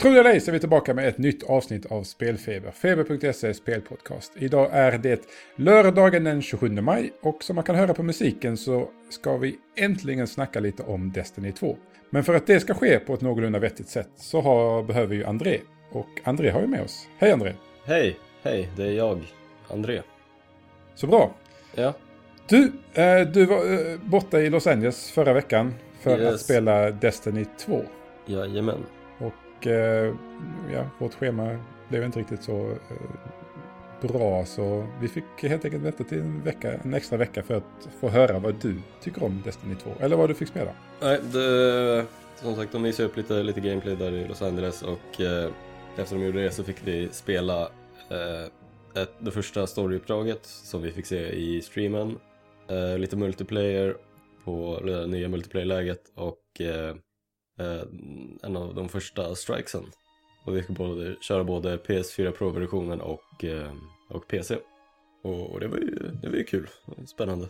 Tror 0.00 0.16
eller 0.16 0.30
ej 0.30 0.40
så 0.40 0.50
är 0.50 0.52
vi 0.52 0.60
tillbaka 0.60 0.94
med 0.94 1.08
ett 1.08 1.18
nytt 1.18 1.42
avsnitt 1.42 1.86
av 1.86 2.02
Spelfeber. 2.02 2.70
Feber.se 2.70 3.54
spelpodcast. 3.54 4.32
Idag 4.36 4.68
är 4.72 4.98
det 4.98 5.20
lördagen 5.56 6.24
den 6.24 6.42
27 6.42 6.68
maj 6.68 7.12
och 7.20 7.42
som 7.42 7.54
man 7.54 7.64
kan 7.64 7.74
höra 7.74 7.94
på 7.94 8.02
musiken 8.02 8.56
så 8.56 8.88
ska 9.10 9.36
vi 9.36 9.58
äntligen 9.76 10.26
snacka 10.26 10.60
lite 10.60 10.82
om 10.82 11.12
Destiny 11.12 11.52
2. 11.52 11.76
Men 12.10 12.24
för 12.24 12.34
att 12.34 12.46
det 12.46 12.60
ska 12.60 12.74
ske 12.74 12.98
på 12.98 13.14
ett 13.14 13.20
någorlunda 13.20 13.58
vettigt 13.58 13.88
sätt 13.88 14.08
så 14.16 14.40
har, 14.40 14.82
behöver 14.82 15.06
vi 15.06 15.16
ju 15.16 15.24
André. 15.24 15.58
Och 15.92 16.08
André 16.24 16.50
har 16.50 16.60
ju 16.60 16.66
med 16.66 16.82
oss. 16.82 17.08
Hej 17.18 17.32
André! 17.32 17.52
Hej, 17.84 18.16
hej, 18.42 18.68
det 18.76 18.82
är 18.82 18.92
jag, 18.92 19.20
André. 19.70 20.02
Så 20.94 21.06
bra! 21.06 21.34
Ja. 21.74 21.92
Du, 22.48 22.72
eh, 22.94 23.20
du 23.20 23.44
var 23.46 23.72
eh, 23.72 23.98
borta 24.02 24.40
i 24.40 24.50
Los 24.50 24.66
Angeles 24.66 25.10
förra 25.10 25.32
veckan 25.32 25.74
för 26.00 26.18
Yes. 26.20 26.34
att 26.34 26.40
spela 26.40 26.90
Destiny 26.90 27.44
2. 27.58 27.82
Jajamän. 28.26 28.86
Och 29.58 29.66
eh, 29.66 30.14
ja, 30.72 30.86
vårt 30.98 31.14
schema 31.14 31.58
blev 31.88 32.04
inte 32.04 32.18
riktigt 32.20 32.42
så 32.42 32.70
eh, 32.70 34.08
bra 34.08 34.44
så 34.44 34.86
vi 35.00 35.08
fick 35.08 35.24
helt 35.42 35.64
enkelt 35.64 35.82
vänta 35.82 36.04
till 36.04 36.18
en, 36.18 36.42
vecka, 36.42 36.72
en 36.72 36.94
extra 36.94 37.16
vecka 37.16 37.42
för 37.42 37.54
att 37.54 37.88
få 38.00 38.08
höra 38.08 38.38
vad 38.38 38.54
du 38.54 38.76
tycker 39.00 39.24
om 39.24 39.42
Destiny 39.44 39.74
2. 39.74 39.90
Eller 40.00 40.16
vad 40.16 40.30
du 40.30 40.34
fick 40.34 40.48
spela. 40.48 40.70
Nej, 41.00 41.20
det, 41.32 42.06
som 42.36 42.56
sagt, 42.56 42.72
de 42.72 42.82
visade 42.82 43.08
upp 43.08 43.16
lite, 43.16 43.42
lite 43.42 43.60
gameplay 43.60 43.96
där 43.96 44.12
i 44.12 44.28
Los 44.28 44.42
Angeles 44.42 44.82
och 44.82 45.20
eh, 45.20 45.50
efter 45.96 46.16
de 46.16 46.24
gjorde 46.24 46.42
det 46.42 46.50
så 46.50 46.64
fick 46.64 46.76
vi 46.84 47.08
spela 47.12 47.62
eh, 48.10 49.02
ett, 49.02 49.12
det 49.18 49.30
första 49.30 49.66
storyuppdraget 49.66 50.46
som 50.46 50.82
vi 50.82 50.92
fick 50.92 51.06
se 51.06 51.30
i 51.30 51.62
streamen. 51.62 52.18
Eh, 52.68 52.98
lite 52.98 53.16
multiplayer 53.16 53.96
på 54.44 54.80
det 54.84 55.06
nya 55.06 55.28
multiplayer-läget 55.28 56.02
och 56.14 56.60
eh, 56.60 56.94
eh, 57.58 57.82
en 58.42 58.56
av 58.56 58.74
de 58.74 58.88
första 58.88 59.34
strikesen. 59.34 59.84
Och 60.44 60.56
vi 60.56 60.62
fick 60.62 60.76
både, 60.76 61.14
köra 61.20 61.44
både 61.44 61.76
PS4 61.76 62.30
Pro-versionen 62.30 63.00
och, 63.00 63.44
eh, 63.44 63.72
och 64.08 64.28
PC. 64.28 64.56
Och, 65.22 65.50
och 65.50 65.60
det, 65.60 65.68
var 65.68 65.76
ju, 65.76 66.10
det 66.22 66.28
var 66.28 66.36
ju 66.36 66.44
kul, 66.44 66.68
spännande. 67.06 67.48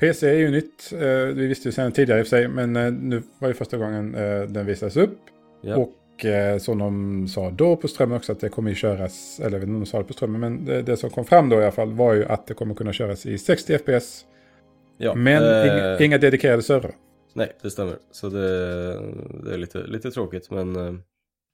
PC 0.00 0.28
är 0.28 0.38
ju 0.38 0.50
nytt. 0.50 0.92
Eh, 0.92 1.34
vi 1.34 1.46
visste 1.46 1.68
ju 1.68 1.72
sedan 1.72 1.92
tidigare 1.92 2.20
i 2.20 2.22
och 2.22 2.26
för 2.26 2.36
sig. 2.36 2.48
Men 2.48 2.76
eh, 2.76 2.92
nu 2.92 3.22
var 3.38 3.48
det 3.48 3.54
första 3.54 3.76
gången 3.76 4.14
eh, 4.14 4.42
den 4.42 4.66
visades 4.66 4.96
upp. 4.96 5.18
Ja. 5.60 5.76
Och 5.76 6.24
eh, 6.24 6.58
som 6.58 6.78
de 6.78 7.28
sa 7.28 7.50
då 7.50 7.76
på 7.76 7.88
strömmen 7.88 8.16
också 8.16 8.32
att 8.32 8.40
det 8.40 8.48
kommer 8.48 8.70
ju 8.70 8.76
köras. 8.76 9.40
Eller 9.40 9.50
jag 9.50 9.58
vet 9.58 9.62
inte 9.62 9.74
om 9.74 9.80
de 9.80 9.86
sa 9.86 9.98
det 9.98 10.04
på 10.04 10.12
strömmen. 10.12 10.40
Men 10.40 10.64
det, 10.64 10.82
det 10.82 10.96
som 10.96 11.10
kom 11.10 11.24
fram 11.24 11.48
då 11.48 11.60
i 11.60 11.62
alla 11.62 11.72
fall 11.72 11.92
var 11.92 12.14
ju 12.14 12.24
att 12.24 12.46
det 12.46 12.54
kommer 12.54 12.74
kunna 12.74 12.92
köras 12.92 13.26
i 13.26 13.38
60 13.38 13.78
FPS. 13.78 14.24
Ja, 14.98 15.14
Men 15.14 15.42
eh, 15.42 15.66
inga, 15.66 15.98
inga 15.98 16.18
dedikerade 16.18 16.62
servrar. 16.62 16.94
Nej, 17.34 17.52
det 17.62 17.70
stämmer. 17.70 17.98
Så 18.10 18.28
det, 18.28 18.48
det 19.44 19.54
är 19.54 19.58
lite, 19.58 19.78
lite 19.78 20.10
tråkigt 20.10 20.50
men 20.50 20.76
eh, 20.76 20.92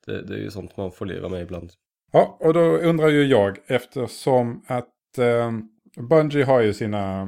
det, 0.06 0.22
det 0.22 0.34
är 0.34 0.38
ju 0.38 0.50
sånt 0.50 0.76
man 0.76 0.92
får 0.92 1.06
leva 1.06 1.28
med 1.28 1.42
ibland. 1.42 1.72
Ja, 2.12 2.38
och 2.40 2.54
då 2.54 2.60
undrar 2.60 3.08
ju 3.08 3.24
jag 3.24 3.58
eftersom 3.66 4.64
att 4.66 5.18
eh, 5.18 5.52
Bungie 6.08 6.44
har 6.44 6.60
ju 6.60 6.72
sina, 6.74 7.22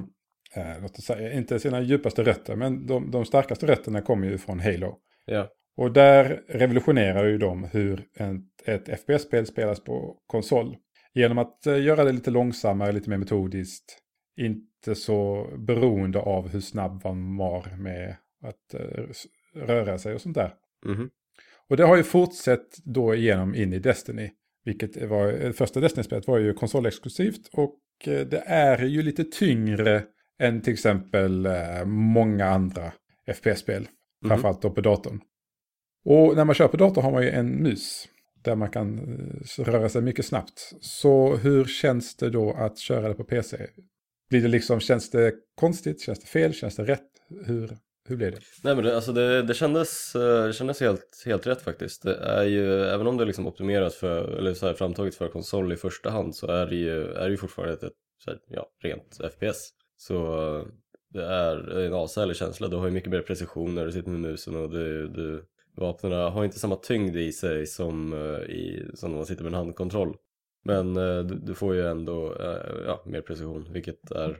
eh, 0.54 0.82
låt 0.82 0.98
oss 0.98 1.04
säga, 1.04 1.32
inte 1.32 1.58
sina 1.60 1.80
djupaste 1.80 2.22
rötter, 2.24 2.56
men 2.56 2.86
de, 2.86 3.10
de 3.10 3.24
starkaste 3.24 3.66
rötterna 3.66 4.00
kommer 4.00 4.26
ju 4.26 4.38
från 4.38 4.60
Halo. 4.60 4.98
Ja, 5.26 5.48
Och 5.76 5.92
där 5.92 6.42
revolutionerar 6.48 7.24
ju 7.24 7.38
de 7.38 7.64
hur 7.64 8.04
en, 8.14 8.42
ett 8.64 9.00
FPS-spel 9.00 9.46
spelas 9.46 9.80
på 9.84 10.16
konsol. 10.26 10.76
Genom 11.14 11.38
att 11.38 11.66
eh, 11.66 11.82
göra 11.82 12.04
det 12.04 12.12
lite 12.12 12.30
långsammare, 12.30 12.92
lite 12.92 13.10
mer 13.10 13.16
metodiskt. 13.16 13.98
Inte 14.36 14.94
så 14.94 15.48
beroende 15.58 16.20
av 16.20 16.48
hur 16.48 16.60
snabb 16.60 17.04
man 17.04 17.36
var 17.36 17.76
med 17.78 18.16
att 18.42 18.74
eh, 18.74 19.04
röra 19.54 19.98
sig 19.98 20.14
och 20.14 20.20
sånt 20.20 20.34
där. 20.34 20.54
mhm. 20.84 21.10
Och 21.70 21.76
det 21.76 21.84
har 21.84 21.96
ju 21.96 22.02
fortsatt 22.02 22.78
då 22.84 23.14
igenom 23.14 23.54
in 23.54 23.72
i 23.72 23.78
Destiny. 23.78 24.30
Vilket 24.64 25.08
var, 25.08 25.44
eh, 25.44 25.52
första 25.52 25.80
Destiny-spelet 25.80 26.26
var 26.26 26.38
ju 26.38 26.54
konsolexklusivt 26.54 27.48
och 27.52 27.78
eh, 28.06 28.26
det 28.26 28.42
är 28.46 28.84
ju 28.84 29.02
lite 29.02 29.24
tyngre 29.24 30.04
än 30.38 30.62
till 30.62 30.72
exempel 30.72 31.48
många 31.86 32.46
andra 32.46 32.92
FPS-spel. 33.34 33.82
Mhm. 34.22 34.28
Framförallt 34.28 34.62
då 34.62 34.70
på 34.70 34.80
datorn. 34.80 35.20
Och 36.04 36.36
när 36.36 36.44
man 36.44 36.54
kör 36.54 36.68
på 36.68 36.76
datorn 36.76 37.04
har 37.04 37.12
man 37.12 37.22
ju 37.22 37.30
en 37.30 37.62
mus. 37.62 38.08
Där 38.44 38.56
man 38.56 38.70
kan 38.70 39.00
röra 39.58 39.88
sig 39.88 40.02
mycket 40.02 40.24
snabbt. 40.24 40.72
Så 40.80 41.36
hur 41.36 41.64
känns 41.64 42.16
det 42.16 42.30
då 42.30 42.52
att 42.52 42.78
köra 42.78 43.08
det 43.08 43.14
på 43.14 43.24
PC? 43.24 43.66
Blir 44.30 44.42
det 44.42 44.48
liksom, 44.48 44.80
känns 44.80 45.10
det 45.10 45.34
konstigt? 45.54 46.00
Känns 46.00 46.20
det 46.20 46.26
fel? 46.26 46.52
Känns 46.52 46.76
det 46.76 46.84
rätt? 46.84 47.08
Hur, 47.46 47.76
hur 48.08 48.16
blev 48.16 48.32
det? 48.32 48.40
Nej 48.64 48.74
men 48.74 48.84
det, 48.84 48.94
alltså 48.94 49.12
det, 49.12 49.42
det 49.42 49.54
kändes, 49.54 50.16
eh, 50.16 50.46
det 50.46 50.52
kändes 50.52 50.80
helt, 50.80 51.22
helt 51.26 51.46
rätt 51.46 51.62
faktiskt. 51.62 52.02
Det 52.02 52.14
är 52.14 52.44
ju, 52.44 52.82
även 52.84 53.06
om 53.06 53.16
det 53.16 53.24
är 53.24 53.26
liksom 53.26 53.46
optimerat 53.46 53.94
för, 53.94 54.38
eller 54.38 54.54
så 54.54 54.66
här 54.66 54.74
framtaget 54.74 55.14
för 55.14 55.28
konsol 55.28 55.72
i 55.72 55.76
första 55.76 56.10
hand 56.10 56.36
så 56.36 56.46
är 56.46 56.66
det 56.66 56.76
ju, 56.76 57.12
är 57.12 57.24
det 57.24 57.30
ju 57.30 57.36
fortfarande 57.36 57.74
ett, 57.74 57.82
ett 57.82 57.92
så 58.24 58.30
här, 58.30 58.40
ja, 58.48 58.66
rent 58.82 59.20
FPS. 59.32 59.70
Så 59.96 60.16
eh, 60.58 60.66
det 61.08 61.24
är 61.24 61.78
en 61.78 61.94
ashärlig 61.94 62.36
känsla. 62.36 62.68
Du 62.68 62.76
har 62.76 62.86
ju 62.86 62.92
mycket 62.92 63.10
mer 63.10 63.20
precision 63.20 63.74
när 63.74 63.84
du 63.84 63.92
sitter 63.92 64.10
med 64.10 64.20
musen 64.20 64.56
och 64.56 64.70
du, 64.70 65.08
du 65.08 65.44
vapnen 65.76 66.12
har 66.12 66.44
inte 66.44 66.58
samma 66.58 66.76
tyngd 66.76 67.16
i 67.16 67.32
sig 67.32 67.66
som, 67.66 68.12
eh, 68.12 68.50
i, 68.50 68.90
som 68.94 69.10
när 69.10 69.16
man 69.16 69.26
sitter 69.26 69.44
med 69.44 69.50
en 69.50 69.58
handkontroll. 69.58 70.16
Men 70.64 70.94
du, 70.94 71.40
du 71.42 71.54
får 71.54 71.74
ju 71.74 71.86
ändå 71.86 72.36
ja, 72.86 73.02
mer 73.06 73.20
precision, 73.20 73.68
vilket 73.72 74.10
är 74.10 74.38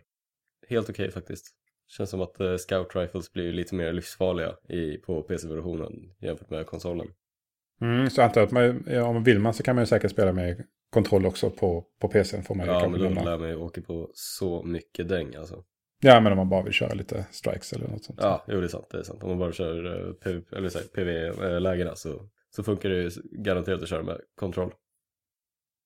helt 0.68 0.90
okej 0.90 1.10
faktiskt. 1.10 1.57
Känns 1.88 2.10
som 2.10 2.21
att 2.21 2.41
eh, 2.41 2.56
Scout 2.56 2.97
Rifles 2.97 3.32
blir 3.32 3.53
lite 3.53 3.75
mer 3.75 3.93
livsfarliga 3.93 4.54
i, 4.69 4.97
på 4.97 5.22
PC-versionen 5.22 5.93
jämfört 6.21 6.50
med 6.50 6.66
konsolen. 6.66 7.06
Mm, 7.81 8.10
så 8.10 8.21
jag 8.21 8.26
antar 8.26 8.43
att 8.43 8.50
man, 8.50 8.84
ja, 8.87 9.04
om 9.04 9.15
man 9.15 9.25
vill 9.25 9.38
man 9.38 9.54
så 9.54 9.62
kan 9.62 9.76
man 9.76 9.82
ju 9.82 9.87
säkert 9.87 10.10
spela 10.10 10.32
med 10.32 10.65
kontroll 10.91 11.27
också 11.27 11.50
på, 11.50 11.84
på 12.00 12.09
PC. 12.09 12.43
Får 12.43 12.54
man 12.54 12.66
ju 12.66 12.72
Ja, 12.72 12.88
men 12.88 13.00
då 13.00 13.22
lär 13.25 13.38
mig 13.38 13.56
åka 13.56 13.81
på 13.82 14.10
så 14.15 14.62
mycket 14.62 15.09
däng 15.09 15.34
alltså. 15.34 15.65
Ja, 16.00 16.21
men 16.21 16.32
om 16.32 16.38
man 16.38 16.48
bara 16.48 16.62
vill 16.62 16.72
köra 16.72 16.94
lite 16.94 17.27
strikes 17.31 17.72
eller 17.72 17.88
något 17.88 18.04
sånt. 18.04 18.19
Ja, 18.22 18.44
jo 18.48 18.60
det 18.60 18.66
är 18.66 18.69
sant, 18.69 18.87
det 18.91 18.98
är 18.98 19.03
sant. 19.03 19.22
Om 19.22 19.28
man 19.28 19.38
bara 19.38 19.53
kör 19.53 20.06
eh, 20.09 20.12
PV, 20.12 20.56
eller 20.56 20.69
så 20.69 20.78
här, 20.78 20.87
PV-lägena 20.87 21.94
så, 21.94 22.28
så 22.50 22.62
funkar 22.62 22.88
det 22.88 23.03
ju 23.03 23.10
garanterat 23.32 23.82
att 23.82 23.88
köra 23.88 24.03
med 24.03 24.21
kontroll. 24.37 24.72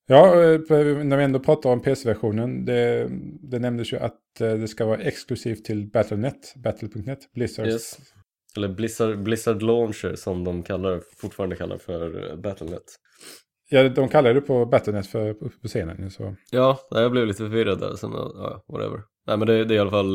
Ja, 0.07 0.43
eh, 0.43 0.61
när 1.05 1.17
vi 1.17 1.25
ändå 1.25 1.39
pratar 1.39 1.71
om 1.71 1.83
PC-versionen. 1.83 2.65
Det, 2.65 3.09
det 3.43 3.59
nämndes 3.59 3.93
ju 3.93 3.97
att 3.97 4.41
eh, 4.41 4.55
det 4.55 4.69
ska 4.69 4.87
vara 4.87 5.01
exklusivt 5.01 5.65
till 5.65 5.91
Battle.net, 5.91 6.55
Battle.net, 6.57 7.33
Blizzards. 7.35 7.73
Yes. 7.73 7.99
Eller 8.57 8.69
Blizzard, 8.69 9.23
Blizzard 9.23 9.63
Launcher 9.63 10.15
som 10.15 10.45
de 10.45 10.63
kallar, 10.63 11.03
fortfarande 11.17 11.57
kallar 11.57 11.79
för 11.79 12.31
eh, 12.31 12.37
Battle.net. 12.37 12.83
Ja, 13.71 13.89
de 13.89 14.09
kallar 14.09 14.35
det 14.35 14.41
på 14.41 14.67
Battle.net 14.67 15.07
för 15.07 15.35
på 15.35 15.69
scenen. 15.69 16.11
Så. 16.11 16.37
Ja, 16.51 16.79
jag 16.91 17.11
blev 17.11 17.27
lite 17.27 17.39
förvirrad 17.39 17.81
där, 17.81 17.97
sen, 17.97 18.11
ja, 18.13 18.65
whatever. 18.69 19.03
Nej 19.27 19.37
men 19.37 19.47
det, 19.47 19.65
det 19.65 19.75
är 19.75 19.77
i 19.77 19.79
alla 19.79 19.91
fall, 19.91 20.15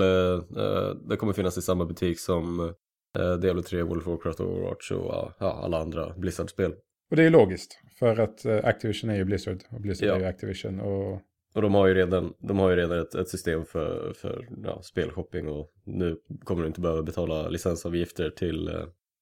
det 1.10 1.16
kommer 1.18 1.34
finnas 1.34 1.58
i 1.58 1.62
samma 1.62 1.86
butik 1.86 2.20
som 2.20 2.74
eh, 3.18 3.34
Diablo 3.34 3.62
3, 3.62 3.84
World 3.84 4.02
of 4.02 4.08
Warcraft, 4.08 4.40
Overwatch 4.40 4.92
och 4.92 5.32
ja, 5.40 5.60
alla 5.64 5.82
andra 5.82 6.14
Blizzard-spel. 6.18 6.74
Och 7.10 7.16
det 7.16 7.24
är 7.24 7.30
logiskt. 7.30 7.80
För 8.00 8.20
att 8.20 8.46
eh, 8.46 8.60
Activision 8.66 9.10
är 9.10 9.16
ju 9.16 9.26
Blizzard 9.26 9.64
och 9.70 9.82
Blizzard 9.82 10.10
Ja. 10.10 10.16
är 10.16 10.20
ju 10.20 10.26
Activision. 10.26 10.80
Och 10.80 11.22
Och 11.56 11.62
de 11.62 11.74
har 11.74 11.88
ju 11.88 11.94
redan, 11.94 12.34
de 12.40 12.60
har 12.60 12.70
ju 12.70 12.76
redan 12.76 13.00
ett, 13.00 13.16
ett 13.16 13.30
system 13.30 13.66
för, 13.66 14.14
för 14.14 14.48
ja, 14.64 14.82
spelshopping 14.82 15.48
och 15.48 15.72
nu 15.86 16.18
kommer 16.44 16.62
du 16.62 16.68
inte 16.68 16.82
behöva 16.82 17.04
betala 17.04 17.50
licensavgifter 17.50 18.30
till, 18.30 18.68
eh, 18.68 18.74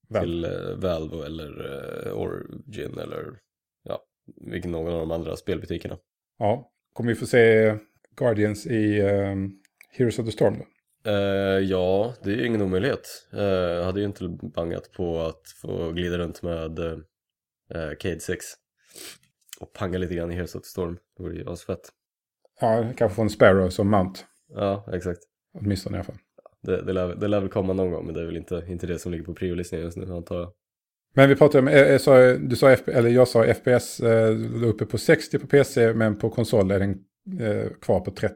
Valve. 0.09 0.25
till 0.25 0.45
eh, 0.45 0.75
Valve 0.77 1.25
eller 1.25 1.51
eh, 2.07 2.13
Origin 2.17 2.99
eller 2.99 3.23
ja, 3.83 3.99
vilken 4.51 4.71
någon 4.71 4.93
av 4.93 4.99
de 4.99 5.11
andra 5.11 5.35
spelbutikerna. 5.35 5.97
ja, 6.39 6.71
kommer 6.93 7.09
vi 7.11 7.15
få 7.15 7.25
se 7.25 7.75
Guardians 8.15 8.65
i 8.67 8.99
eh, 8.99 9.35
Heroes 9.91 10.19
of 10.19 10.25
the 10.25 10.31
Storm 10.31 10.55
då? 10.59 10.65
Eh, 11.11 11.59
ja, 11.59 12.13
det 12.23 12.29
är 12.31 12.35
ju 12.35 12.45
ingen 12.45 12.61
omöjlighet. 12.61 13.27
Jag 13.31 13.83
hade 13.83 13.99
ju 13.99 14.05
inte 14.05 14.27
bangat 14.55 14.91
på 14.91 15.19
att 15.21 15.41
få 15.61 15.91
glida 15.91 16.17
runt 16.17 16.41
med 16.41 16.71
eh, 17.69 17.89
Cade 17.99 18.19
6 18.19 18.45
och 19.59 19.73
panga 19.73 19.97
lite 19.97 20.15
grann 20.15 20.31
i 20.31 20.33
Heroes 20.33 20.55
of 20.55 20.61
the 20.61 20.67
Storm. 20.67 20.97
Det 21.17 21.23
vore 21.23 21.35
ju 21.35 21.49
asfett. 21.49 21.89
Ja, 22.61 22.93
kanske 22.97 23.15
få 23.15 23.21
en 23.21 23.29
Sparrow 23.29 23.69
som 23.69 23.89
mount. 23.89 24.19
Ja, 24.47 24.85
exakt. 24.93 25.19
Åtminstone 25.59 25.95
i 25.95 25.99
alla 25.99 26.03
fall. 26.03 26.17
Det, 26.61 26.81
det, 26.81 26.93
lär, 26.93 27.15
det 27.15 27.27
lär 27.27 27.39
väl 27.39 27.49
komma 27.49 27.73
någon 27.73 27.91
gång, 27.91 28.05
men 28.05 28.13
det 28.13 28.21
är 28.21 28.25
väl 28.25 28.37
inte, 28.37 28.65
inte 28.67 28.87
det 28.87 28.99
som 28.99 29.11
ligger 29.11 29.25
på 29.25 29.33
priolisningen 29.33 29.85
just 29.85 29.97
nu, 29.97 30.13
antar 30.13 30.39
jag. 30.39 30.51
Men 31.15 31.29
vi 31.29 31.35
pratade 31.35 31.59
om, 31.59 31.67
eh, 31.67 31.81
eh, 31.81 31.97
sa, 31.97 32.33
du 32.33 32.55
sa, 32.55 32.71
FP, 32.71 32.91
eller 32.91 33.09
jag 33.09 33.27
sa 33.27 33.53
FPS 33.53 33.99
eh, 33.99 34.35
låg 34.35 34.69
uppe 34.69 34.85
på 34.85 34.97
60 34.97 35.39
på 35.39 35.47
PC, 35.47 35.93
men 35.93 36.15
på 36.15 36.29
konsol 36.29 36.71
är 36.71 36.79
den 36.79 36.91
eh, 37.39 37.71
kvar 37.81 37.99
på 37.99 38.11
30. 38.11 38.35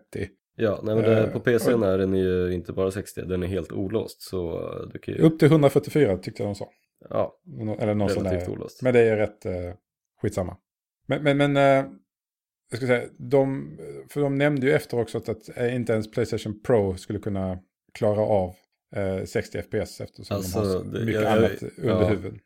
Ja, 0.55 0.79
nej 0.83 0.95
men 0.95 1.03
det, 1.03 1.19
Eh, 1.19 1.31
på 1.31 1.39
PC 1.39 1.71
är 1.71 1.97
den 1.97 2.13
ju 2.13 2.53
inte 2.53 2.73
bara 2.73 2.91
60, 2.91 3.21
den 3.21 3.43
är 3.43 3.47
helt 3.47 3.71
olåst, 3.71 4.21
så 4.21 4.59
eh, 4.59 4.87
du 4.93 4.99
kan 4.99 5.13
ju... 5.13 5.21
Upp 5.21 5.39
till 5.39 5.47
144 5.47 6.17
tyckte 6.17 6.43
jag 6.43 6.47
de 6.49 6.55
sa. 6.55 6.69
Ja, 7.09 7.39
Eller 7.79 7.93
någon 7.95 8.09
sån 8.09 8.23
relativt 8.23 8.45
där. 8.45 8.53
olåst. 8.53 8.81
Men 8.81 8.93
det 8.93 8.99
är 8.99 9.17
rätt 9.17 9.45
eh, 9.45 9.53
skitsamma. 10.21 10.57
Men, 11.07 11.23
men, 11.23 11.37
men 11.37 11.57
eh, 11.57 11.91
jag 12.71 12.77
ska 12.77 12.87
säga, 12.87 13.09
de, 13.17 13.77
för 14.09 14.21
de 14.21 14.37
nämnde 14.37 14.67
ju 14.67 14.73
efter 14.73 14.99
också 14.99 15.17
att, 15.17 15.29
att 15.29 15.57
eh, 15.57 15.75
inte 15.75 15.93
ens 15.93 16.11
Playstation 16.11 16.61
Pro 16.61 16.97
skulle 16.97 17.19
kunna 17.19 17.59
klara 17.93 18.21
av 18.21 18.55
eh, 18.95 19.25
60 19.25 19.61
FPS 19.61 20.01
eftersom 20.01 20.35
Alltså, 20.37 20.61
de 20.61 20.67
har 20.67 20.73
så 20.79 20.85
mycket 20.85 21.13
jag- 21.13 21.23
jag- 21.23 21.37
annat 21.37 21.63
under 21.77 22.01
ja. 22.01 22.07
huven. 22.09 22.39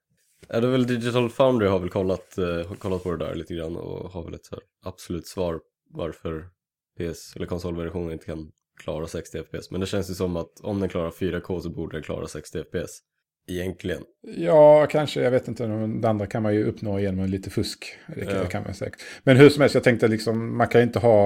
Ja, 0.48 0.60
det 0.60 0.68
är 0.68 0.72
väl 0.72 0.88
Digital 0.88 1.30
Foundry 1.30 1.68
har 1.68 1.80
väl 1.80 1.90
kollat, 1.90 2.38
eh, 2.38 2.74
kollat 2.74 3.04
på 3.04 3.12
det 3.12 3.26
där 3.26 3.36
lite 3.36 3.54
grann 3.54 3.76
och 3.78 4.12
har 4.12 4.24
väl 4.24 4.34
ett 4.34 4.48
här 4.52 4.60
absolut 4.86 5.28
svar 5.28 5.60
varför 5.90 6.50
PS 6.98 7.36
eller 7.36 7.46
konsolversionen 7.46 8.12
inte 8.12 8.26
kan 8.26 8.52
klara 8.84 9.08
60 9.08 9.44
FPS. 9.44 9.72
Men 9.72 9.82
det 9.82 9.88
känns 9.88 10.10
ju 10.10 10.14
som 10.14 10.36
att 10.36 10.60
om 10.60 10.80
den 10.80 10.90
klarar 10.90 11.10
4K 11.12 11.60
så 11.62 11.70
borde 11.70 11.96
den 11.96 12.04
klara 12.04 12.28
60 12.28 12.64
FPS. 12.64 13.00
Egentligen. 13.48 14.02
Ja, 14.22 14.88
kanske. 14.92 15.22
Jag 15.22 15.32
vet 15.32 15.48
inte. 15.48 15.66
Det 16.02 16.10
andra 16.10 16.26
kan 16.28 16.44
man 16.44 16.56
ju 16.56 16.64
uppnå 16.64 17.00
genom 17.00 17.26
lite 17.26 17.50
fusk. 17.50 17.86
Det 18.08 18.26
kan, 18.26 18.36
Ja. 18.36 18.42
det 18.44 18.48
kan 18.50 18.64
man 18.64 18.74
säkert. 18.74 19.02
Men 19.24 19.38
hur 19.38 19.50
som 19.50 19.62
helst, 19.62 19.74
jag 19.76 19.84
tänkte 19.84 20.08
liksom, 20.08 20.58
man 20.58 20.68
kan 20.68 20.82
inte 20.82 21.00
ha... 21.00 21.26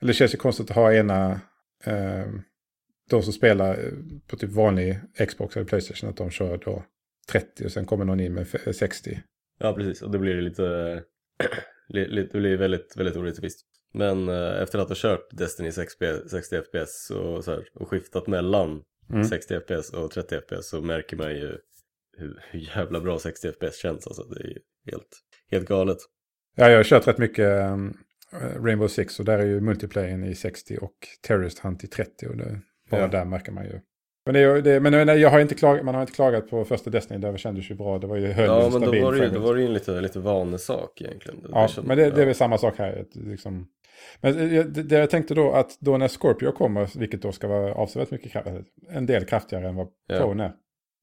Eller 0.00 0.08
det 0.08 0.14
känns 0.14 0.34
ju 0.34 0.38
konstigt 0.38 0.70
att 0.70 0.76
ha 0.76 0.92
ena... 0.94 1.40
Eh, 1.84 2.26
de 3.10 3.22
som 3.22 3.32
spelar 3.32 3.70
eh, 3.74 3.92
på 4.26 4.36
typ 4.36 4.50
vanlig 4.50 4.98
Xbox 5.28 5.56
eller 5.56 5.66
Playstation, 5.66 6.10
att 6.10 6.16
de 6.16 6.30
kör 6.30 6.58
då 6.64 6.84
30 7.30 7.64
och 7.64 7.72
sen 7.72 7.84
kommer 7.86 8.04
någon 8.04 8.20
in 8.20 8.34
med 8.34 8.46
f- 8.54 8.76
60. 8.76 9.20
Ja, 9.58 9.72
precis. 9.72 10.02
Och 10.02 10.10
det 10.10 10.18
blir 10.18 10.42
lite, 10.42 10.62
li- 11.88 12.08
li- 12.08 12.28
det 12.32 12.38
blir 12.38 12.56
väldigt, 12.56 12.96
väldigt 12.96 13.16
orättvist. 13.16 13.60
Men 13.94 14.28
eh, 14.28 14.62
efter 14.62 14.78
att 14.78 14.88
ha 14.88 14.96
kört 14.98 15.28
Destiny 15.30 15.72
60, 15.72 16.06
60 16.30 16.56
FPS 16.62 17.10
och, 17.10 17.44
så 17.44 17.50
här, 17.50 17.64
och 17.74 17.88
skiftat 17.88 18.26
mellan 18.26 18.82
Mm. 19.10 19.24
60 19.24 19.60
FPS 19.60 19.90
och 19.90 20.10
30 20.10 20.40
FPS 20.40 20.68
så 20.68 20.80
märker 20.80 21.16
man 21.16 21.30
ju 21.30 21.58
hur, 22.18 22.40
hur 22.50 22.60
jävla 22.60 23.00
bra 23.00 23.18
60 23.18 23.52
FPS 23.52 23.76
känns. 23.82 24.06
Alltså, 24.06 24.22
det 24.22 24.40
är 24.40 24.58
helt, 24.90 25.08
helt 25.50 25.68
galet. 25.68 25.98
Ja, 26.56 26.70
jag 26.70 26.76
har 26.76 26.84
kört 26.84 27.08
rätt 27.08 27.18
mycket 27.18 27.48
eh, 27.48 27.76
Rainbow 28.62 28.88
Six 28.88 29.18
och 29.18 29.24
där 29.24 29.38
är 29.38 29.46
ju 29.46 29.60
multiplayern 29.60 30.24
i 30.24 30.34
60 30.34 30.78
och 30.80 30.94
Terrorist 31.26 31.58
Hunt 31.58 31.84
i 31.84 31.86
30 31.86 32.26
och 32.26 32.36
det, 32.36 32.60
bara 32.90 33.00
Ja. 33.00 33.08
där 33.08 33.24
märker 33.24 33.52
man 33.52 33.64
ju. 33.64 33.80
Men, 34.26 34.34
det, 34.34 34.60
det, 34.60 34.80
men 34.80 35.06
nej, 35.06 35.18
jag 35.20 35.30
har 35.30 35.40
inte 35.40 35.54
klagat, 35.54 35.84
man 35.84 35.94
har 35.94 36.02
inte 36.02 36.12
klagat 36.12 36.50
på 36.50 36.64
första 36.64 36.90
Destiny, 36.90 37.20
där 37.20 37.36
kändes 37.36 37.70
ju 37.70 37.74
bra. 37.74 37.98
Det 37.98 38.06
var 38.06 38.16
ju 38.16 38.26
höll 38.26 38.46
Ja, 38.46 38.66
en 38.66 38.72
men 38.72 38.80
då 38.80 38.86
var 39.02 39.12
det 39.12 39.24
ju, 39.24 39.30
då 39.30 39.40
var 39.40 39.54
det 39.54 39.60
ju 39.60 39.66
en 39.66 39.72
lite, 39.72 40.00
lite 40.00 40.18
vanesak 40.18 41.00
egentligen. 41.00 41.42
Det, 41.42 41.48
Ja, 41.52 41.68
men 41.84 41.96
det, 41.96 42.10
det 42.10 42.22
är 42.22 42.26
väl 42.26 42.34
samma 42.34 42.58
sak 42.58 42.78
här. 42.78 43.04
Liksom. 43.12 43.66
Men 44.20 44.52
eh, 44.54 44.64
det, 44.64 44.98
jag 44.98 45.10
tänkte 45.10 45.34
då 45.34 45.52
att 45.52 45.80
då 45.80 45.96
när 45.96 46.08
Scorpio 46.08 46.52
kommer, 46.52 46.98
vilket 46.98 47.22
då 47.22 47.32
ska 47.32 47.48
vara 47.48 47.74
avsevärt 47.74 48.10
mycket 48.10 48.32
kraftigare, 48.32 48.64
en 48.90 49.06
del 49.06 49.24
kraftigare 49.24 49.68
än 49.68 49.74
vad 49.74 49.88
Ja. 50.06 50.44
Är. 50.44 50.52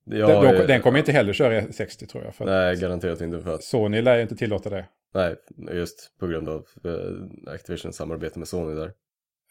Ja, 0.07 0.41
den, 0.41 0.55
de, 0.55 0.67
den 0.67 0.81
kommer 0.81 0.99
inte 0.99 1.11
heller 1.11 1.33
köra 1.33 1.71
60 1.71 2.07
tror 2.07 2.23
jag. 2.23 2.47
Nej, 2.47 2.75
garanterat 2.75 3.21
inte 3.21 3.41
för 3.41 3.53
att, 3.53 3.63
Sony 3.63 4.01
lär 4.01 4.15
ju 4.15 4.21
inte 4.21 4.35
tillåta 4.35 4.69
det. 4.69 4.85
nej, 5.13 5.35
just 5.75 6.17
på 6.19 6.27
grund 6.27 6.49
av 6.49 6.65
eh, 6.85 7.53
Activisions 7.53 7.95
samarbete 7.95 8.39
med 8.39 8.47
Sony 8.47 8.75
där. 8.75 8.91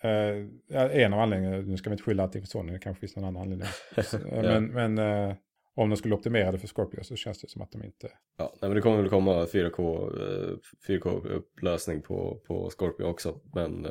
Eh, 0.02 1.02
en 1.02 1.12
av 1.12 1.20
anledningarna, 1.20 1.62
nu 1.62 1.76
ska 1.76 1.90
vi 1.90 1.94
inte 1.94 2.04
skylla 2.04 2.22
allting 2.22 2.42
för 2.42 2.48
Sony, 2.48 2.72
det 2.72 2.78
kanske 2.78 3.00
finns 3.00 3.16
någon 3.16 3.24
annan 3.24 3.42
anledning. 3.42 3.68
Ja. 3.96 4.42
Men, 4.42 4.66
men 4.66 4.98
eh, 4.98 5.34
om 5.74 5.90
de 5.90 5.96
skulle 5.96 6.14
optimera 6.14 6.52
det 6.52 6.58
för 6.58 6.66
Scorpio 6.68 7.02
så 7.02 7.16
känns 7.16 7.40
det 7.40 7.48
som 7.48 7.62
att 7.62 7.72
de 7.72 7.82
inte... 7.84 8.08
Ja, 8.38 8.44
nej, 8.52 8.68
men 8.68 8.74
det 8.74 8.80
kommer 8.80 8.96
väl 9.00 9.08
komma 9.10 9.44
4K, 9.44 10.10
eh, 10.20 10.56
4K-upplösning 10.88 12.00
på, 12.02 12.40
på 12.46 12.70
Scorpio 12.70 13.04
också, 13.04 13.40
men 13.54 13.84
eh, 13.86 13.90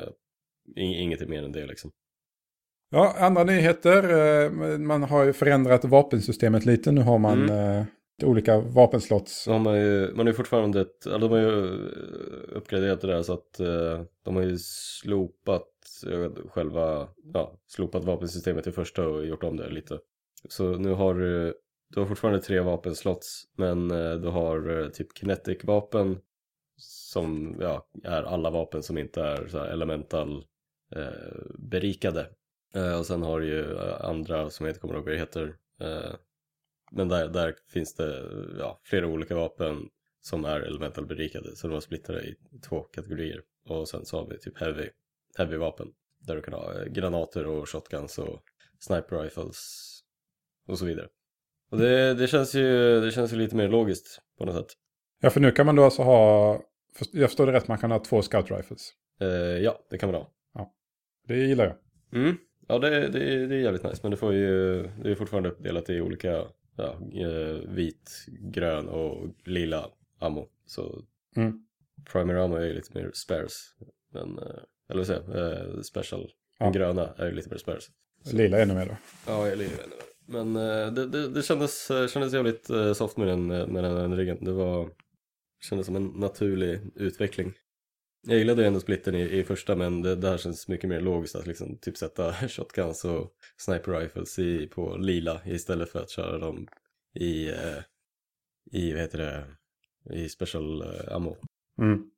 ing- 0.76 0.96
inget 0.98 1.28
mer 1.28 1.42
än 1.42 1.52
det 1.52 1.66
liksom. 1.66 1.90
Ja, 2.90 3.14
andra 3.18 3.44
nyheter. 3.44 4.02
eh, 4.44 4.50
Man 4.78 5.02
har 5.02 5.24
ju 5.24 5.32
förändrat 5.32 5.84
vapensystemet 5.84 6.66
lite. 6.66 6.92
Nu 6.92 7.00
har 7.00 7.18
man 7.18 7.50
eh, 7.50 7.84
olika 8.24 8.60
vapenslots. 8.60 9.42
Så 9.42 9.52
har 9.52 9.58
man 9.58 9.80
ju, 9.80 10.08
man 10.14 10.18
har 10.18 10.32
ju 10.32 10.32
fortfarande 10.36 10.80
ett, 10.80 11.06
eller 11.06 11.18
de 11.18 11.30
har 11.30 11.38
ju 11.38 11.64
eh, 11.74 12.56
uppgraderat 12.56 13.00
det 13.00 13.06
där 13.06 13.22
så 13.22 13.32
att 13.32 13.60
eh, 13.60 14.02
de 14.24 14.36
har 14.36 14.42
ju 14.42 14.58
slopat 14.58 15.68
eh, 16.10 16.48
själva, 16.48 17.08
ja, 17.34 17.58
slopat 17.66 18.04
vapensystemet 18.04 18.66
i 18.66 18.72
första 18.72 19.08
och 19.08 19.26
gjort 19.26 19.42
om 19.44 19.56
det 19.56 19.68
lite. 19.68 19.98
Så 20.48 20.64
nu 20.78 20.92
har 20.92 21.14
du, 21.14 21.54
du 21.94 22.00
har 22.00 22.06
fortfarande 22.06 22.40
tre 22.40 22.60
vapenslots 22.60 23.48
men 23.56 23.90
eh, 23.90 24.14
du 24.14 24.28
har 24.28 24.80
eh, 24.80 24.88
typ 24.88 25.18
kinetic-vapen 25.18 26.20
som 26.76 27.56
ja, 27.60 27.88
är 28.04 28.22
alla 28.22 28.50
vapen 28.50 28.82
som 28.82 28.98
inte 28.98 29.22
är 29.22 29.46
så 29.46 29.58
här 29.58 29.66
elemental 29.66 30.44
eh, 30.96 31.56
berikade. 31.58 32.30
Eh, 32.74 32.98
och 32.98 33.06
sen 33.06 33.22
har 33.22 33.40
du 33.40 33.46
ju 33.46 33.76
eh, 33.76 34.04
andra 34.04 34.50
som 34.50 34.66
jag 34.66 34.70
inte 34.70 34.80
kommer 34.80 34.94
ihåg 34.94 35.04
vad 35.04 35.14
det 35.14 35.18
heter. 35.18 35.56
Eh, 35.80 36.14
men 36.90 37.08
där, 37.08 37.28
där 37.28 37.56
finns 37.68 37.94
det 37.94 38.30
ja, 38.58 38.80
flera 38.84 39.06
olika 39.06 39.34
vapen 39.34 39.88
som 40.20 40.44
är 40.44 40.60
elemental 40.60 41.06
berikade. 41.06 41.56
Så 41.56 41.66
de 41.66 41.74
har 41.74 41.80
splittrade 41.80 42.22
i 42.22 42.36
två 42.68 42.80
kategorier. 42.80 43.42
Och 43.68 43.88
sen 43.88 44.04
så 44.04 44.18
har 44.18 44.26
vi 44.26 44.38
typ 44.38 44.58
heavy, 44.58 44.88
heavy 45.36 45.56
vapen. 45.56 45.88
Där 46.18 46.36
du 46.36 46.42
kan 46.42 46.54
ha 46.54 46.74
eh, 46.74 46.84
granater 46.84 47.46
och 47.46 47.68
shotguns 47.68 48.18
och 48.18 48.42
sniper 48.78 49.22
rifles 49.22 49.90
och 50.66 50.78
så 50.78 50.84
vidare. 50.84 51.08
Och 51.74 51.80
det, 51.80 52.14
det, 52.14 52.26
känns 52.26 52.54
ju, 52.54 53.00
det 53.00 53.10
känns 53.10 53.32
ju 53.32 53.36
lite 53.36 53.56
mer 53.56 53.68
logiskt 53.68 54.20
på 54.38 54.44
något 54.44 54.54
sätt. 54.54 54.76
Ja, 55.20 55.30
för 55.30 55.40
nu 55.40 55.50
kan 55.50 55.66
man 55.66 55.76
då 55.76 55.84
alltså 55.84 56.02
ha... 56.02 56.60
Jag 57.12 57.28
förstår 57.30 57.46
det 57.46 57.52
rätt, 57.52 57.68
man 57.68 57.78
kan 57.78 57.90
ha 57.90 57.98
två 57.98 58.22
scout 58.22 58.50
rifles. 58.50 58.90
Eh, 59.20 59.28
ja, 59.38 59.78
det 59.90 59.98
kan 59.98 60.12
man 60.12 60.20
ha. 60.20 60.30
Det 61.28 61.36
gillar 61.36 61.64
jag. 61.64 61.76
Mm. 62.22 62.36
Ja, 62.68 62.78
det, 62.78 62.90
det, 63.08 63.46
det 63.46 63.54
är 63.54 63.60
jävligt 63.60 63.82
nice. 63.84 63.98
Men 64.02 64.10
det, 64.10 64.16
får 64.16 64.34
ju, 64.34 64.82
det 64.82 65.10
är 65.10 65.14
fortfarande 65.14 65.48
uppdelat 65.48 65.90
i 65.90 66.00
olika 66.00 66.44
ja, 66.76 66.98
eh, 67.14 67.68
vit, 67.68 68.26
grön 68.40 68.88
och 68.88 69.28
lila 69.44 69.88
ammo. 70.18 70.48
Så 70.66 71.02
Mm. 71.36 71.66
primary 72.12 72.38
ammo 72.38 72.56
är 72.56 72.64
ju 72.66 72.72
lite 72.72 72.98
mer 72.98 73.10
spares. 73.14 73.74
Men, 74.12 74.38
eh, 74.38 74.44
eller 74.90 74.98
vad 75.00 75.06
säger 75.06 75.22
jag, 75.28 75.52
eh, 75.76 75.80
special. 75.80 76.30
Ja. 76.58 76.70
Gröna 76.70 77.14
är 77.16 77.26
ju 77.26 77.32
lite 77.32 77.50
mer 77.50 77.56
spares. 77.58 77.84
Lila 78.32 78.58
ännu 78.58 78.74
mer 78.74 78.86
då. 78.86 78.96
Ja, 79.26 79.44
lider 79.44 79.62
ännu 79.62 79.66
värre. 79.66 80.13
Men 80.26 80.56
eh, 80.56 80.92
det, 80.92 81.06
det, 81.06 81.28
det 81.28 81.42
kändes, 81.42 81.90
eh, 81.90 82.08
kändes 82.08 82.32
jävligt 82.32 82.70
eh, 82.70 82.92
soft 82.92 83.16
med 83.16 83.28
den, 83.28 83.46
med 83.46 83.84
den 83.84 84.16
ryggen. 84.16 84.44
Det 84.44 84.52
var, 84.52 84.90
kändes 85.60 85.86
som 85.86 85.96
en 85.96 86.06
naturlig 86.06 86.80
utveckling. 86.94 87.52
Jag 88.26 88.38
gillade 88.38 88.62
ju 88.62 88.68
ändå 88.68 88.80
splitten 88.80 89.14
i, 89.14 89.22
i 89.22 89.44
första 89.44 89.76
men 89.76 90.02
det, 90.02 90.16
det 90.16 90.28
här 90.28 90.36
känns 90.36 90.68
mycket 90.68 90.90
mer 90.90 91.00
logiskt 91.00 91.36
att 91.36 91.46
liksom 91.46 91.78
typ 91.78 91.96
sätta 91.96 92.32
shotguns 92.48 93.04
och 93.04 93.32
sniper 93.56 93.92
rifles 93.92 94.38
i, 94.38 94.66
på 94.66 94.96
lila 94.96 95.40
istället 95.44 95.90
för 95.90 96.02
att 96.02 96.10
köra 96.10 96.38
dem 96.38 96.68
i, 97.14 97.50
i 98.72 98.92
vad 98.92 99.00
heter 99.00 99.18
det, 99.18 99.46
i 100.14 100.28
special 100.28 100.82
ammo. 101.08 101.36
Mm. 101.78 102.10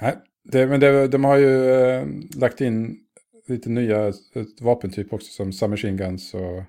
Nej, 0.00 0.16
det, 0.44 0.66
men 0.66 0.80
det, 0.80 1.08
de 1.08 1.24
har 1.24 1.36
ju 1.36 1.70
äh, 1.70 2.06
lagt 2.36 2.60
in 2.60 3.04
lite 3.46 3.70
nya 3.70 4.12
vapentyp 4.60 5.12
också 5.12 5.32
som 5.32 5.52
submachine 5.52 5.96
guns 5.96 6.34
och, 6.34 6.62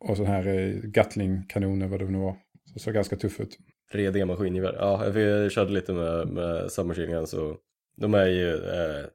och 0.00 0.16
sån 0.16 0.26
här 0.26 0.46
eh, 0.46 0.74
Gatling-kanoner 0.82 1.86
vad 1.88 2.00
det 2.00 2.10
nu 2.10 2.18
var. 2.18 2.32
Så 2.64 2.72
det 2.74 2.80
såg 2.80 2.94
ganska 2.94 3.16
tuff 3.16 3.40
ut. 3.40 3.58
3D-maskingevär. 3.92 4.74
Ja, 4.78 5.18
jag 5.20 5.52
körde 5.52 5.72
lite 5.72 5.92
med, 5.92 6.28
med 6.28 6.72
submachine 6.72 7.10
guns 7.10 7.34
och 7.34 7.56
de 7.96 8.14
är 8.14 8.26
ju 8.26 8.54
eh, 8.54 9.06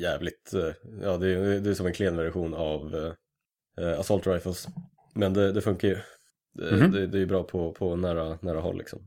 jävligt, 0.00 0.52
eh, 0.54 0.72
ja 1.02 1.16
det 1.16 1.28
är, 1.30 1.60
det 1.60 1.70
är 1.70 1.74
som 1.74 1.86
en 1.86 1.92
klen 1.92 2.16
version 2.16 2.54
av 2.54 2.94
eh, 3.80 3.98
assault 4.00 4.26
rifles. 4.26 4.68
Men 5.14 5.34
det, 5.34 5.52
det 5.52 5.60
funkar 5.60 5.88
ju. 5.88 5.96
Det, 6.54 6.76
Mhm. 6.76 6.90
det, 6.92 7.06
det 7.06 7.18
är 7.18 7.20
ju 7.20 7.26
bra 7.26 7.42
på, 7.42 7.72
på 7.72 7.96
nära, 7.96 8.38
nära 8.42 8.60
håll 8.60 8.78
liksom. 8.78 9.06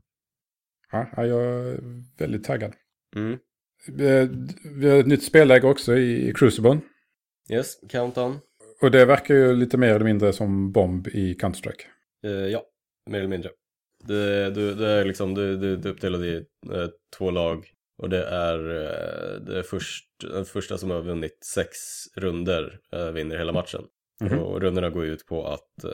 Ja, 0.92 1.06
ja, 1.16 1.26
jag 1.26 1.42
är 1.42 1.78
väldigt 2.18 2.44
taggad. 2.44 2.72
Mm. 3.16 3.32
Eh, 3.88 4.28
Vi 4.76 4.88
har 4.90 4.98
ett 5.00 5.06
nytt 5.06 5.22
spelläge 5.24 5.66
också 5.66 5.96
i, 5.96 6.28
i 6.28 6.32
Crucible. 6.34 6.80
Yes, 7.50 7.80
countdown. 7.88 8.38
Och 8.82 8.90
det 8.90 9.04
verkar 9.04 9.34
ju 9.34 9.56
lite 9.56 9.76
mer 9.76 9.94
eller 9.94 10.04
mindre 10.04 10.32
som 10.32 10.72
bomb 10.72 11.08
i 11.08 11.34
Counter-Strike. 11.34 11.84
Eh, 12.24 12.30
ja, 12.30 12.62
mer 13.10 13.18
eller 13.18 13.28
mindre. 13.28 13.50
Det, 14.04 14.50
det, 14.50 14.74
det 14.74 14.88
är 14.88 15.04
liksom, 15.04 15.34
det, 15.34 15.56
det 15.56 15.88
är 15.88 15.92
uppdelat 15.92 16.20
i 16.20 16.36
eh, 16.72 16.88
två 17.18 17.30
lag. 17.30 17.66
Och 18.02 18.08
det 18.08 18.24
är, 18.24 18.58
eh, 18.58 19.40
det 19.40 19.58
är 19.58 19.62
först, 19.62 20.06
den 20.32 20.44
första 20.44 20.78
som 20.78 20.90
har 20.90 21.02
vunnit 21.02 21.44
sex 21.44 21.78
runder 22.16 22.80
vinner 23.12 23.38
hela 23.38 23.52
matchen. 23.52 23.84
Mhm. 24.20 24.38
Och 24.38 24.60
rundorna 24.60 24.90
går 24.90 25.04
ut 25.04 25.26
på 25.26 25.46
att 25.46 25.84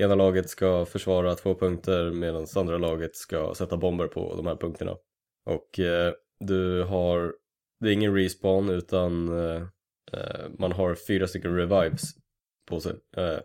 ena 0.00 0.14
laget 0.14 0.50
ska 0.50 0.86
försvara 0.86 1.34
två 1.34 1.54
punkter 1.54 2.10
medan 2.10 2.46
andra 2.56 2.78
laget 2.78 3.16
ska 3.16 3.54
sätta 3.54 3.76
bomber 3.76 4.06
på 4.06 4.34
de 4.36 4.46
här 4.46 4.56
punkterna. 4.56 4.96
Och 5.46 5.80
du 6.40 6.82
har, 6.82 7.34
det 7.80 7.88
är 7.88 7.92
ingen 7.92 8.14
respawn 8.14 8.68
utan 8.68 9.30
man 10.58 10.72
har 10.72 10.94
fyra 10.94 11.26
stycken 11.26 11.56
revives 11.56 12.17
på 12.68 12.80
sig. 12.80 12.92
Eh, 13.16 13.38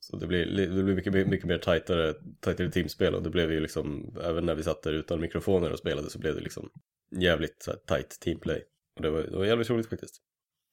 så 0.00 0.16
det 0.16 0.26
blir, 0.26 0.46
li- 0.46 0.66
det 0.66 0.82
blir 0.82 0.94
mycket, 0.94 1.12
mycket 1.28 1.46
mer 1.46 1.58
tajtare, 1.58 2.14
tajtare 2.40 2.70
teamspel 2.70 3.14
och 3.14 3.22
det 3.22 3.30
blev 3.30 3.52
ju 3.52 3.60
liksom, 3.60 4.16
även 4.24 4.46
när 4.46 4.54
vi 4.54 4.62
satt 4.62 4.82
där 4.82 4.92
utan 4.92 5.20
mikrofoner 5.20 5.72
och 5.72 5.78
spelade 5.78 6.10
så 6.10 6.18
blev 6.18 6.34
det 6.34 6.40
liksom 6.40 6.70
jävligt 7.10 7.62
så 7.62 7.70
här, 7.70 7.78
tight 7.78 8.20
teamplay. 8.20 8.64
Och 8.96 9.02
det 9.02 9.10
var, 9.10 9.20
det 9.22 9.36
var 9.36 9.44
jävligt 9.44 9.70
roligt 9.70 9.88
faktiskt. 9.88 10.16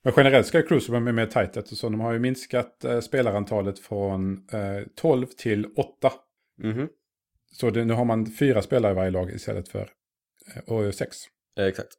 Men 0.04 0.14
generellt 0.18 0.48
ska 0.48 0.62
Crucible 0.62 1.00
med 1.00 1.16
mer 1.16 1.26
tight 1.26 1.58
eftersom 1.58 1.92
de 1.92 2.02
har 2.02 2.14
ju 2.14 2.20
minskat 2.20 2.84
eh, 2.86 3.00
spelarantalet 3.00 3.80
från 3.80 4.48
eh, 4.52 4.84
12 4.96 5.26
till 5.26 5.66
8. 5.76 6.12
Mhm. 6.58 6.88
Så 7.52 7.70
det, 7.70 7.86
nu 7.86 7.94
har 7.94 8.06
man 8.06 8.26
fyra 8.26 8.62
spelare 8.62 8.92
i 8.92 8.96
varje 8.96 9.12
lag 9.12 9.32
istället 9.32 9.68
för 9.70 9.90
eh, 10.68 10.92
sex. 10.92 11.18
Eh, 11.60 11.66
exakt. 11.66 11.90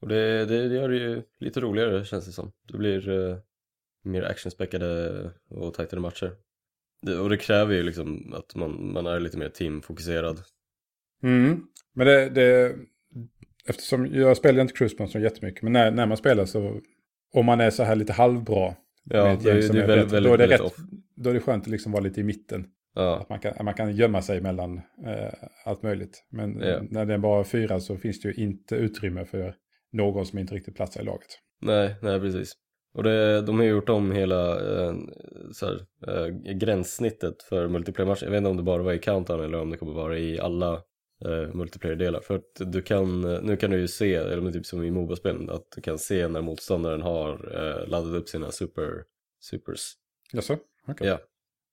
Och 0.00 0.08
det, 0.08 0.44
det, 0.44 0.68
det 0.68 0.74
gör 0.74 0.88
det 0.88 0.96
ju 0.96 1.22
lite 1.40 1.60
roligare 1.60 2.04
känns 2.04 2.26
det 2.26 2.32
som. 2.32 2.52
Det 2.72 2.78
blir 2.78 3.08
eh, 3.08 3.38
mer 4.04 4.22
actionspäckade 4.22 5.10
och 5.50 5.74
tajtare 5.74 6.00
matcher. 6.00 6.32
det, 7.02 7.16
och 7.18 7.28
det 7.30 7.36
kräver 7.36 7.74
ju 7.74 7.82
liksom 7.82 8.32
att 8.34 8.54
man, 8.54 8.92
man 8.92 9.06
är 9.06 9.20
lite 9.20 9.38
mer 9.38 9.48
teamfokuserad. 9.48 10.40
Mm. 11.22 11.60
Men 11.94 12.06
det, 12.06 12.28
det, 12.30 12.76
eftersom 13.66 14.06
jag 14.14 14.36
spelar 14.36 14.62
inte 14.62 14.74
Cruise 14.74 15.06
så 15.08 15.18
jättemycket, 15.18 15.62
men 15.62 15.72
när, 15.72 15.90
när 15.90 16.06
man 16.06 16.16
spelar 16.16 16.44
så, 16.44 16.80
om 17.34 17.46
man 17.46 17.60
är 17.60 17.70
så 17.70 17.82
här 17.82 17.96
lite 17.96 18.12
halvbra, 18.12 18.74
Ja, 19.10 19.36
det, 19.42 19.50
är- 19.50 19.72
det 19.72 19.82
är 19.82 19.86
väldigt, 19.86 20.24
då 20.24 20.32
är 20.34 20.38
det 20.38 20.46
rätt- 20.46 20.76
då 21.16 21.30
är 21.30 21.34
det 21.34 21.40
skönt 21.40 21.64
att 21.64 21.70
liksom 21.70 21.92
vara 21.92 22.02
lite 22.02 22.20
i 22.20 22.24
mitten. 22.24 22.66
Ja, 22.94 23.18
Att 23.20 23.28
man 23.28 23.38
kan, 23.40 23.64
man 23.64 23.74
kan 23.74 23.96
gömma 23.96 24.22
sig 24.22 24.40
mellan 24.40 24.76
eh, 25.06 25.32
allt 25.64 25.82
möjligt. 25.82 26.24
Men 26.30 26.60
Ja. 26.60 26.80
när 26.90 27.06
det 27.06 27.14
är 27.14 27.18
bara 27.18 27.44
fyra 27.44 27.80
så 27.80 27.96
finns 27.96 28.20
det 28.20 28.28
ju 28.28 28.34
inte 28.44 28.74
utrymme 28.76 29.24
för 29.24 29.54
någon 29.92 30.26
som 30.26 30.38
inte 30.38 30.54
riktigt 30.54 30.76
platsar 30.76 31.00
i 31.00 31.04
laget. 31.04 31.28
nej, 31.60 31.94
nej 32.02 32.20
precis. 32.20 32.52
Och 32.94 33.02
det, 33.02 33.42
de 33.42 33.58
har 33.58 33.64
ju 33.64 33.70
gjort 33.70 33.88
om 33.88 34.12
hela 34.12 34.50
eh, 34.50 34.94
här, 35.62 35.86
eh, 36.06 36.26
gränssnittet 36.54 37.42
för 37.42 37.68
multiplayer-matcher. 37.68 38.24
Jag 38.24 38.30
vet 38.30 38.38
inte 38.38 38.50
om 38.50 38.56
det 38.56 38.62
bara 38.62 38.82
var 38.82 38.92
i 38.92 38.98
Countdown 38.98 39.44
eller 39.44 39.60
om 39.60 39.70
det 39.70 39.76
kommer 39.76 39.92
vara 39.92 40.18
i 40.18 40.40
alla 40.40 40.72
eh, 41.24 41.54
multiplayer-delar. 41.54 42.20
För 42.20 42.34
att 42.34 42.72
du 42.72 42.82
kan, 42.82 43.24
eh, 43.24 43.40
nu 43.42 43.56
kan 43.56 43.70
du 43.70 43.78
ju 43.78 43.88
se, 43.88 44.14
eller 44.14 44.52
typ 44.52 44.66
som 44.66 44.84
i 44.84 44.90
Moba-spelen, 44.90 45.50
att 45.50 45.66
du 45.74 45.80
kan 45.80 45.98
se 45.98 46.28
när 46.28 46.40
motståndaren 46.40 47.02
har 47.02 47.32
eh, 47.54 47.88
laddat 47.88 48.14
upp 48.14 48.28
sina 48.28 48.50
super, 48.50 49.04
supers. 49.40 49.92
Jaså? 50.32 50.56
Okej. 50.88 51.06
Ja. 51.06 51.18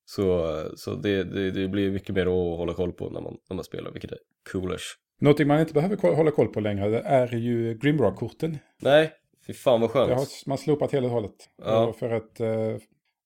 Så, 0.05 0.63
så 0.75 0.95
det, 0.95 1.23
det, 1.23 1.51
det 1.51 1.67
blir 1.67 1.91
mycket 1.91 2.15
mer 2.15 2.25
att 2.25 2.57
hålla 2.57 2.73
koll 2.73 2.91
på 2.91 3.09
när 3.09 3.21
man, 3.21 3.37
när 3.49 3.55
man 3.55 3.63
spelar, 3.63 3.91
vilket 3.91 4.11
är 4.11 4.17
coolers. 4.51 4.97
Någonting 5.19 5.47
man 5.47 5.59
inte 5.59 5.73
behöver 5.73 6.15
hålla 6.15 6.31
koll 6.31 6.47
på 6.47 6.59
längre 6.59 6.99
är 6.99 7.35
ju 7.35 7.73
Grimrock-korten. 7.73 8.57
Nej, 8.81 9.13
fy 9.47 9.53
fan 9.53 9.81
vad 9.81 9.91
skönt. 9.91 10.09
Det 10.09 10.15
har 10.15 10.49
man 10.49 10.57
slopat 10.57 10.91
helt 10.91 11.05
och 11.05 11.11
hållet. 11.11 11.49
Ja. 11.57 11.93
För 11.93 12.09
att 12.09 12.39
eh, 12.39 12.77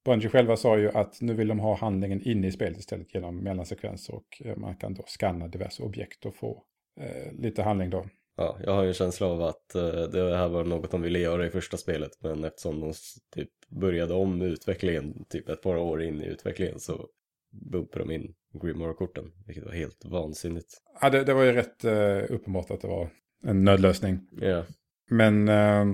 Bungie 0.06 0.30
själva 0.30 0.58
sa 0.58 0.78
ju 0.78 0.90
att 0.90 1.22
nu 1.22 1.34
vill 1.34 1.48
de 1.48 1.60
ha 1.60 1.76
handlingen 1.76 2.22
inne 2.22 2.48
i 2.48 2.52
spelet 2.52 2.80
istället 2.80 3.14
genom 3.14 3.38
mellansekvenser. 3.38 4.16
Och 4.16 4.42
eh, 4.46 4.56
man 4.58 4.76
kan 4.76 4.94
då 4.94 5.04
scanna 5.08 5.48
diverse 5.48 5.84
objekt 5.84 6.26
och 6.26 6.36
få 6.36 6.64
eh, 7.00 7.34
lite 7.34 7.64
handling 7.64 7.90
då. 7.90 8.06
Ja, 8.38 8.58
jag 8.64 8.72
har 8.72 8.84
ju 8.84 8.88
en 8.88 8.94
känsla 8.94 9.28
av 9.28 9.42
att 9.42 9.76
eh, 9.76 9.84
det 9.84 10.38
här 10.38 10.50
var 10.50 10.64
något 10.64 10.92
de 10.92 11.02
ville 11.02 11.20
göra 11.20 11.48
i 11.48 11.50
första 11.50 11.78
spelet 11.78 12.12
men 12.20 12.44
eftersom 12.44 12.80
de 12.80 12.94
typ 13.36 13.50
började 13.68 14.14
om 14.14 14.42
utvecklingen 14.42 15.26
typ 15.30 15.50
ett 15.50 15.62
par 15.62 15.78
år 15.78 16.04
in 16.04 16.22
i 16.22 16.26
utvecklingen 16.26 16.80
så 16.80 17.08
bumpade 17.52 18.06
de 18.06 18.14
in 18.14 18.34
Grimoire-korten 18.62 19.32
vilket 19.46 19.66
var 19.66 19.72
helt 19.72 20.06
vansinnigt. 20.06 20.78
Ja, 21.02 21.10
det, 21.10 21.24
det 21.24 21.34
var 21.34 21.44
ju 21.44 21.52
rätt 21.52 21.84
eh, 21.84 22.22
uppenbart 22.30 22.72
att 22.72 22.82
det 22.82 22.88
var 22.88 23.10
en 23.44 23.64
nödlösning. 23.64 24.20
Ja, 24.32 24.64
Men 25.10 25.50
eh, 25.50 25.86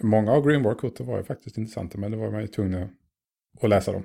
många 0.00 0.32
av 0.32 0.46
Greenborg-korten 0.48 1.06
var 1.06 1.18
ju 1.18 1.24
faktiskt 1.24 1.58
intressanta. 1.58 1.98
Men 1.98 2.10
det 2.10 2.16
var 2.16 2.30
man 2.30 2.40
ju 2.40 2.46
tvungen 2.48 2.88
att 3.62 3.68
läsa 3.68 3.92
dem. 3.92 4.02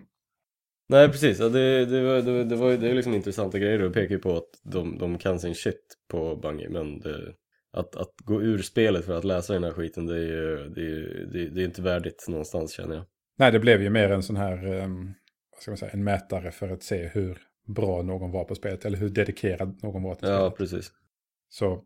nej 0.90 1.08
precis, 1.10 1.40
ja, 1.40 1.50
det, 1.50 1.86
det, 1.86 2.02
var, 2.04 2.22
det, 2.22 2.44
det, 2.44 2.56
var, 2.56 2.72
det 2.78 2.90
är 2.90 2.94
liksom 2.94 3.14
intressanta 3.14 3.60
grejer 3.60 3.82
och 3.82 3.94
pekar 3.94 4.16
ju 4.16 4.20
på 4.22 4.38
att 4.38 4.50
de, 4.64 4.98
de 4.98 5.18
kan 5.18 5.40
sin 5.40 5.56
shit 5.56 5.96
på 6.12 6.36
Bungie 6.36 6.70
men 6.70 7.00
det, 7.00 7.34
att, 7.72 7.96
att 7.96 8.14
gå 8.24 8.42
ur 8.42 8.62
spelet 8.62 9.06
för 9.06 9.18
att 9.18 9.24
läsa 9.24 9.54
den 9.54 9.64
här 9.64 9.72
skiten 9.72 10.06
det 10.06 10.16
är 10.16 10.20
ju 10.20 10.70
det 10.70 10.82
är, 10.82 11.28
det, 11.34 11.42
är- 11.44 11.50
det 11.50 11.62
är 11.62 11.66
inte 11.66 11.82
värdigt 11.82 12.26
någonstans 12.30 12.72
känner 12.74 12.96
jag. 12.96 13.06
Nej, 13.38 13.52
det 13.52 13.60
blev 13.60 13.82
ju 13.82 13.90
mer 13.90 14.10
en 14.12 14.24
sån 14.24 14.36
här, 14.38 14.66
eh, 14.74 14.88
vad 15.52 15.62
ska 15.62 15.72
man 15.72 15.78
säga, 15.78 15.92
en 15.92 16.04
mätare 16.04 16.52
för 16.52 16.70
att 16.70 16.84
se 16.84 17.08
hur 17.08 17.38
bra 17.76 18.02
någon 18.02 18.32
var 18.32 18.44
på 18.44 18.56
spelet. 18.56 18.86
Eller 18.86 18.98
hur 18.98 19.10
dedikerad 19.10 19.80
någon 19.84 20.04
var 20.04 20.16
till 20.16 20.30
Ja, 20.30 20.38
spelet. 20.38 20.58
precis. 20.58 20.92
Så. 21.50 21.84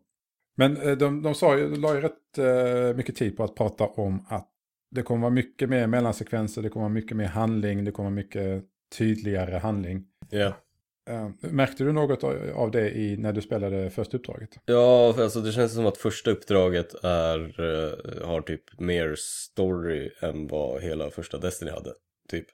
Men 0.54 0.76
eh, 0.76 0.96
de, 0.96 1.22
de 1.22 1.34
sa 1.34 1.58
ju, 1.58 1.70
de 1.70 1.80
la 1.80 1.94
ju 1.94 2.00
rätt 2.00 2.38
eh, 2.38 2.96
mycket 2.96 3.16
tid 3.16 3.36
på 3.36 3.44
att 3.44 3.54
prata 3.54 3.84
om 3.84 4.26
att 4.28 4.50
det 4.90 5.02
kommer 5.02 5.20
vara 5.20 5.30
mycket 5.30 5.68
mer 5.68 5.86
mellansekvenser, 5.86 6.62
det 6.62 6.68
kommer 6.68 6.84
vara 6.84 6.94
mycket 6.94 7.16
mer 7.16 7.26
handling, 7.26 7.84
det 7.84 7.92
kommer 7.92 8.10
vara 8.10 8.14
mycket 8.14 8.64
tydligare 8.98 9.56
handling. 9.56 10.04
Eh, 11.10 11.28
märkte 11.40 11.84
du 11.84 11.92
något 11.92 12.24
av 12.54 12.70
det 12.70 12.90
i, 12.90 13.16
när 13.16 13.32
du 13.32 13.40
spelade 13.40 13.90
första 13.90 14.16
uppdraget? 14.16 14.50
Ja, 14.66 15.14
alltså 15.18 15.40
det 15.40 15.52
känns 15.52 15.74
som 15.74 15.86
att 15.86 15.98
första 15.98 16.30
uppdraget 16.30 17.04
är, 17.04 17.38
eh, 17.60 18.26
har 18.26 18.40
typ 18.40 18.80
mer 18.80 19.14
story 19.18 20.10
än 20.20 20.46
vad 20.46 20.82
hela 20.82 21.10
första 21.10 21.38
Destiny 21.38 21.70
hade. 21.70 21.92
Typ. 22.28 22.46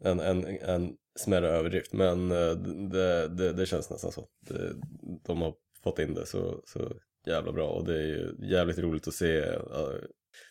En, 0.00 0.20
en, 0.20 0.44
en 0.46 0.92
smärre 1.18 1.48
överdrift, 1.48 1.92
men 1.92 2.28
det, 2.90 3.28
det, 3.28 3.52
det 3.52 3.66
känns 3.66 3.90
nästan 3.90 4.12
så. 4.12 4.24
Det, 4.48 4.72
de 5.26 5.42
har 5.42 5.54
fått 5.82 5.98
in 5.98 6.14
det 6.14 6.26
så, 6.26 6.62
så 6.64 6.92
jävla 7.28 7.52
bra 7.52 7.68
och 7.68 7.84
det 7.84 7.94
är 7.94 8.06
ju 8.06 8.34
jävligt 8.38 8.78
roligt 8.78 9.08
att 9.08 9.14
se 9.14 9.40
uh, 9.40 10.00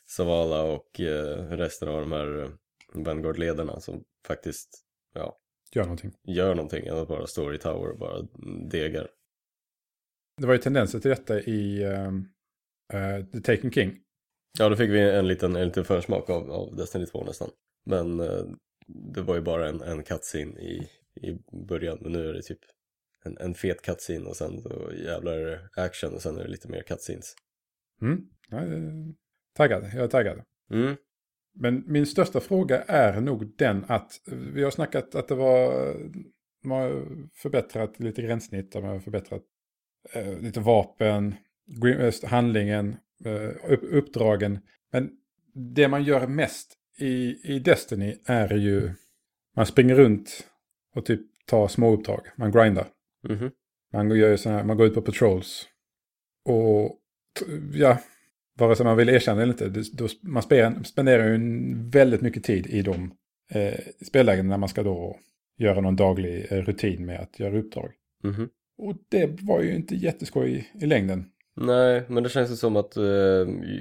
Savala 0.05 0.63
och 0.63 0.99
eh, 0.99 1.47
resten 1.49 1.87
av 1.87 2.01
de 2.01 2.11
här 2.11 2.27
uh, 2.27 2.49
Vanguard-ledarna 2.93 3.79
som 3.79 4.03
faktiskt, 4.27 4.83
ja, 5.13 5.37
Gör 5.75 5.83
någonting. 5.83 6.13
gör 6.23 6.55
någonting 6.55 6.87
än 6.87 6.97
att 6.97 7.07
bara 7.07 7.27
stå 7.27 7.53
i 7.53 7.57
tower 7.57 7.91
och 7.91 7.99
bara 7.99 8.27
degar. 8.69 9.07
Det 10.37 10.47
var 10.47 10.53
ju 10.53 10.59
tendenser 10.59 10.99
till 10.99 11.09
detta 11.09 11.39
i 11.39 11.83
eh, 11.83 13.25
The 13.31 13.41
Taken 13.41 13.71
King. 13.71 13.99
Ja, 14.59 14.69
då 14.69 14.75
fick 14.75 14.89
vi 14.89 14.99
en 14.99 15.27
liten, 15.27 15.55
en 15.55 15.67
liten 15.67 15.85
försmak 15.85 16.29
av, 16.29 16.51
av 16.51 16.75
Destiny 16.75 17.05
2 17.05 17.23
nästan. 17.23 17.49
Men 17.85 18.19
eh, 18.19 18.45
det 18.87 19.21
var 19.21 19.35
ju 19.35 19.41
bara 19.41 19.69
en, 19.69 19.81
en 19.81 20.03
cutscene 20.03 20.59
i, 20.59 20.89
i 21.21 21.39
början, 21.67 21.97
men 22.01 22.11
nu 22.11 22.29
är 22.29 22.33
det 22.33 22.41
typ 22.41 22.59
en, 23.27 23.37
en 23.37 23.53
fet 23.53 23.81
cutscene 23.81 24.25
och 24.25 24.35
sen 24.35 24.61
så 24.61 24.91
jävlar 25.05 25.69
action 25.75 26.13
och 26.13 26.21
sen 26.21 26.37
är 26.37 26.43
det 26.43 26.49
lite 26.49 26.67
mer 26.69 26.81
cutscenes. 26.81 27.35
Mm. 28.01 28.21
Ja, 28.49 28.59
taggad, 29.55 29.83
jag 29.93 30.03
är 30.03 30.07
taggad. 30.07 30.41
Mm, 30.71 30.95
Men 31.55 31.83
min 31.87 32.05
största 32.05 32.39
fråga 32.39 32.81
är 32.81 33.21
nog 33.21 33.57
den 33.57 33.85
att 33.87 34.11
vi 34.53 34.63
har 34.63 34.71
snackat 34.71 35.15
att 35.15 35.27
det 35.27 35.35
var, 35.35 35.93
de 36.61 36.71
har 36.71 37.05
förbättrat 37.33 37.99
lite 37.99 38.21
gränssnitt, 38.21 38.71
de 38.71 38.83
har 38.83 38.99
förbättrat 38.99 39.43
eh, 40.13 40.39
lite 40.39 40.59
vapen, 40.59 41.35
eh, 41.99 42.29
handlingen, 42.29 42.95
eh, 43.25 43.71
upp, 43.71 43.83
uppdragen. 43.83 44.59
Men 44.91 45.09
det 45.53 45.87
man 45.87 46.03
gör 46.03 46.27
mest 46.27 46.73
i, 46.97 47.37
i 47.53 47.59
Destiny 47.59 48.17
är 48.25 48.53
ju, 48.53 48.93
man 49.55 49.65
springer 49.65 49.95
runt 49.95 50.47
och 50.95 51.05
typ 51.05 51.21
tar 51.45 51.67
små 51.67 51.93
uppdrag, 51.93 52.21
man 52.35 52.51
grindar. 52.51 52.87
Mhm, 53.29 53.51
Man 53.93 54.11
gör 54.11 54.29
ju 54.29 54.37
såna 54.37 54.55
här, 54.57 54.63
man 54.63 54.77
går 54.77 54.87
ut 54.87 54.93
på 54.93 55.01
patrols. 55.01 55.67
Och 56.45 56.99
ja, 57.73 57.99
vare 58.57 58.75
sig 58.75 58.85
man 58.85 58.97
vill 58.97 59.09
erkänna 59.09 59.41
eller 59.41 59.53
inte, 59.53 59.69
det, 59.69 59.91
då, 59.93 60.07
man 60.21 60.43
spenderar, 60.83 61.27
ju 61.27 61.39
väldigt 61.89 62.21
mycket 62.21 62.43
tid 62.43 62.67
i 62.67 62.81
de 62.81 63.11
eh, 63.51 63.79
spellägen 64.07 64.47
när 64.47 64.57
man 64.57 64.69
ska 64.69 64.83
då 64.83 65.19
göra 65.57 65.81
någon 65.81 65.95
daglig 65.95 66.51
eh, 66.51 66.61
rutin 66.61 67.05
med 67.05 67.19
att 67.19 67.39
göra 67.39 67.59
uppdrag. 67.59 67.91
mhm. 68.23 68.49
Och 68.79 68.97
det 69.09 69.41
var 69.41 69.61
ju 69.61 69.75
inte 69.75 69.95
jätteskoj 69.95 70.51
i, 70.51 70.83
i 70.83 70.85
längden. 70.85 71.25
Nej, 71.55 72.03
men 72.07 72.23
det 72.23 72.29
känns 72.29 72.51
ju 72.51 72.55
som 72.55 72.75
att 72.75 72.97
eh, 72.97 73.03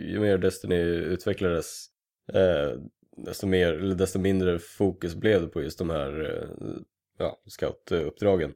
ju 0.06 0.18
mer 0.20 0.38
Destiny 0.38 0.82
utvecklades 0.84 1.86
eh, 2.32 2.80
desto, 3.16 3.46
mer, 3.46 3.72
eller 3.72 3.94
desto 3.94 4.18
mindre 4.18 4.58
fokus 4.58 5.14
blev 5.14 5.42
det 5.42 5.48
på 5.48 5.62
just 5.62 5.78
de 5.78 5.90
här 5.90 6.20
eh, 6.24 6.76
ja, 7.18 7.40
scoutuppdragen. 7.46 8.52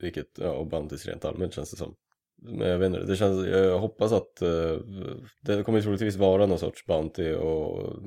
Vilket, 0.00 0.38
ja, 0.38 0.50
och 0.50 0.66
Bounties 0.66 1.06
rent 1.06 1.24
allmänt 1.24 1.54
känns 1.54 1.70
det 1.70 1.76
som. 1.76 1.94
Men 2.42 2.68
jag 2.68 2.78
vet 2.78 2.86
inte, 2.86 3.04
det 3.04 3.16
känns, 3.16 3.46
jag 3.46 3.78
hoppas 3.78 4.12
att 4.12 4.42
eh, 4.42 4.76
det 5.42 5.62
kommer 5.64 5.80
troligtvis 5.80 6.16
vara 6.16 6.46
någon 6.46 6.58
sorts 6.58 6.86
Bounty 6.86 7.32
och 7.34 8.02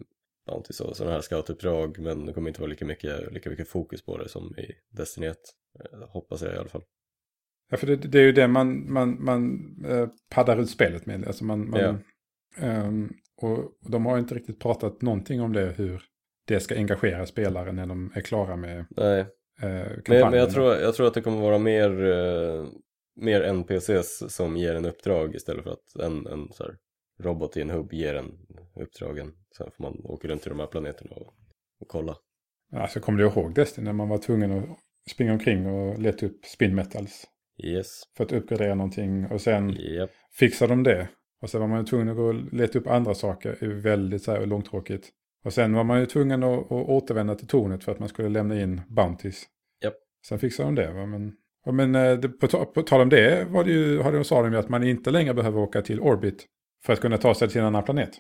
Bounties 0.48 0.80
och 0.82 0.98
sådana 0.98 1.14
här 1.14 1.22
scoutuppdrag 1.22 2.00
men 2.00 2.26
det 2.26 2.34
kommer 2.34 2.50
inte 2.50 2.62
vara 2.62 2.70
lika 2.70 2.86
mycket, 2.86 3.34
lika 3.34 3.50
mycket 3.50 3.68
fokus 3.70 4.06
på 4.06 4.18
det 4.18 4.30
som 4.30 4.56
i 4.58 4.72
Destiny 4.90 5.28
1. 5.28 5.38
Eh, 5.80 6.10
hoppas 6.10 6.42
jag 6.42 6.54
i 6.54 6.58
alla 6.58 6.70
fall. 6.70 6.84
Ja, 7.70 7.78
för 7.78 7.88
det, 7.88 7.96
det 7.96 8.20
är 8.20 8.24
ju 8.24 8.32
det 8.32 8.48
man, 8.48 8.94
man, 8.94 9.24
man 9.24 9.60
eh, 9.86 10.08
paddar 10.30 10.58
ut 10.62 10.70
spelet 10.70 11.06
med. 11.06 11.28
Alltså 11.28 11.44
man, 11.44 11.70
man, 11.70 11.80
Ja. 11.82 11.98
ehm, 12.68 13.10
och 13.38 13.72
de 13.92 14.06
har 14.06 14.20
inte 14.20 14.36
riktigt 14.36 14.60
pratat 14.60 15.02
någonting 15.02 15.42
om 15.42 15.54
det, 15.54 15.74
hur 15.78 16.04
det 16.48 16.60
ska 16.60 16.76
engagera 16.76 17.26
spelare 17.26 17.72
när 17.72 17.86
de 17.86 18.12
är 18.16 18.22
klara 18.22 18.56
med 18.56 18.86
Nej, 18.90 19.26
eh, 19.62 19.70
Men, 19.70 19.90
kampanjen. 19.90 20.30
men 20.30 20.40
jag, 20.40 20.52
tror, 20.52 20.76
jag 20.76 20.96
tror 20.96 21.08
att 21.08 21.14
det 21.14 21.22
kommer 21.22 21.42
vara 21.42 21.58
mer, 21.58 22.04
eh, 22.04 22.66
mer 23.16 23.42
NPCs 23.42 24.36
som 24.36 24.58
ger 24.58 24.76
en 24.76 24.86
uppdrag 24.86 25.36
istället 25.36 25.64
för 25.64 25.72
att 25.72 25.96
en, 26.00 26.28
en 26.28 26.54
så 26.54 26.64
här, 26.64 26.76
robot 27.20 27.58
i 27.58 27.62
en 27.62 27.70
hubb 27.70 27.94
ger 27.94 28.16
en 28.16 28.32
uppdragen. 28.76 29.32
Sen 29.58 29.72
får 29.72 29.84
man 29.84 30.02
åka 30.04 30.28
runt 30.28 30.42
till 30.42 30.50
de 30.50 30.60
här 30.60 30.68
planeterna 30.68 31.16
och, 31.16 31.34
och 31.80 31.88
kolla. 31.88 32.16
Alltså, 32.76 33.00
kommer 33.00 33.20
du 33.20 33.26
ihåg 33.26 33.54
Destiny 33.54 33.86
när 33.86 33.94
man 33.94 34.10
var 34.10 34.18
tvungen 34.18 34.60
att 34.60 34.66
springa 35.12 35.34
omkring 35.34 35.68
och 35.68 36.00
leta 36.00 36.26
upp 36.26 36.46
spin 36.46 36.76
metals 36.76 37.28
Yes, 37.64 38.04
för 38.18 38.24
att 38.24 38.32
uppgradera 38.32 38.76
någonting 38.76 39.26
och 39.26 39.42
sen 39.42 39.70
japp, 39.70 40.12
fixar 40.40 40.68
de 40.68 40.84
det. 40.84 41.10
Och 41.42 41.50
sen 41.50 41.62
var 41.62 41.68
man 41.68 41.86
tvungen 41.86 42.10
att 42.10 42.16
gå 42.16 42.24
och 42.24 42.54
leta 42.54 42.80
upp 42.80 42.88
andra 42.88 43.14
saker, 43.14 43.58
det 43.60 43.66
är 43.66 43.70
väldigt 43.70 44.24
så 44.24 44.32
här 44.32 44.46
långtråkigt. 44.46 45.10
Och 45.44 45.54
sen 45.54 45.74
var 45.74 45.84
man 45.84 46.00
ju 46.00 46.06
tvungen 46.06 46.44
att, 46.44 46.60
att 46.60 46.72
återvända 46.72 47.36
till 47.36 47.48
tornet 47.48 47.84
för 47.84 47.92
att 47.92 48.00
man 48.00 48.10
skulle 48.10 48.30
lämna 48.30 48.62
in 48.62 48.82
Bounties. 48.88 49.44
Japp. 49.84 49.96
Sen 50.28 50.40
fixade 50.40 50.68
de 50.68 50.76
det. 50.76 50.94
Va? 50.94 51.06
Men, 51.06 51.34
men 51.66 51.96
eh, 51.96 52.20
det, 52.20 52.30
på, 52.30 52.66
på 52.66 52.82
tal 52.82 53.02
om 53.02 53.10
det 53.10 53.48
var 53.50 53.64
det 53.64 53.72
ju, 53.72 54.02
hade 54.02 54.18
de 54.18 54.24
sa 54.24 54.42
de 54.42 54.54
ju 54.54 54.60
att 54.60 54.70
man 54.70 54.84
inte 54.84 55.12
längre 55.12 55.34
behöver 55.34 55.60
åka 55.60 55.82
till 55.82 56.00
Orbit 56.00 56.46
för 56.86 56.94
att 56.94 57.00
kunna 57.00 57.18
ta 57.18 57.36
sig 57.36 57.50
till 57.50 57.62
en 57.62 57.68
annan 57.68 57.84
planet. 57.84 58.12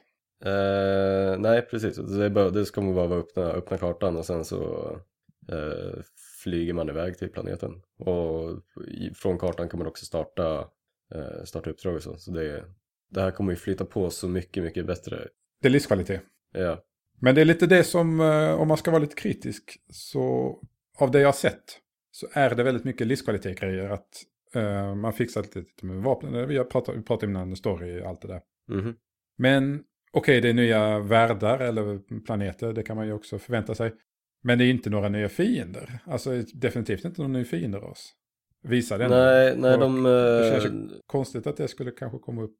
Eh, 0.45 1.39
nej, 1.39 1.61
precis. 1.61 1.97
Det, 1.97 2.29
bara, 2.29 2.49
det 2.49 2.65
ska 2.65 2.81
bara 2.81 3.07
vara 3.07 3.19
öppna, 3.19 3.43
öppna 3.43 3.77
kartan 3.77 4.17
och 4.17 4.25
sen 4.25 4.45
så 4.45 4.91
eh, 5.51 6.01
flyger 6.43 6.73
man 6.73 6.89
iväg 6.89 7.17
till 7.17 7.29
planeten. 7.29 7.81
Och 7.99 8.59
i, 8.87 9.13
från 9.13 9.37
kartan 9.37 9.69
kan 9.69 9.77
man 9.77 9.87
också 9.87 10.05
starta, 10.05 10.67
eh, 11.15 11.43
starta 11.43 11.69
uppdrag 11.69 11.95
och 11.95 12.03
så. 12.03 12.17
Så 12.17 12.31
det, 12.31 12.63
det 13.09 13.21
här 13.21 13.31
kommer 13.31 13.51
ju 13.51 13.55
flytta 13.55 13.85
på 13.85 14.09
så 14.09 14.27
mycket, 14.27 14.63
mycket 14.63 14.85
bättre. 14.85 15.27
Det 15.61 15.67
är 15.67 15.71
livskvalitet. 15.71 16.21
Ja, 16.53 16.83
Men 17.21 17.35
det 17.35 17.41
är 17.41 17.45
lite 17.45 17.67
det 17.67 17.83
som, 17.83 18.19
eh, 18.19 18.61
om 18.61 18.67
man 18.67 18.77
ska 18.77 18.91
vara 18.91 19.01
lite 19.01 19.15
kritisk, 19.15 19.77
så 19.89 20.57
av 20.97 21.11
det 21.11 21.19
jag 21.19 21.27
har 21.27 21.33
sett 21.33 21.79
så 22.11 22.27
är 22.33 22.55
det 22.55 22.63
väldigt 22.63 22.83
mycket 22.83 23.07
livskvalitet-grejer. 23.07 23.89
Att 23.89 24.09
eh, 24.55 24.95
man 24.95 25.13
fixar 25.13 25.41
lite, 25.41 25.85
med. 25.85 26.47
Vi 26.47 26.57
har 26.57 26.65
pratat, 26.65 26.97
vi 26.97 27.01
pratade 27.01 27.31
innan 27.31 27.55
story 27.55 28.01
och 28.01 28.07
allt 28.07 28.21
det 28.21 28.27
där. 28.27 28.41
mhm. 28.69 28.95
Men 29.37 29.83
okej, 30.11 30.41
det 30.41 30.49
är 30.49 30.53
nya 30.53 30.99
världar 30.99 31.59
eller 31.59 31.99
planeter, 32.25 32.73
det 32.73 32.83
kan 32.83 32.97
man 32.97 33.07
ju 33.07 33.13
också 33.13 33.39
förvänta 33.39 33.75
sig. 33.75 33.93
Men 34.43 34.57
det 34.57 34.65
är 34.65 34.69
inte 34.69 34.89
några 34.89 35.09
nya 35.09 35.29
fiender. 35.29 35.99
Alltså 36.05 36.41
definitivt 36.53 37.05
inte 37.05 37.21
några 37.21 37.33
nya 37.33 37.45
fiender 37.45 37.83
oss. 37.83 38.13
Visar 38.63 38.99
den. 38.99 39.09
Nej, 39.09 39.55
nej 39.57 39.73
Och 39.73 39.79
de... 39.79 40.03
det 40.03 40.61
känns 40.61 40.91
eh, 40.91 40.97
Konstigt 41.05 41.47
att 41.47 41.57
det 41.57 41.67
skulle 41.67 41.91
kanske 41.91 42.19
komma 42.19 42.41
upp 42.41 42.57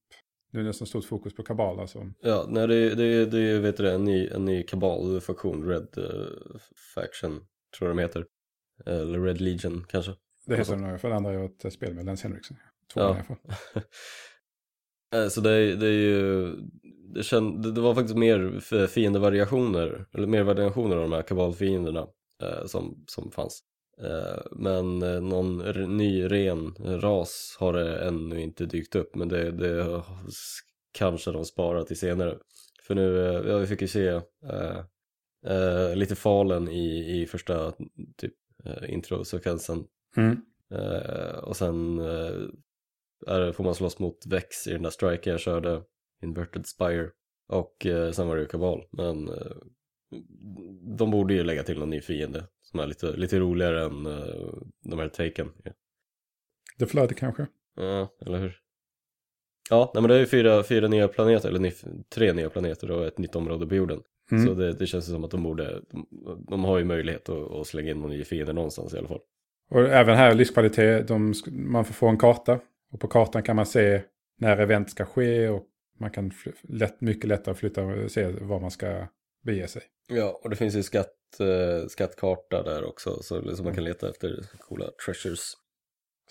nu 0.52 0.60
när 0.60 0.64
det 0.64 0.70
är 0.70 0.72
så 0.74 0.86
stort 0.86 1.06
fokus 1.06 1.36
på 1.36 1.44
kabal. 1.44 1.80
Alltså. 1.80 2.12
Ja, 2.22 2.46
nej 2.50 2.68
det, 2.68 2.96
det, 2.96 3.26
det 3.26 3.60
vet 3.60 3.78
du 3.78 3.90
en 3.92 4.04
ny, 4.04 4.28
en 4.28 4.46
ny 4.46 4.64
kabal-faktion, 4.64 5.68
Red 5.68 5.88
eh, 5.98 6.60
Faction, 6.96 7.40
tror 7.78 7.90
jag 7.90 7.98
de 7.98 8.02
heter. 8.02 8.26
Eller 8.86 9.20
Red 9.20 9.42
Legion 9.42 9.86
kanske. 9.90 10.12
Det 10.46 10.58
Alltså. 10.58 10.74
heter 10.74 10.84
det 10.86 10.92
nog, 10.92 11.02
för 11.02 11.10
det 11.10 11.16
andra 11.16 11.34
är 11.34 11.40
ju 11.40 11.46
ett 11.46 11.74
spel 11.74 11.94
med 11.94 12.06
Lance 12.06 12.28
Henriksen. 12.28 12.58
Två 12.94 13.00
Ja. 13.02 13.10
i 13.10 13.14
alla 13.14 13.24
fall. 13.24 13.38
Eh, 15.16 15.28
Så 15.28 15.42
det, 15.42 15.52
är- 15.52 15.76
det 15.76 15.88
är 15.88 15.92
ju, 15.92 16.56
det, 17.14 17.24
känd, 17.24 17.74
det, 17.76 17.82
var 17.82 17.96
faktiskt 17.96 18.18
mer 18.18 18.60
fiendevariationer, 18.88 20.06
eller 20.14 20.28
mer 20.28 20.44
variationer 20.44 20.96
av 20.96 21.02
de 21.02 21.12
här 21.12 21.22
kabalfienderna 21.22 22.08
eh, 22.44 22.66
som, 22.66 23.04
som 23.08 23.32
fanns. 23.32 23.64
Eh, 24.04 24.42
men 24.52 25.02
eh, 25.02 25.22
någon 25.22 25.58
ny 25.98 26.28
ren 26.28 26.76
ras 26.80 27.58
har 27.60 27.74
det 27.74 28.08
ännu 28.08 28.42
inte 28.42 28.66
dykt 28.66 28.96
upp, 28.96 29.16
men 29.16 29.28
det, 29.28 29.52
det 29.52 30.04
kanske 30.92 31.32
de 31.32 31.46
sparar 31.46 31.84
till 31.84 32.00
senare. 32.00 32.38
För 32.84 32.96
nu, 32.96 33.28
eh, 33.28 33.50
ja, 33.52 33.58
vi 33.58 33.68
fick 33.68 33.82
ju 33.82 33.88
se 33.88 34.08
eh, 34.08 34.80
eh, 35.46 35.96
lite 35.96 36.16
falen 36.16 36.68
i, 36.68 37.22
i 37.22 37.26
första 37.26 37.74
typ 38.18 38.34
eh, 38.66 38.94
introsekvensen 38.94 39.86
Mm. 40.18 40.42
Och 41.44 41.58
sen 41.58 42.00
är, 43.28 43.52
får 43.52 43.64
man 43.64 43.76
slåss 43.76 44.00
mot 44.00 44.26
Vex 44.26 44.68
i 44.68 44.72
den 44.72 44.84
där 44.84 44.90
striken 44.90 45.32
jag 45.32 45.40
körde, 45.40 45.82
Inverted 46.24 46.66
Spire. 46.66 47.10
Och 47.48 47.88
sen 48.14 48.28
var 48.28 48.36
det 48.36 48.42
ju 48.42 48.48
Kabal, 48.48 48.84
men 48.92 49.30
de 50.98 51.12
borde 51.12 51.34
ju 51.34 51.44
lägga 51.44 51.64
till 51.64 51.80
någon 51.80 51.90
ny 51.90 52.02
fiende 52.02 52.48
som 52.72 52.80
är 52.80 52.88
lite, 52.88 53.12
lite 53.12 53.40
roligare 53.40 53.86
än 53.86 54.06
eh, 54.06 54.54
de 54.84 55.00
här 55.00 55.10
Taken. 55.10 55.52
Ja, 55.64 55.72
Det 56.78 56.86
flödde 56.86 57.14
kanske. 57.14 57.48
eller 58.26 58.40
hur? 58.40 58.58
Ja, 59.70 59.92
nej, 59.94 60.02
men 60.02 60.10
det 60.10 60.16
är 60.16 60.20
ju 60.20 60.26
fyra, 60.26 60.64
fyra 60.64 60.88
nya 60.88 61.08
planeter, 61.08 61.50
eller 61.50 61.60
ny, 61.60 61.72
tre 62.16 62.34
nya 62.34 62.50
planeter 62.50 62.92
och 62.92 63.06
ett 63.06 63.18
nytt 63.18 63.36
område 63.36 63.68
på 63.68 63.76
jorden. 63.76 64.02
Mm. 64.32 64.48
Så 64.48 64.54
det, 64.54 64.74
det 64.74 64.88
känns 64.88 65.06
som 65.06 65.24
att 65.24 65.32
de 65.32 65.44
borde, 65.44 65.82
de, 65.92 66.08
de 66.50 66.64
har 66.64 66.78
ju 66.78 66.86
möjlighet 66.86 67.30
att, 67.30 67.52
att 67.52 67.68
slänga 67.68 67.92
in 67.92 68.02
någon 68.02 68.10
ny 68.10 68.24
fiende 68.24 68.54
någonstans 68.54 68.94
i 68.94 68.98
alla 68.98 69.08
fall. 69.08 69.22
Och 69.70 69.82
även 69.82 70.16
här 70.18 70.34
livskvalitet, 70.34 71.08
de, 71.08 71.34
man 71.52 71.86
får 71.86 71.94
få 71.94 72.08
en 72.08 72.18
karta. 72.18 72.60
Och 72.92 73.00
på 73.00 73.08
kartan 73.08 73.44
kan 73.44 73.56
man 73.56 73.66
se 73.66 74.02
när 74.38 74.58
event 74.58 74.90
ska 74.90 75.06
ske 75.06 75.50
och 75.50 75.68
man 76.00 76.12
kan 76.12 76.32
lätt, 76.62 77.02
mycket 77.02 77.28
lättare 77.28 77.56
flytta 77.56 77.84
och 77.84 78.12
se 78.12 78.28
var 78.28 78.60
man 78.60 78.72
ska 78.72 79.08
bege 79.42 79.68
sig. 79.68 79.82
Ja, 80.08 80.40
och 80.44 80.50
det 80.50 80.56
finns 80.56 80.76
ju 80.76 80.84
skatt, 80.84 81.40
eh, 81.40 81.88
skattkarta 81.88 82.64
där 82.64 82.84
också, 82.86 83.24
så, 83.24 83.56
så 83.56 83.64
man 83.64 83.76
kan 83.76 83.84
leta 83.84 84.10
efter 84.10 84.46
coola 84.60 84.86
treasures. 85.06 85.54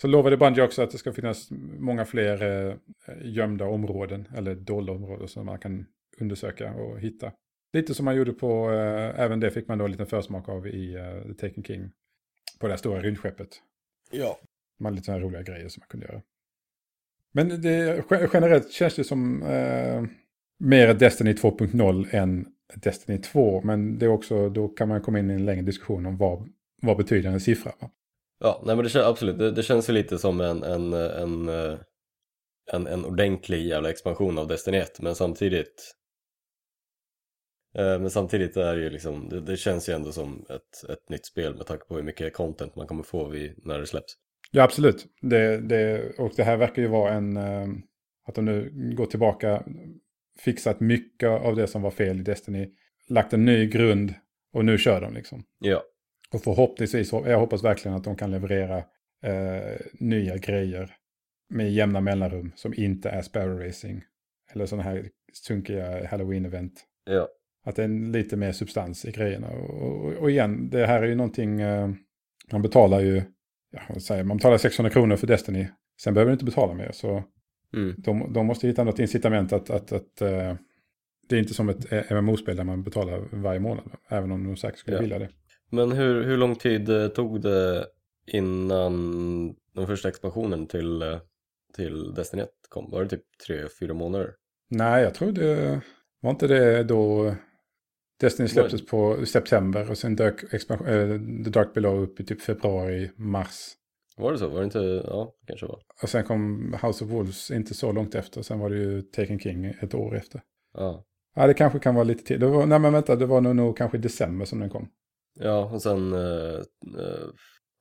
Så 0.01 0.07
lovade 0.07 0.37
Bungie 0.37 0.63
också 0.63 0.81
att 0.81 0.91
det 0.91 0.97
ska 0.97 1.13
finnas 1.13 1.47
många 1.79 2.05
fler 2.05 2.43
eh, 2.43 2.75
gömda 3.21 3.65
områden, 3.65 4.27
eller 4.35 4.55
dolda 4.55 4.93
områden 4.93 5.27
som 5.27 5.45
man 5.45 5.59
kan 5.59 5.85
undersöka 6.19 6.73
och 6.73 6.99
hitta. 6.99 7.31
Lite 7.73 7.93
som 7.93 8.05
man 8.05 8.15
gjorde 8.15 8.33
på, 8.33 8.71
eh, 8.71 9.19
även 9.19 9.39
det 9.39 9.51
fick 9.51 9.67
man 9.67 9.77
då 9.77 9.85
en 9.85 9.91
liten 9.91 10.05
försmak 10.07 10.49
av 10.49 10.67
i 10.67 10.95
eh, 10.95 11.21
The 11.21 11.33
Taken 11.47 11.63
King. 11.63 11.91
På 12.59 12.67
det 12.67 12.73
här 12.73 12.77
stora 12.77 13.01
rymdskeppet. 13.01 13.49
Ja. 14.11 14.39
Man 14.79 14.93
lite 14.95 15.05
sådana 15.05 15.23
roliga 15.23 15.41
grejer 15.41 15.67
som 15.69 15.81
man 15.81 15.87
kunde 15.87 16.05
göra. 16.05 16.21
Men 17.31 17.61
det, 17.61 18.03
ge- 18.11 18.27
generellt 18.33 18.71
känns 18.71 18.95
det 18.95 19.03
som 19.03 19.43
eh, 19.43 20.03
mer 20.59 20.93
Destiny 20.93 21.33
2.0 21.33 22.15
än 22.15 22.45
Destiny 22.75 23.17
2. 23.17 23.61
Men 23.61 23.97
det 23.99 24.05
är 24.05 24.09
också, 24.09 24.49
då 24.49 24.67
kan 24.67 24.87
man 24.87 25.01
komma 25.01 25.19
in 25.19 25.31
i 25.31 25.33
en 25.33 25.45
längre 25.45 25.61
diskussion 25.61 26.05
om 26.05 26.17
vad, 26.17 26.49
vad 26.81 26.97
betyder 26.97 27.29
en 27.29 27.39
siffra. 27.39 27.71
Va? 27.79 27.89
Ja, 28.39 28.61
nej 28.65 28.75
men 28.75 28.83
det 28.83 28.89
känns 28.89 29.05
absolut, 29.05 29.37
det, 29.39 29.51
det 29.51 29.63
känns 29.63 29.89
ju 29.89 29.93
lite 29.93 30.17
som 30.17 30.41
en, 30.41 30.63
en, 30.63 30.93
en, 30.93 31.49
en, 32.71 32.87
en 32.87 33.05
ordentlig 33.05 33.65
jävla 33.65 33.89
expansion 33.89 34.37
av 34.37 34.47
Destiny 34.47 34.77
1, 34.77 35.01
men 35.01 35.15
samtidigt 35.15 35.95
eh, 37.75 37.99
men 37.99 38.09
samtidigt 38.09 38.57
är 38.57 38.75
det 38.75 38.81
ju 38.83 38.89
liksom, 38.89 39.29
det, 39.29 39.41
det 39.41 39.57
känns 39.57 39.89
ju 39.89 39.93
ändå 39.93 40.11
som 40.11 40.45
ett, 40.49 40.89
ett 40.89 41.09
nytt 41.09 41.25
spel 41.25 41.55
med 41.55 41.65
tanke 41.65 41.85
på 41.85 41.95
hur 41.95 42.03
mycket 42.03 42.33
content 42.33 42.75
man 42.75 42.87
kommer 42.87 43.03
få 43.03 43.27
vid, 43.27 43.65
när 43.65 43.79
det 43.79 43.87
släpps. 43.87 44.13
Ja, 44.51 44.63
absolut. 44.63 45.05
Det, 45.21 45.57
det, 45.57 46.11
och 46.19 46.31
det 46.35 46.43
här 46.43 46.57
verkar 46.57 46.81
ju 46.81 46.87
vara 46.87 47.13
en... 47.13 47.37
eh, 47.37 47.67
Att 48.27 48.35
de 48.35 48.45
nu 48.45 48.71
går 48.97 49.05
tillbaka, 49.05 49.63
fixat 50.45 50.79
mycket 50.79 51.29
av 51.29 51.55
det 51.55 51.67
som 51.67 51.81
var 51.81 51.91
fel 51.91 52.19
i 52.19 52.23
Destiny, 52.23 52.69
lagt 53.07 53.33
en 53.33 53.45
ny 53.45 53.67
grund 53.67 54.13
och 54.53 54.65
nu 54.65 54.77
kör 54.77 55.01
de 55.01 55.13
liksom. 55.13 55.43
Ja, 55.59 55.83
Och 56.33 56.41
förhoppningsvis, 56.41 57.11
jag 57.11 57.39
hoppas 57.39 57.63
verkligen 57.63 57.97
att 57.97 58.03
de 58.03 58.15
kan 58.15 58.31
leverera 58.31 58.77
eh, 59.23 59.79
nya 59.93 60.37
grejer 60.37 60.95
med 61.49 61.71
jämna 61.71 62.01
mellanrum 62.01 62.51
som 62.55 62.73
inte 62.73 63.09
är 63.09 63.21
Sparrow 63.21 63.59
Racing. 63.59 64.03
Eller 64.53 64.65
sådana 64.65 64.83
här 64.83 65.09
sunkiga 65.33 66.07
Halloween-event. 66.07 66.71
ja, 67.05 67.27
Att 67.65 67.75
det 67.75 67.83
är 67.83 68.11
lite 68.11 68.37
mer 68.37 68.51
substans 68.51 69.05
i 69.05 69.11
grejerna. 69.11 69.49
Och, 69.49 69.69
och, 69.69 70.13
och 70.13 70.31
igen, 70.31 70.69
det 70.69 70.85
här 70.85 71.03
är 71.03 71.07
ju 71.07 71.15
någonting, 71.15 71.61
eh, 71.61 71.89
man 72.51 72.61
betalar 72.61 72.99
ju, 72.99 73.21
ja, 73.71 73.81
vad 73.89 74.03
säger, 74.03 74.23
man 74.23 74.37
betalar 74.37 74.57
600 74.57 74.89
kronor 74.89 75.15
för 75.15 75.27
Destiny. 75.27 75.67
Sen 76.01 76.13
behöver 76.13 76.29
du 76.29 76.33
inte 76.33 76.45
betala 76.45 76.73
mer. 76.73 76.91
Så 76.91 77.23
mm. 77.73 77.95
de, 77.97 78.33
de 78.33 78.45
måste 78.45 78.67
hitta 78.67 78.83
något 78.83 78.99
incitament 78.99 79.53
att, 79.53 79.69
att, 79.69 79.91
att 79.91 80.21
eh, 80.21 80.55
det 81.29 81.35
är 81.35 81.39
inte 81.39 81.53
som 81.53 81.69
ett 81.69 81.91
eh, 81.91 82.21
MMO-spel 82.21 82.57
där 82.57 82.63
man 82.63 82.83
betalar 82.83 83.27
varje 83.31 83.59
månad. 83.59 83.91
Även 84.09 84.31
om 84.31 84.43
de 84.43 84.57
säkert 84.57 84.79
skulle 84.79 84.97
Ja. 84.97 85.01
vilja 85.01 85.19
det. 85.19 85.29
Men 85.69 85.91
hur, 85.91 86.23
hur 86.23 86.37
lång 86.37 86.55
tid 86.55 86.89
eh, 86.89 87.07
tog 87.07 87.41
det 87.41 87.85
innan 88.27 89.55
den 89.75 89.87
första 89.87 90.09
expansionen 90.09 90.67
till, 90.67 91.19
till 91.75 92.13
Destiny 92.13 92.43
1 92.43 92.49
kom? 92.69 92.91
Var 92.91 93.03
det 93.03 93.09
typ 93.09 93.23
tre 93.47 93.67
fyra 93.79 93.93
månader? 93.93 94.31
Nej, 94.69 95.03
jag 95.03 95.13
tror 95.13 95.31
det 95.31 95.81
var 96.21 96.31
inte 96.31 96.47
det 96.47 96.83
då 96.83 97.33
Destiny 98.19 98.49
släpptes 98.49 98.85
på 98.85 99.25
september 99.25 99.89
och 99.89 99.97
sen 99.97 100.15
dök 100.15 100.53
expansion, 100.53 100.87
eh, 100.87 101.43
The 101.43 101.49
Dark 101.49 101.73
Below 101.73 102.03
upp 102.03 102.19
i 102.19 102.25
typ 102.25 102.41
februari, 102.41 103.11
mars. 103.15 103.73
Var 104.21 104.31
det 104.31 104.37
så? 104.37 104.47
Var 104.47 104.59
det 104.59 104.65
inte, 104.65 105.03
ja, 105.07 105.33
kanske 105.47 105.65
var. 105.65 105.79
Och 106.03 106.09
sen 106.09 106.23
kom 106.23 106.73
House 106.83 107.05
of 107.05 107.11
Wolves 107.11 107.51
inte 107.51 107.73
så 107.73 107.91
långt 107.91 108.15
efter. 108.15 108.41
Sen 108.41 108.59
var 108.59 108.69
det 108.69 108.75
ju 108.77 109.01
Taken 109.01 109.39
King 109.39 109.65
ett 109.65 109.93
år 109.95 110.17
efter. 110.17 110.41
Ja, 110.77 111.03
Ja, 111.35 111.47
det 111.47 111.53
kanske 111.53 111.79
kan 111.79 111.95
vara 111.95 112.03
lite 112.03 112.23
till. 112.23 112.39
Det 112.39 112.47
var, 112.47 112.65
nej, 112.65 112.79
men 112.79 112.93
vänta, 112.93 113.15
det 113.15 113.25
var 113.25 113.41
nog, 113.41 113.55
nog 113.55 113.77
kanske 113.77 113.97
i 113.97 114.01
december 114.01 114.45
som 114.45 114.59
den 114.59 114.69
kom. 114.69 114.89
ja 115.39 115.65
och 115.73 115.81
sen 115.81 116.13
uh, 116.13 116.59
uh, 116.97 117.29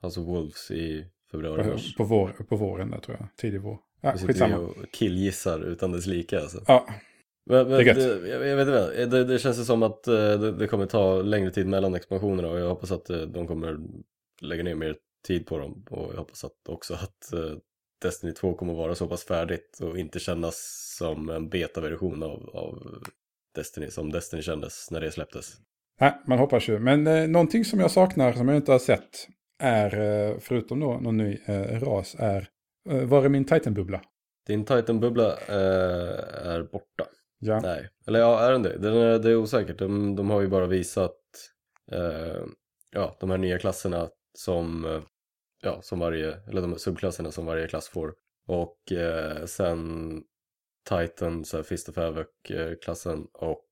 House 0.02 0.20
of 0.20 0.26
Wolves 0.26 0.70
i 0.70 1.04
februari, 1.30 1.62
På, 1.64 1.78
på, 1.96 2.04
vår, 2.04 2.28
på 2.48 2.56
våren 2.56 2.90
där 2.90 2.98
tror 2.98 3.16
jag. 3.20 3.28
Tidig 3.36 3.60
vår. 3.60 3.78
Ja, 4.00 4.12
Vi 4.12 4.18
sitter 4.18 4.48
ju 4.48 4.54
och 4.54 4.74
killgissar 4.92 5.60
utan 5.60 5.92
dess 5.92 6.06
like 6.06 6.40
alltså. 6.40 6.64
Ja, 6.66 6.86
Men, 7.46 7.68
men 7.68 7.70
Det 7.70 7.76
är 7.76 7.84
gött. 7.84 7.96
det, 8.22 8.28
jag, 8.28 8.46
jag 8.46 8.56
vet 8.56 8.68
inte, 8.68 9.06
det, 9.06 9.24
det 9.24 9.38
känns 9.38 9.66
som 9.66 9.82
att 9.82 10.06
eh, 10.06 10.14
det, 10.14 10.52
det 10.52 10.66
kommer 10.66 10.86
ta 10.86 11.22
längre 11.22 11.50
tid 11.50 11.66
mellan 11.66 11.94
expansionerna 11.94 12.48
och 12.48 12.60
jag 12.60 12.68
hoppas 12.68 12.90
att 12.90 13.10
eh, 13.10 13.20
de 13.20 13.46
kommer 13.46 13.78
lägga 14.40 14.62
ner 14.62 14.74
mer 14.74 14.96
tid 15.26 15.46
på 15.46 15.58
dem 15.58 15.84
och 15.90 16.12
jag 16.12 16.18
hoppas 16.18 16.44
att 16.44 16.68
också 16.68 16.94
att 16.94 17.32
eh, 17.32 17.56
Destiny 18.02 18.32
2 18.32 18.54
kommer 18.54 18.74
vara 18.74 18.94
så 18.94 19.06
pass 19.08 19.24
färdigt 19.24 19.78
och 19.82 19.98
inte 19.98 20.18
kännas 20.18 20.56
som 20.98 21.30
en 21.30 21.48
betaversion 21.48 22.22
av, 22.22 22.50
av 22.52 23.02
Destiny 23.54 23.90
som 23.90 24.12
Destiny 24.12 24.42
kändes 24.42 24.90
när 24.90 25.00
det 25.00 25.10
släpptes. 25.10 25.54
nej, 26.00 26.20
man 26.26 26.38
hoppas 26.38 26.68
ju. 26.68 26.78
Men 26.78 27.06
eh, 27.06 27.28
någonting 27.28 27.64
som 27.64 27.80
jag 27.80 27.90
saknar 27.90 28.32
som 28.32 28.48
jag 28.48 28.56
inte 28.56 28.72
har 28.72 28.78
sett 28.78 29.28
är, 29.58 30.00
eh, 30.00 30.38
förutom 30.40 30.80
då 30.80 30.98
någon 31.00 31.16
ny 31.16 31.38
eh, 31.46 31.80
ras, 31.80 32.16
är 32.18 32.48
eh, 32.90 33.04
var 33.04 33.24
är 33.24 33.28
min 33.28 33.44
Titan-bubbla? 33.44 34.00
Din 34.46 34.64
Titan-bubbla 34.64 35.38
eh, 35.48 36.46
är 36.46 36.62
borta. 36.62 37.04
Ja, 37.38 37.60
Nej, 37.60 37.88
eller 38.06 38.18
ja, 38.18 38.40
är 38.40 38.52
den 38.52 38.62
det? 38.62 38.78
Den 38.78 38.96
är, 38.96 39.18
det 39.18 39.30
är 39.30 39.36
osäkert. 39.36 39.78
De, 39.78 40.16
de 40.16 40.30
har 40.30 40.40
ju 40.40 40.48
bara 40.48 40.66
visat 40.66 41.16
eh, 41.92 42.44
ja, 42.90 43.16
de 43.20 43.30
här 43.30 43.38
nya 43.38 43.58
klasserna 43.58 44.08
som, 44.38 44.84
eh, 44.84 45.02
ja, 45.62 45.82
som 45.82 45.98
varje, 45.98 46.36
eller 46.48 46.60
de 46.60 46.78
subklasserna 46.78 47.30
som 47.30 47.46
varje 47.46 47.68
klass 47.68 47.88
får. 47.88 48.14
Och 48.46 48.92
eh, 48.92 49.44
sen 49.46 50.22
Titan, 50.88 51.44
så 51.44 51.56
här 51.56 51.64
Fist 51.64 51.88
of 51.88 51.96
Havoc-klassen 51.96 53.26
och 53.32 53.66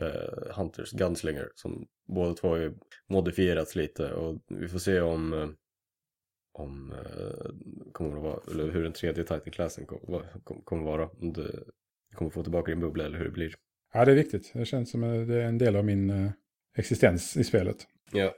eh, 0.00 0.54
Hunters 0.56 0.92
Gunslinger 0.92 1.48
som 1.54 1.86
båda 2.08 2.34
två 2.34 2.48
har 2.48 2.56
ju 2.56 2.74
modifierats 3.08 3.76
lite 3.76 4.12
och 4.12 4.42
vi 4.48 4.68
får 4.68 4.78
se 4.78 5.00
om 5.00 5.32
eh, 5.32 5.48
om 6.52 6.92
eh, 6.92 7.50
kommer 7.92 8.16
att 8.16 8.22
vara, 8.22 8.40
eller 8.50 8.70
hur 8.70 8.82
den 8.82 8.92
tredje 8.92 9.24
Titan-klassen 9.24 9.86
kommer, 9.86 10.84
vara. 10.84 11.08
Om 11.08 11.32
du 11.32 11.64
kommer 12.14 12.30
få 12.30 12.42
tillbaka 12.42 12.70
din 12.70 12.80
bubbla 12.80 13.04
eller 13.04 13.18
hur 13.18 13.24
det 13.24 13.30
blir. 13.30 13.54
Ja, 13.92 14.04
det 14.04 14.10
är 14.10 14.16
viktigt. 14.16 14.50
Det 14.54 14.64
känns 14.64 14.90
som 14.90 15.00
det 15.00 15.34
är 15.34 15.40
en 15.40 15.58
del 15.58 15.76
av 15.76 15.84
min 15.84 16.32
existens 16.76 17.36
i 17.36 17.44
spelet. 17.44 17.86
Ja. 18.12 18.34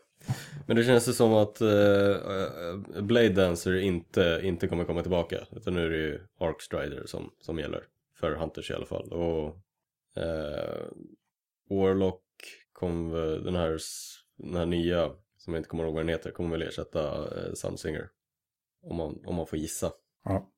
Men 0.66 0.76
det 0.76 0.84
känns 0.84 1.04
det 1.04 1.12
som 1.12 1.32
att 1.32 1.62
uh, 1.62 3.02
Blade 3.02 3.28
Dancer 3.28 3.76
inte, 3.76 4.40
inte 4.42 4.68
kommer 4.68 4.84
komma 4.84 5.02
tillbaka. 5.02 5.38
Utan 5.56 5.74
nu 5.74 5.86
är 5.86 5.90
det 5.90 5.96
ju 5.96 6.20
Ark 6.40 6.62
Strider 6.62 7.02
som, 7.06 7.30
som 7.40 7.58
gäller. 7.58 7.84
För 8.16 8.34
Hunters 8.34 8.70
i 8.70 8.74
alla 8.74 8.86
fall. 8.86 9.12
Och 9.12 9.46
uh, 10.18 10.86
Warlock 11.70 12.22
kom 12.72 13.10
den 13.44 13.56
här, 13.56 13.78
den 14.36 14.56
här 14.56 14.66
nya, 14.66 15.10
som 15.36 15.54
jag 15.54 15.60
inte 15.60 15.68
kommer 15.68 15.84
ihåg 15.84 15.94
vad 15.94 16.02
den 16.02 16.08
heter, 16.08 16.30
kommer 16.30 16.50
väl 16.50 16.68
ersätta 16.68 17.18
uh, 17.18 17.54
Sunsinger. 17.54 18.08
Om 18.82 18.96
man, 18.96 19.18
om 19.26 19.34
man 19.34 19.46
får 19.46 19.58
gissa. 19.58 19.92
Ja. 20.24 20.48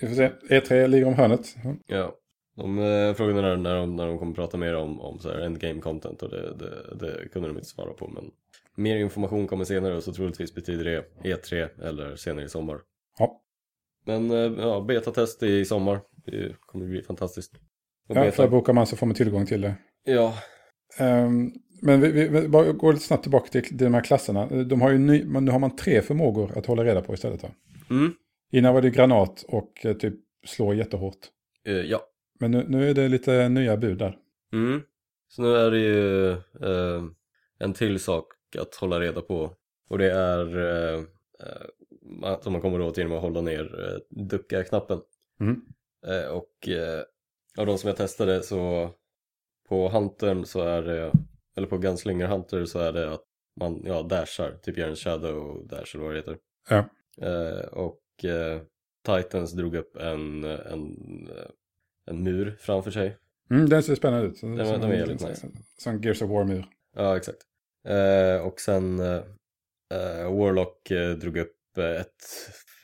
Vi 0.00 0.08
får 0.08 0.14
se. 0.14 0.30
E3 0.48 0.86
ligger 0.86 1.06
om 1.06 1.14
hörnet. 1.14 1.56
Ja. 1.86 2.16
De 2.56 2.78
eh, 2.78 3.14
frågade 3.14 3.42
när, 3.42 3.56
när, 3.56 3.76
de, 3.76 3.96
när 3.96 4.06
de 4.06 4.18
kommer 4.18 4.34
prata 4.34 4.56
mer 4.56 4.74
om, 4.74 5.00
om 5.00 5.18
så 5.18 5.28
här 5.28 5.38
endgame 5.38 5.80
content 5.80 6.22
och 6.22 6.30
det, 6.30 6.54
det, 6.54 6.96
det 7.00 7.28
kunde 7.28 7.48
de 7.48 7.56
inte 7.56 7.68
svara 7.68 7.92
på 7.92 8.08
men 8.08 8.30
mer 8.76 8.96
information 8.96 9.46
kommer 9.46 9.64
senare 9.64 9.96
och 9.96 10.02
så 10.02 10.12
troligtvis 10.12 10.54
betyder 10.54 10.84
det 10.84 11.04
E3 11.24 11.82
eller 11.82 12.16
senare 12.16 12.44
i 12.44 12.48
sommar. 12.48 12.80
Ja. 13.18 13.42
Men 14.06 14.30
eh, 14.30 14.52
ja, 14.58 14.80
betatest 14.80 15.42
i 15.42 15.64
sommar, 15.64 16.00
det 16.26 16.56
kommer 16.60 16.86
bli 16.86 17.02
fantastiskt. 17.02 17.52
Och 18.08 18.16
ja, 18.16 18.30
förbokar 18.30 18.72
man 18.72 18.86
så 18.86 18.96
får 18.96 19.06
man 19.06 19.14
tillgång 19.14 19.46
till 19.46 19.60
det. 19.60 19.74
Ja. 20.04 20.34
Um, 21.00 21.52
men 21.82 22.00
vi, 22.00 22.12
vi, 22.12 22.28
vi 22.28 22.48
går 22.72 22.92
lite 22.92 23.04
snabbt 23.04 23.22
tillbaka 23.22 23.48
till, 23.48 23.62
till 23.62 23.76
de 23.78 23.94
här 23.94 24.04
klasserna. 24.04 24.46
De 24.46 24.80
har 24.80 24.90
ju 24.90 24.98
ny, 24.98 25.24
nu 25.24 25.50
har 25.50 25.58
man 25.58 25.76
tre 25.76 26.02
förmågor 26.02 26.58
att 26.58 26.66
hålla 26.66 26.84
reda 26.84 27.02
på 27.02 27.14
istället 27.14 27.42
va? 27.42 27.48
Mm. 27.90 28.12
Innan 28.52 28.74
var 28.74 28.82
det 28.82 28.90
granat 28.90 29.44
och 29.48 29.86
eh, 29.86 29.96
typ 29.96 30.14
slå 30.46 30.74
jättehårt. 30.74 31.18
Uh, 31.68 31.74
ja. 31.74 32.00
Men 32.40 32.50
nu, 32.50 32.64
nu 32.68 32.90
är 32.90 32.94
det 32.94 33.08
lite 33.08 33.48
nya 33.48 33.76
bud 33.76 33.98
där. 33.98 34.16
Mm. 34.52 34.82
Så 35.28 35.42
nu 35.42 35.56
är 35.56 35.70
det 35.70 35.78
ju 35.78 36.30
uh, 36.68 37.10
en 37.58 37.72
till 37.72 38.00
sak 38.00 38.26
att 38.58 38.74
hålla 38.74 39.00
reda 39.00 39.20
på. 39.20 39.56
Och 39.88 39.98
det 39.98 40.12
är 40.12 40.56
uh, 40.58 41.04
som 42.40 42.52
man 42.52 42.62
kommer 42.62 42.80
åt 42.80 42.98
genom 42.98 43.12
att 43.12 43.22
hålla 43.22 43.40
ner 43.40 43.80
uh, 43.80 44.24
ducka-knappen. 44.26 45.00
Mm. 45.40 45.62
och 46.30 46.68
av 47.58 47.66
de 47.66 47.78
som 47.78 47.88
jag 47.88 47.96
testade 47.96 48.42
så 48.42 48.90
på 49.68 49.88
Huntern 49.88 50.44
så 50.44 50.60
är 50.60 50.82
det, 50.82 51.12
eller 51.56 51.66
på 51.66 51.78
Gunslinger 51.78 52.26
Hunter 52.26 52.64
så 52.64 52.78
är 52.78 52.92
det 52.92 53.12
att 53.12 53.24
man 53.56 53.82
ja, 53.84 54.02
dashar, 54.02 54.58
typ 54.62 54.78
gör 54.78 54.88
en 54.88 54.96
shadow 54.96 55.66
dash 55.66 55.94
eller 55.94 56.04
vad 56.04 56.14
det 56.14 56.18
heter. 56.18 56.38
Ja. 56.68 56.84
och 57.70 58.24
eh, 58.24 58.60
Titans 59.06 59.52
drog 59.52 59.74
upp 59.74 59.96
en, 59.96 60.44
en, 60.44 60.98
en 62.06 62.22
mur 62.22 62.56
framför 62.60 62.90
sig. 62.90 63.16
Mm, 63.50 63.68
den 63.68 63.82
ser 63.82 63.94
spännande 63.94 64.26
ut. 64.26 64.40
Den, 64.40 64.56
den 64.56 64.80
var 64.80 64.94
jävligt 64.94 65.28
nice. 65.28 65.48
Som 65.78 66.02
Gears 66.02 66.22
of 66.22 66.30
War-mur. 66.30 66.64
Ja, 66.96 67.16
exakt. 67.16 67.38
Eh, 67.88 68.46
och 68.46 68.60
sen 68.60 69.00
eh, 69.00 70.36
Warlock 70.38 70.90
eh, 70.90 71.10
drog 71.10 71.36
upp 71.36 71.78
ett 71.78 72.24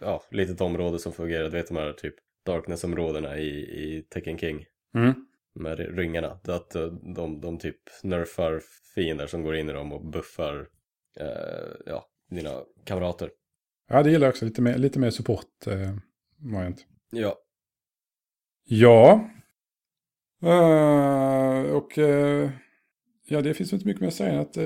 ja, 0.00 0.22
litet 0.30 0.60
område 0.60 0.98
som 0.98 1.12
fungerade, 1.12 1.48
vet 1.48 1.68
de 1.68 1.76
här 1.76 1.92
typ 1.92 2.14
Darkness-områdena 2.46 3.38
i, 3.38 3.48
i 3.48 4.02
Tekken 4.02 4.38
King. 4.38 4.66
Mm. 4.94 5.26
Med 5.54 5.78
ringarna. 5.98 6.40
Att 6.48 6.70
de, 7.14 7.40
de 7.40 7.58
typ 7.58 7.80
nerfar 8.02 8.62
fiender 8.94 9.26
som 9.26 9.42
går 9.42 9.56
in 9.56 9.70
i 9.70 9.72
dem 9.72 9.92
och 9.92 10.04
buffar 10.04 10.68
eh, 11.16 11.72
ja, 11.86 12.06
dina 12.30 12.64
kamrater. 12.84 13.30
Ja, 13.88 14.02
det 14.02 14.10
gillar 14.10 14.26
jag 14.26 14.32
också. 14.32 14.44
Lite 14.44 14.62
mer, 14.62 14.78
lite 14.78 14.98
mer 14.98 15.10
support 15.10 15.66
eh, 15.66 15.94
variant. 16.36 16.86
Ja. 17.10 17.38
Ja. 18.64 19.28
Uh, 20.42 21.76
och 21.76 21.98
uh, 21.98 22.50
ja, 23.32 23.42
det 23.42 23.54
finns 23.54 23.72
inte 23.72 23.86
mycket 23.86 24.00
mer 24.00 24.08
att 24.08 24.14
säga 24.14 24.32
än 24.32 24.40
att 24.40 24.58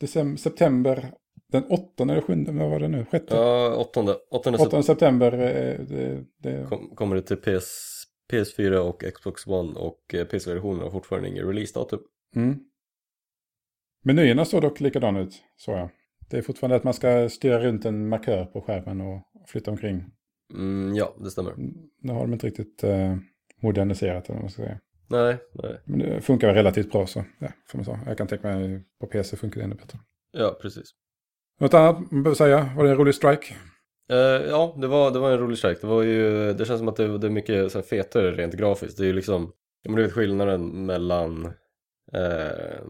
december, 0.00 0.36
september, 0.36 1.12
den 1.52 1.64
åttonde 1.64 2.14
eller 2.14 2.22
sjunde, 2.22 2.52
vad 2.52 2.70
var 2.70 2.80
det 2.80 2.88
nu? 2.88 3.04
Sjätte? 3.04 3.34
Ja, 3.34 3.76
åttonde. 3.76 4.16
Åttonde, 4.30 4.58
åttonde 4.58 4.82
september. 4.82 5.30
det, 5.30 6.24
det... 6.42 6.68
Kom, 6.68 6.90
kommer 6.94 7.16
det 7.16 7.22
till 7.22 7.36
PS, 7.36 8.02
PS4 8.32 8.76
och 8.76 9.04
Xbox 9.14 9.46
One 9.46 9.78
och 9.78 10.14
PC-versionen 10.30 10.82
har 10.82 10.90
fortfarande 10.90 11.28
ingen 11.28 11.46
releasedatum. 11.46 12.00
Mm. 12.36 12.58
Menyerna 14.04 14.44
står 14.44 14.60
dock 14.60 14.80
likadana 14.80 15.20
ut, 15.20 15.42
så 15.56 15.70
jag. 15.70 15.88
Det 16.30 16.38
är 16.38 16.42
fortfarande 16.42 16.76
att 16.76 16.84
man 16.84 16.94
ska 16.94 17.28
styra 17.28 17.60
runt 17.60 17.84
en 17.84 18.08
markör 18.08 18.44
på 18.44 18.60
skärmen 18.60 19.00
och 19.00 19.22
flytta 19.46 19.70
omkring. 19.70 20.04
Mm, 20.54 20.94
ja, 20.94 21.16
det 21.20 21.30
stämmer. 21.30 21.54
Nu 22.02 22.12
har 22.12 22.20
de 22.20 22.32
inte 22.32 22.46
riktigt 22.46 22.84
eh, 22.84 23.16
moderniserat 23.60 24.24
eller 24.24 24.34
vad 24.34 24.42
man 24.42 24.50
ska 24.50 24.62
säga. 24.62 24.80
Nej, 25.08 25.36
nej. 25.52 25.80
Men 25.84 25.98
det 25.98 26.20
funkar 26.20 26.54
relativt 26.54 26.92
bra 26.92 27.06
så, 27.06 27.24
ja, 27.38 27.48
får 27.68 27.78
man 27.78 27.84
säga. 27.84 28.00
Jag 28.06 28.18
kan 28.18 28.26
tänka 28.26 28.48
mig 28.48 28.82
på 29.00 29.06
PC 29.06 29.36
funkar 29.36 29.60
det 29.60 29.64
ännu 29.64 29.74
bättre. 29.74 29.98
Ja, 30.32 30.58
precis. 30.62 30.90
Något 31.60 31.74
annat 31.74 32.10
man 32.10 32.22
behöver 32.22 32.36
säga? 32.36 32.70
Var 32.76 32.84
det 32.84 32.90
en 32.90 32.96
rolig 32.96 33.14
strike? 33.14 33.54
Uh, 34.12 34.18
ja, 34.48 34.76
det 34.80 34.86
var, 34.86 35.10
det 35.10 35.18
var 35.18 35.32
en 35.32 35.38
rolig 35.38 35.58
strike. 35.58 35.80
Det 35.80 35.86
var 35.86 36.02
ju, 36.02 36.52
det 36.52 36.64
känns 36.64 36.78
som 36.78 36.88
att 36.88 36.96
det, 36.96 37.18
det 37.18 37.26
är 37.26 37.30
mycket 37.30 37.72
så 37.72 37.78
här, 37.78 37.82
fetare 37.82 38.32
rent 38.32 38.54
grafiskt. 38.54 38.98
Det 38.98 39.04
är 39.04 39.06
ju 39.06 39.12
liksom, 39.12 39.52
ja 39.82 39.90
men 39.90 39.96
du 39.96 40.02
vet 40.02 40.12
skillnaden 40.12 40.86
mellan 40.86 41.46
uh, 42.16 42.82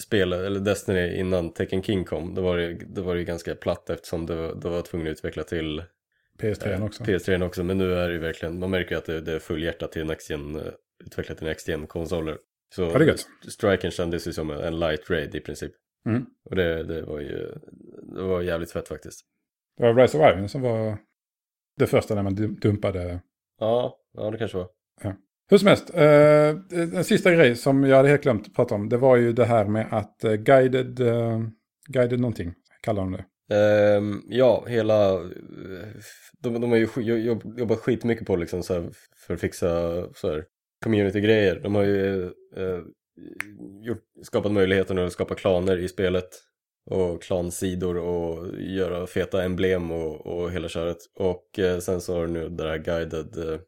spel, 0.00 0.32
eller 0.32 0.60
Destiny 0.60 1.14
innan 1.16 1.52
Tekken 1.52 1.82
King 1.82 2.04
kom, 2.04 2.34
då 2.34 2.42
var 2.42 2.56
det, 2.56 2.74
då 2.74 3.02
var 3.02 3.14
det 3.14 3.24
ganska 3.24 3.54
platt 3.54 3.90
eftersom 3.90 4.26
det, 4.26 4.34
var, 4.34 4.54
det 4.54 4.68
var 4.68 4.82
tvungen 4.82 5.06
att 5.06 5.12
utveckla 5.12 5.42
till 5.42 5.82
PS3 6.40 6.72
eh, 6.72 6.84
också. 6.84 7.04
PS3 7.04 7.46
också, 7.46 7.64
men 7.64 7.78
nu 7.78 7.94
är 7.94 8.08
det 8.08 8.14
ju 8.14 8.20
verkligen, 8.20 8.58
man 8.58 8.70
märker 8.70 8.96
att 8.96 9.04
det, 9.04 9.20
det 9.20 9.32
är 9.32 9.38
fullhjärtat 9.38 9.92
till 9.92 10.06
Next 10.06 10.30
Gen, 10.30 10.62
utvecklat 11.06 11.38
till 11.38 11.46
Next 11.46 11.68
Gen 11.68 11.86
konsoler. 11.86 12.38
Så 12.74 12.82
ja, 12.82 12.98
det 12.98 13.10
är. 13.10 13.50
Striken 13.50 13.90
kändes 13.90 14.26
ju 14.26 14.32
som 14.32 14.50
en 14.50 14.80
light 14.80 15.10
raid 15.10 15.34
i 15.34 15.40
princip. 15.40 15.72
Mm. 16.06 16.26
Och 16.44 16.56
det, 16.56 16.82
det 16.82 17.02
var 17.02 17.20
ju, 17.20 17.54
det 18.14 18.22
var 18.22 18.42
jävligt 18.42 18.72
fett 18.72 18.88
faktiskt. 18.88 19.20
Det 19.76 19.82
var 19.82 19.94
Rise 19.94 20.18
of 20.18 20.24
Iron 20.24 20.48
som 20.48 20.62
var 20.62 20.98
det 21.76 21.86
första 21.86 22.14
när 22.14 22.22
man 22.22 22.34
dumpade. 22.60 23.20
Ja, 23.58 23.98
ja 24.12 24.30
det 24.30 24.38
kanske 24.38 24.58
var. 24.58 24.68
Ja. 25.02 25.14
Hur 25.50 25.58
som 25.58 25.68
helst, 25.68 25.94
eh, 25.94 26.48
en 26.98 27.04
sista 27.04 27.34
grej 27.34 27.56
som 27.56 27.84
jag 27.84 27.96
hade 27.96 28.08
helt 28.08 28.22
glömt 28.22 28.46
att 28.46 28.54
prata 28.54 28.74
om. 28.74 28.88
Det 28.88 28.96
var 28.96 29.16
ju 29.16 29.32
det 29.32 29.44
här 29.44 29.64
med 29.64 29.86
att 29.90 30.24
eh, 30.24 30.32
guided, 30.32 31.00
eh, 31.00 31.40
guided 31.88 32.20
någonting, 32.20 32.54
kallar 32.82 33.02
de 33.02 33.12
det. 33.12 33.24
Um, 33.52 34.24
ja, 34.28 34.64
hela... 34.68 35.18
De, 36.38 36.60
de 36.60 36.70
har 36.70 36.76
ju 36.76 37.40
jobbat 37.56 37.78
skitmycket 37.78 38.26
på 38.26 38.36
liksom 38.36 38.62
så 38.62 38.74
här, 38.74 38.90
för 39.26 39.34
att 39.34 39.40
fixa 39.40 39.68
så 40.14 40.30
här, 40.30 40.44
community-grejer. 40.82 41.60
De 41.62 41.74
har 41.74 41.82
ju 41.82 42.22
uh, 42.56 42.80
gjort, 43.82 44.04
skapat 44.22 44.52
möjligheten 44.52 44.98
att 44.98 45.12
skapa 45.12 45.34
klaner 45.34 45.78
i 45.78 45.88
spelet 45.88 46.28
och 46.90 47.22
klansidor 47.22 47.96
och 47.96 48.60
göra 48.60 49.06
feta 49.06 49.42
emblem 49.42 49.90
och, 49.90 50.26
och 50.26 50.52
hela 50.52 50.68
köret. 50.68 50.98
Och 51.14 51.58
uh, 51.58 51.78
sen 51.78 52.00
så 52.00 52.14
har 52.14 52.26
du 52.26 52.32
nu 52.32 52.48
det 52.48 52.68
här 52.68 52.78
guided 52.78 53.36
uh, 53.36 53.58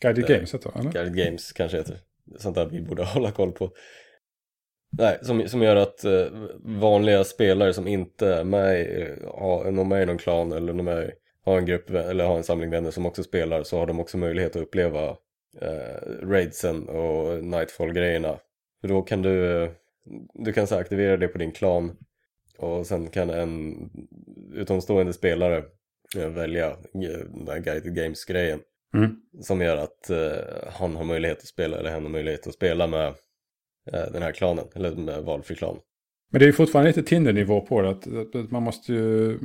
Guided 0.00 0.26
Games 0.26 0.54
heter 0.54 0.72
det? 0.74 0.90
Guided 0.92 1.16
Games 1.16 1.52
kanske 1.52 1.76
heter. 1.76 1.98
Sånt 2.38 2.54
där 2.54 2.66
vi 2.66 2.80
borde 2.80 3.04
hålla 3.14 3.30
koll 3.30 3.52
på. 3.52 3.70
Nej, 4.90 5.18
som, 5.22 5.48
som 5.48 5.62
gör 5.62 5.76
att 5.76 6.04
eh, 6.04 6.26
vanliga 6.60 7.24
spelare 7.24 7.72
som 7.72 7.88
inte 7.88 8.34
är 8.34 8.44
med, 8.44 8.86
har, 9.34 9.70
någon 9.70 9.88
med 9.88 10.02
i 10.02 10.06
någon 10.06 10.18
klan 10.18 10.52
eller 10.52 10.72
någon 10.72 10.84
med, 10.84 11.12
har 11.44 11.58
en 11.58 11.66
grupp 11.66 11.90
eller 11.90 12.24
har 12.24 12.36
en 12.36 12.44
samling 12.44 12.70
vänner 12.70 12.90
som 12.90 13.06
också 13.06 13.22
spelar 13.22 13.62
så 13.62 13.78
har 13.78 13.86
de 13.86 14.00
också 14.00 14.18
möjlighet 14.18 14.56
att 14.56 14.62
uppleva 14.62 15.16
eh, 15.60 16.26
raidsen 16.26 16.88
och 16.88 17.44
nightfall-grejerna. 17.44 18.38
För 18.80 18.88
då 18.88 19.02
kan 19.02 19.22
du, 19.22 19.68
du 20.34 20.52
kan 20.52 20.66
så 20.66 20.74
aktivera 20.76 21.16
det 21.16 21.28
på 21.28 21.38
din 21.38 21.52
klan 21.52 21.96
och 22.58 22.86
sen 22.86 23.10
kan 23.10 23.30
en 23.30 23.74
utomstående 24.54 25.12
spelare 25.12 25.64
eh, 26.16 26.28
välja 26.28 26.76
den 26.92 27.44
där 27.44 27.58
guided 27.58 27.94
games-grejen. 27.94 28.60
Mm. 28.94 29.16
Som 29.40 29.60
gör 29.60 29.76
att 29.76 30.10
eh, 30.10 30.72
han 30.72 30.96
har 30.96 31.04
möjlighet 31.04 31.38
att 31.38 31.46
spela, 31.46 31.76
eller 31.76 31.90
hen 31.90 32.02
har 32.02 32.10
möjlighet 32.10 32.46
att 32.46 32.54
spela 32.54 32.86
med 32.86 33.06
eh, 33.92 34.12
den 34.12 34.22
här 34.22 34.32
klanen, 34.32 34.64
eller 34.74 34.90
med 34.90 35.22
valfri 35.22 35.56
klan. 35.56 35.78
Men 36.30 36.38
det 36.38 36.44
är 36.44 36.46
ju 36.46 36.52
fortfarande 36.52 36.90
lite 36.90 37.02
Tinder-nivå 37.02 37.60
på 37.60 37.82
det. 37.82 37.90
Att, 37.90 38.06
att, 38.06 38.50
man 38.50 38.62
måste 38.62 38.92
ju... 38.92 39.38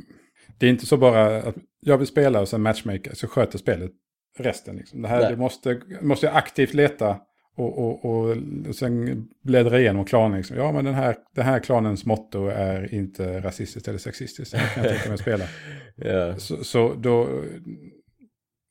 Det 0.58 0.66
är 0.66 0.70
inte 0.70 0.86
så 0.86 0.96
bara 0.96 1.36
att 1.36 1.56
jag 1.80 1.98
vill 1.98 2.06
spela 2.06 2.40
och 2.40 2.48
sen 2.48 2.62
matchmaker 2.62 3.14
så 3.14 3.26
sköter 3.26 3.58
spelet 3.58 3.90
resten. 4.38 4.76
Liksom. 4.76 5.02
Det 5.02 5.08
här 5.08 5.30
du 5.30 5.36
måste, 5.36 5.80
måste 6.00 6.30
aktivt 6.30 6.74
leta 6.74 7.20
och, 7.56 7.78
och, 7.78 8.04
och, 8.04 8.36
sen 8.76 9.24
bläddra 9.42 9.80
igenom 9.80 10.04
klanen. 10.04 10.36
Liksom. 10.36 10.56
Ja, 10.56 10.72
men 10.72 10.84
den 10.84 10.94
här, 10.94 11.16
den 11.34 11.44
här 11.44 11.60
klanens 11.60 12.04
motto 12.04 12.46
är 12.46 12.94
inte 12.94 13.40
rasistiskt 13.40 13.88
eller 13.88 13.98
sexistiskt. 13.98 14.52
Det 14.52 14.58
kan 14.74 14.84
jag 14.84 14.92
tänka 14.92 15.08
mig 15.08 15.14
att 15.14 15.20
spela. 15.20 15.44
yeah. 16.04 16.36
så, 16.36 16.64
så 16.64 16.94
då, 16.94 17.42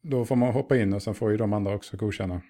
då 0.03 0.25
får 0.25 0.35
man 0.35 0.53
hoppa 0.53 0.77
in 0.77 0.93
och 0.93 1.03
sen 1.03 1.13
får 1.13 1.31
ju 1.31 1.37
de 1.37 1.53
andra 1.53 1.75
också 1.75 1.97
godkänna. 1.97 2.41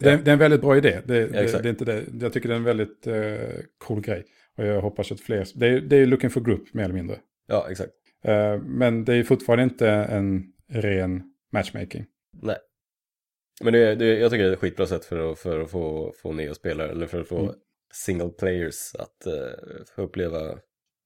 Det, 0.00 0.10
är, 0.10 0.18
det 0.18 0.30
är 0.30 0.32
en 0.32 0.38
väldigt 0.38 0.60
bra 0.60 0.76
idé. 0.76 1.00
Det, 1.04 1.26
det, 1.26 1.28
det, 1.28 1.54
är 1.54 1.66
inte 1.66 1.84
det. 1.84 2.04
Jag 2.20 2.32
tycker 2.32 2.48
det 2.48 2.54
är 2.54 2.58
en 2.58 2.64
väldigt 2.64 3.06
uh, 3.06 3.38
cool 3.78 4.00
grej. 4.00 4.24
Och 4.56 4.66
jag 4.66 4.80
hoppas 4.82 5.12
att 5.12 5.20
fler... 5.20 5.46
Det 5.54 5.66
är, 5.66 5.80
det 5.80 5.96
är 5.96 6.06
looking 6.06 6.30
for 6.30 6.40
group 6.40 6.74
mer 6.74 6.84
eller 6.84 6.94
mindre. 6.94 7.16
Ja, 7.46 7.66
exakt. 7.70 7.92
Eh, 8.24 8.58
men 8.58 9.04
det 9.04 9.14
är 9.14 9.22
fortfarande 9.22 9.64
inte 9.64 9.88
en 9.90 10.44
ren 10.68 11.22
matchmaking. 11.52 12.06
Nej. 12.42 12.56
Men 13.62 13.72
det, 13.72 13.94
det, 13.94 14.18
jag 14.18 14.30
tycker 14.30 14.44
det 14.44 14.50
är 14.50 14.52
ett 14.52 14.58
skitbra 14.58 14.86
sätt 14.86 15.04
för 15.04 15.32
att, 15.32 15.38
för 15.38 15.60
att 15.60 15.70
få, 15.70 16.12
få 16.22 16.32
nya 16.32 16.54
spelare, 16.54 16.90
eller 16.90 17.06
för 17.06 17.20
att 17.20 17.28
få 17.28 17.38
Mm. 17.42 17.54
single 17.92 18.28
players 18.28 18.94
att 18.94 19.26
uh, 19.26 19.84
få 19.96 20.02
uppleva 20.02 20.58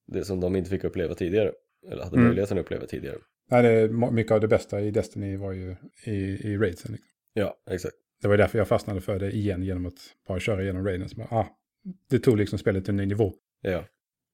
det 0.06 0.24
som 0.24 0.40
de 0.40 0.56
inte 0.56 0.70
fick 0.70 0.84
uppleva 0.84 1.14
tidigare. 1.14 1.52
Eller 1.90 2.02
hade 2.04 2.16
Mm. 2.16 2.26
möjligheten 2.26 2.58
att 2.58 2.64
uppleva 2.64 2.86
tidigare. 2.86 3.16
Nej, 3.50 3.62
det 3.62 3.88
mycket 4.12 4.32
av 4.32 4.40
det 4.40 4.48
bästa 4.48 4.80
i 4.80 4.90
Destiny 4.90 5.36
var 5.36 5.52
ju 5.52 5.76
i, 6.04 6.12
i 6.48 6.56
raidsen. 6.56 6.92
Liksom. 6.92 7.08
Ja, 7.32 7.56
exakt. 7.70 7.94
Det 8.22 8.28
var 8.28 8.36
därför 8.36 8.58
jag 8.58 8.68
fastnade 8.68 9.00
för 9.00 9.18
det 9.18 9.30
igen 9.30 9.62
genom 9.62 9.86
att 9.86 9.94
bara 10.28 10.40
köra 10.40 10.62
igenom 10.62 10.84
raiden. 10.86 11.08
Så 11.08 11.16
bara, 11.16 11.28
ah, 11.30 11.46
det 12.10 12.18
tog 12.18 12.36
liksom 12.36 12.58
spelet 12.58 12.84
till 12.84 12.92
en 12.92 12.96
ny 12.96 13.06
nivå. 13.06 13.32
Ja, 13.60 13.84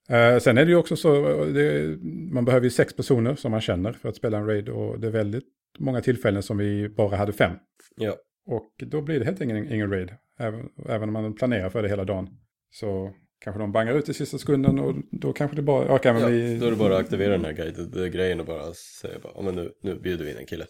Eh, 0.08 0.38
sen 0.38 0.58
är 0.58 0.64
det 0.64 0.70
ju 0.70 0.76
också 0.76 0.96
så, 0.96 1.28
eh, 1.42 1.46
det, 1.46 1.96
man 2.32 2.44
behöver 2.44 2.64
ju 2.64 2.70
sex 2.70 2.96
personer 2.96 3.34
som 3.34 3.50
man 3.50 3.60
känner 3.60 3.92
för 3.92 4.08
att 4.08 4.16
spela 4.16 4.38
en 4.38 4.46
raid 4.46 4.68
och 4.68 5.00
det 5.00 5.06
är 5.06 5.10
väldigt 5.10 5.44
många 5.78 6.00
tillfällen 6.00 6.42
som 6.42 6.58
vi 6.58 6.88
bara 6.88 7.16
hade 7.16 7.32
fem. 7.32 7.52
ja, 7.96 8.16
Och 8.46 8.72
då 8.78 9.00
blir 9.02 9.18
det 9.18 9.24
helt 9.24 9.40
enkelt 9.40 9.58
ingen, 9.58 9.72
ingen 9.72 9.90
raid, 9.90 10.14
även, 10.38 10.68
även 10.88 11.08
om 11.08 11.12
man 11.12 11.34
planerar 11.34 11.70
för 11.70 11.82
det 11.82 11.88
hela 11.88 12.04
dagen. 12.04 12.28
Så 12.70 13.14
kanske 13.40 13.60
de 13.60 13.72
bangar 13.72 13.94
ut 13.94 14.08
i 14.08 14.14
sista 14.14 14.38
sekunden 14.38 14.78
och 14.78 14.94
då 15.12 15.32
kanske 15.32 15.56
det 15.56 15.62
bara, 15.62 15.94
okej 15.94 16.12
men 16.12 16.22
ja. 16.22 16.28
vi... 16.28 16.58
Då 16.58 16.66
är 16.66 16.70
det 16.70 16.76
bara 16.76 16.94
att 16.94 17.00
aktivera 17.00 17.32
den 17.32 17.44
här 17.44 17.52
guided 17.52 18.12
grejen 18.12 18.40
och 18.40 18.46
bara 18.46 18.74
säga 18.74 19.18
bara, 19.22 19.32
ja 19.36 19.42
men 19.42 19.54
nu, 19.54 19.72
nu 19.82 20.00
bjuder 20.00 20.24
vi 20.24 20.30
in 20.30 20.36
en 20.36 20.46
kille. 20.46 20.66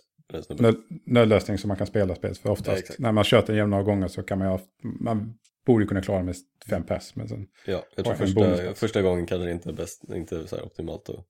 Nödlösning 1.07 1.59
som 1.59 1.69
man 1.69 1.77
kan 1.77 1.87
spela 1.87 2.15
spelet. 2.15 2.39
För 2.39 2.49
Ja, 2.49 2.53
oftast 2.53 2.81
exakt. 2.81 2.99
när 2.99 3.13
man 3.13 3.25
kört 3.25 3.47
den 3.47 3.57
jämna 3.57 3.83
gånger 3.83 4.09
så 4.09 4.23
kan 4.23 4.39
man 4.39 4.53
ju, 4.53 4.59
man 5.01 5.35
borde 5.67 5.87
kunna 5.87 6.03
klara 6.03 6.23
med 6.23 6.37
fem 6.71 6.85
pers. 6.85 7.17
Men 7.17 7.29
sen, 7.29 7.47
Ja, 7.67 7.85
jag 7.97 8.05
tror 8.05 8.15
första, 8.15 8.75
första 8.75 9.03
gången 9.03 9.27
kanske 9.27 9.47
det 9.47 9.53
inte 9.53 9.69
är 9.69 9.73
bäst, 9.73 10.05
inte 10.15 10.47
så 10.47 10.63
optimalt 10.63 11.09
och 11.09 11.25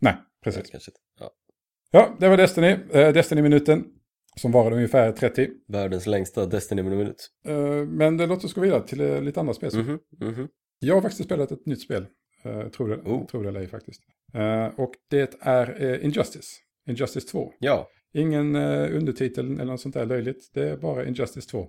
nej, 0.00 0.16
precis. 0.44 0.70
kanske 0.70 0.90
inte. 0.90 1.00
Ja. 1.20 1.30
Ja, 1.90 2.16
det 2.20 2.28
var 2.28 2.36
Destiny. 2.36 2.72
Uh, 2.72 3.12
Destiny-minuten. 3.12 3.84
Som 4.36 4.52
varade 4.52 4.76
ungefär 4.76 5.12
30. 5.12 5.48
Världens 5.68 6.06
längsta 6.06 6.46
Destiny-minut. 6.46 7.28
Eh, 7.46 7.86
men 7.86 8.16
det 8.16 8.26
låter 8.26 8.46
oss 8.46 8.54
gå 8.54 8.60
vidare 8.60 8.82
till 8.82 9.00
eh, 9.00 9.22
lite 9.22 9.40
andra 9.40 9.54
spel. 9.54 9.70
Mhm, 9.74 9.98
mhm. 10.20 10.48
Jag 10.78 10.94
har 10.94 11.02
faktiskt 11.02 11.24
spelat 11.24 11.52
ett 11.52 11.66
nytt 11.66 11.82
spel. 11.82 12.06
Tror, 12.76 12.88
det, 12.88 12.96
Oh. 12.96 13.26
tror 13.26 13.42
det 13.42 13.48
eller 13.48 13.60
ej 13.60 13.66
faktiskt. 13.66 14.00
Eh, 14.34 14.66
och 14.66 14.92
det 15.10 15.36
är 15.40 15.82
eh, 15.84 16.04
Injustice. 16.04 16.60
Injustice 16.88 17.26
2. 17.26 17.52
Ja, 17.58 17.88
Ingen 18.12 18.56
undertitel 18.56 19.52
eller 19.52 19.64
något 19.64 19.80
sånt 19.80 19.94
där 19.94 20.06
löjligt. 20.06 20.50
Det 20.54 20.68
är 20.68 20.76
bara 20.76 21.04
Injustice 21.06 21.46
2. 21.46 21.68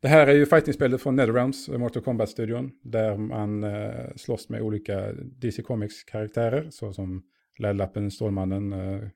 Det 0.00 0.08
här 0.08 0.26
är 0.26 0.34
ju 0.34 0.46
fighting-spelet 0.46 1.02
från 1.02 1.16
Netherrealms, 1.16 1.68
eh, 1.68 1.78
Mortal 1.78 2.02
Kombat-studion. 2.02 2.70
Där 2.82 3.16
man 3.16 3.64
uh, 3.64 4.14
slåss 4.16 4.48
med 4.48 4.62
olika 4.62 5.12
DC 5.12 5.62
Comics-karaktärer. 5.62 6.70
Såsom 6.70 7.22
Läderlappen, 7.58 8.10
Stålmannen, 8.10 8.72
uh, 8.72 9.08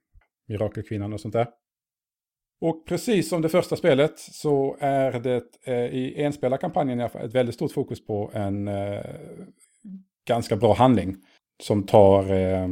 Mirakelkvinnan 0.48 1.12
och 1.12 1.20
sånt 1.20 1.34
där. 1.34 1.46
Och 2.60 2.86
precis 2.86 3.28
som 3.28 3.42
det 3.42 3.48
första 3.48 3.76
spelet 3.76 4.18
så 4.18 4.76
är 4.80 5.12
det 5.20 5.44
eh, 5.64 5.74
i 5.74 6.22
enspelarkampanjen 6.22 6.98
i 6.98 7.02
alla 7.02 7.10
fall 7.10 7.26
ett 7.26 7.34
väldigt 7.34 7.54
stort 7.54 7.72
fokus 7.72 8.06
på 8.06 8.30
en 8.34 8.68
eh, 8.68 9.04
ganska 10.28 10.56
bra 10.56 10.74
handling. 10.74 11.16
Som 11.62 11.86
tar 11.86 12.32
eh, 12.32 12.68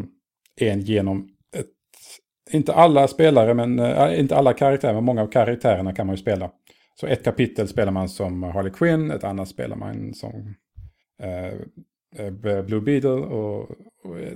en 0.60 0.80
genom 0.80 1.28
ett, 1.56 1.66
inte 2.50 2.74
alla 2.74 3.08
spelare, 3.08 3.54
men 3.54 3.78
eh, 3.78 4.20
inte 4.20 4.36
alla 4.36 4.52
karaktärer, 4.52 4.94
men 4.94 5.04
många 5.04 5.22
av 5.22 5.26
karaktärerna 5.26 5.94
kan 5.94 6.06
man 6.06 6.14
ju 6.16 6.22
spela. 6.22 6.50
Så 7.00 7.06
ett 7.06 7.24
kapitel 7.24 7.68
spelar 7.68 7.92
man 7.92 8.08
som 8.08 8.42
Harley 8.42 8.72
Quinn, 8.72 9.10
ett 9.10 9.24
annat 9.24 9.48
spelar 9.48 9.76
man 9.76 10.14
som 10.14 10.54
eh, 11.22 11.58
Eh, 12.16 12.30
Blue 12.64 12.80
Beetle 12.80 13.10
och, 13.10 13.70
och 14.04 14.20
eh, 14.20 14.32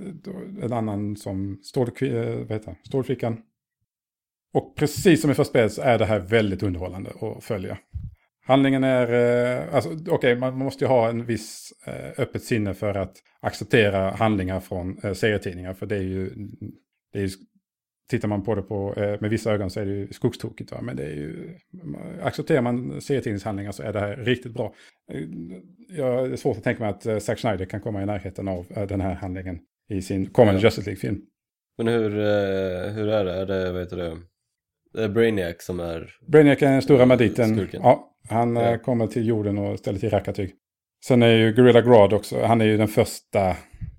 en 0.61 0.73
annan 0.73 1.15
som 1.15 1.59
eh, 2.01 2.47
vad? 2.47 2.75
Stålflickan. 2.83 3.41
Och 4.53 4.75
precis 4.75 5.21
som 5.21 5.31
i 5.31 5.33
första 5.33 5.51
spelet 5.51 5.73
så 5.73 5.81
är 5.81 5.99
det 5.99 6.05
här 6.05 6.19
väldigt 6.19 6.63
underhållande 6.63 7.11
att 7.21 7.43
följa. 7.43 7.77
Handlingen 8.45 8.83
är, 8.83 9.07
alltså 9.67 9.89
okej, 10.09 10.35
man 10.35 10.57
måste 10.57 10.83
ju 10.83 10.87
ha 10.87 11.09
en 11.09 11.25
viss 11.25 11.73
öppet 12.17 12.43
sinne 12.43 12.73
för 12.73 12.93
att 12.93 13.17
acceptera 13.39 14.11
handlingar 14.11 14.59
från 14.59 15.15
serietidningar. 15.15 15.73
För 15.73 15.85
det 15.85 15.95
är 15.95 16.01
ju, 16.01 16.29
det 17.13 17.19
är 17.19 17.23
ju 17.23 17.29
tittar 18.11 18.27
man 18.27 18.43
på 18.43 18.55
det 18.55 18.61
på, 18.61 18.93
eh, 18.97 19.21
med 19.21 19.29
vissa 19.29 19.51
ögon 19.53 19.69
så 19.69 19.79
är 19.79 19.85
det 19.85 19.91
ju 19.91 20.07
skogstokigt. 20.13 20.71
Va? 20.71 20.81
Men 20.81 20.95
det 20.95 21.03
är 21.03 21.15
ju, 21.15 21.57
accepterar 22.21 22.61
man 22.61 23.01
serietidningshandlingar 23.01 23.71
så 23.71 23.83
är 23.83 23.93
det 23.93 23.99
här 23.99 24.15
riktigt 24.15 24.53
bra. 24.53 24.73
Eh, 25.11 25.21
Jag 25.97 26.29
det 26.29 26.33
är 26.33 26.35
svårt 26.35 26.57
att 26.57 26.63
tänka 26.63 26.83
mig 26.83 26.89
att 26.89 27.05
eh, 27.05 27.17
Zack 27.17 27.39
Snyder 27.39 27.65
kan 27.65 27.81
komma 27.81 28.03
i 28.03 28.05
närheten 28.05 28.47
av 28.47 28.65
den 28.89 29.01
här 29.01 29.13
handlingen 29.13 29.59
i 29.89 30.01
sin 30.01 30.25
kommande 30.25 30.61
Ja. 30.61 30.65
Justice 30.67 30.85
League-film. 30.89 31.21
men 31.77 31.87
hur, 31.87 32.09
hur 32.91 33.07
är 33.07 33.25
det? 33.25 33.33
Är 33.33 33.45
det, 33.45 33.71
vad 33.71 33.81
heter 33.81 33.97
det? 33.97 34.17
Det 34.93 35.03
är 35.03 35.09
Brainiac 35.09 35.55
som 35.59 35.79
är... 35.79 36.09
Brainiac 36.27 36.61
är 36.61 36.71
den 36.71 36.81
stora 36.81 37.05
banditen. 37.05 37.55
Skurken. 37.55 37.81
Ja, 37.83 38.15
han 38.29 38.55
Ja. 38.55 38.77
kommer 38.77 39.07
till 39.07 39.27
jorden 39.27 39.57
och 39.57 39.79
ställer 39.79 39.99
till 39.99 40.09
rackartyg. 40.09 40.53
Sen 41.05 41.21
är 41.23 41.27
ju 41.35 41.53
Gorilla 41.53 41.81
Grodd 41.81 42.13
också, 42.13 42.41
han 42.43 42.61
är 42.61 42.65
ju 42.65 42.77
den 42.77 42.87
första 42.87 43.55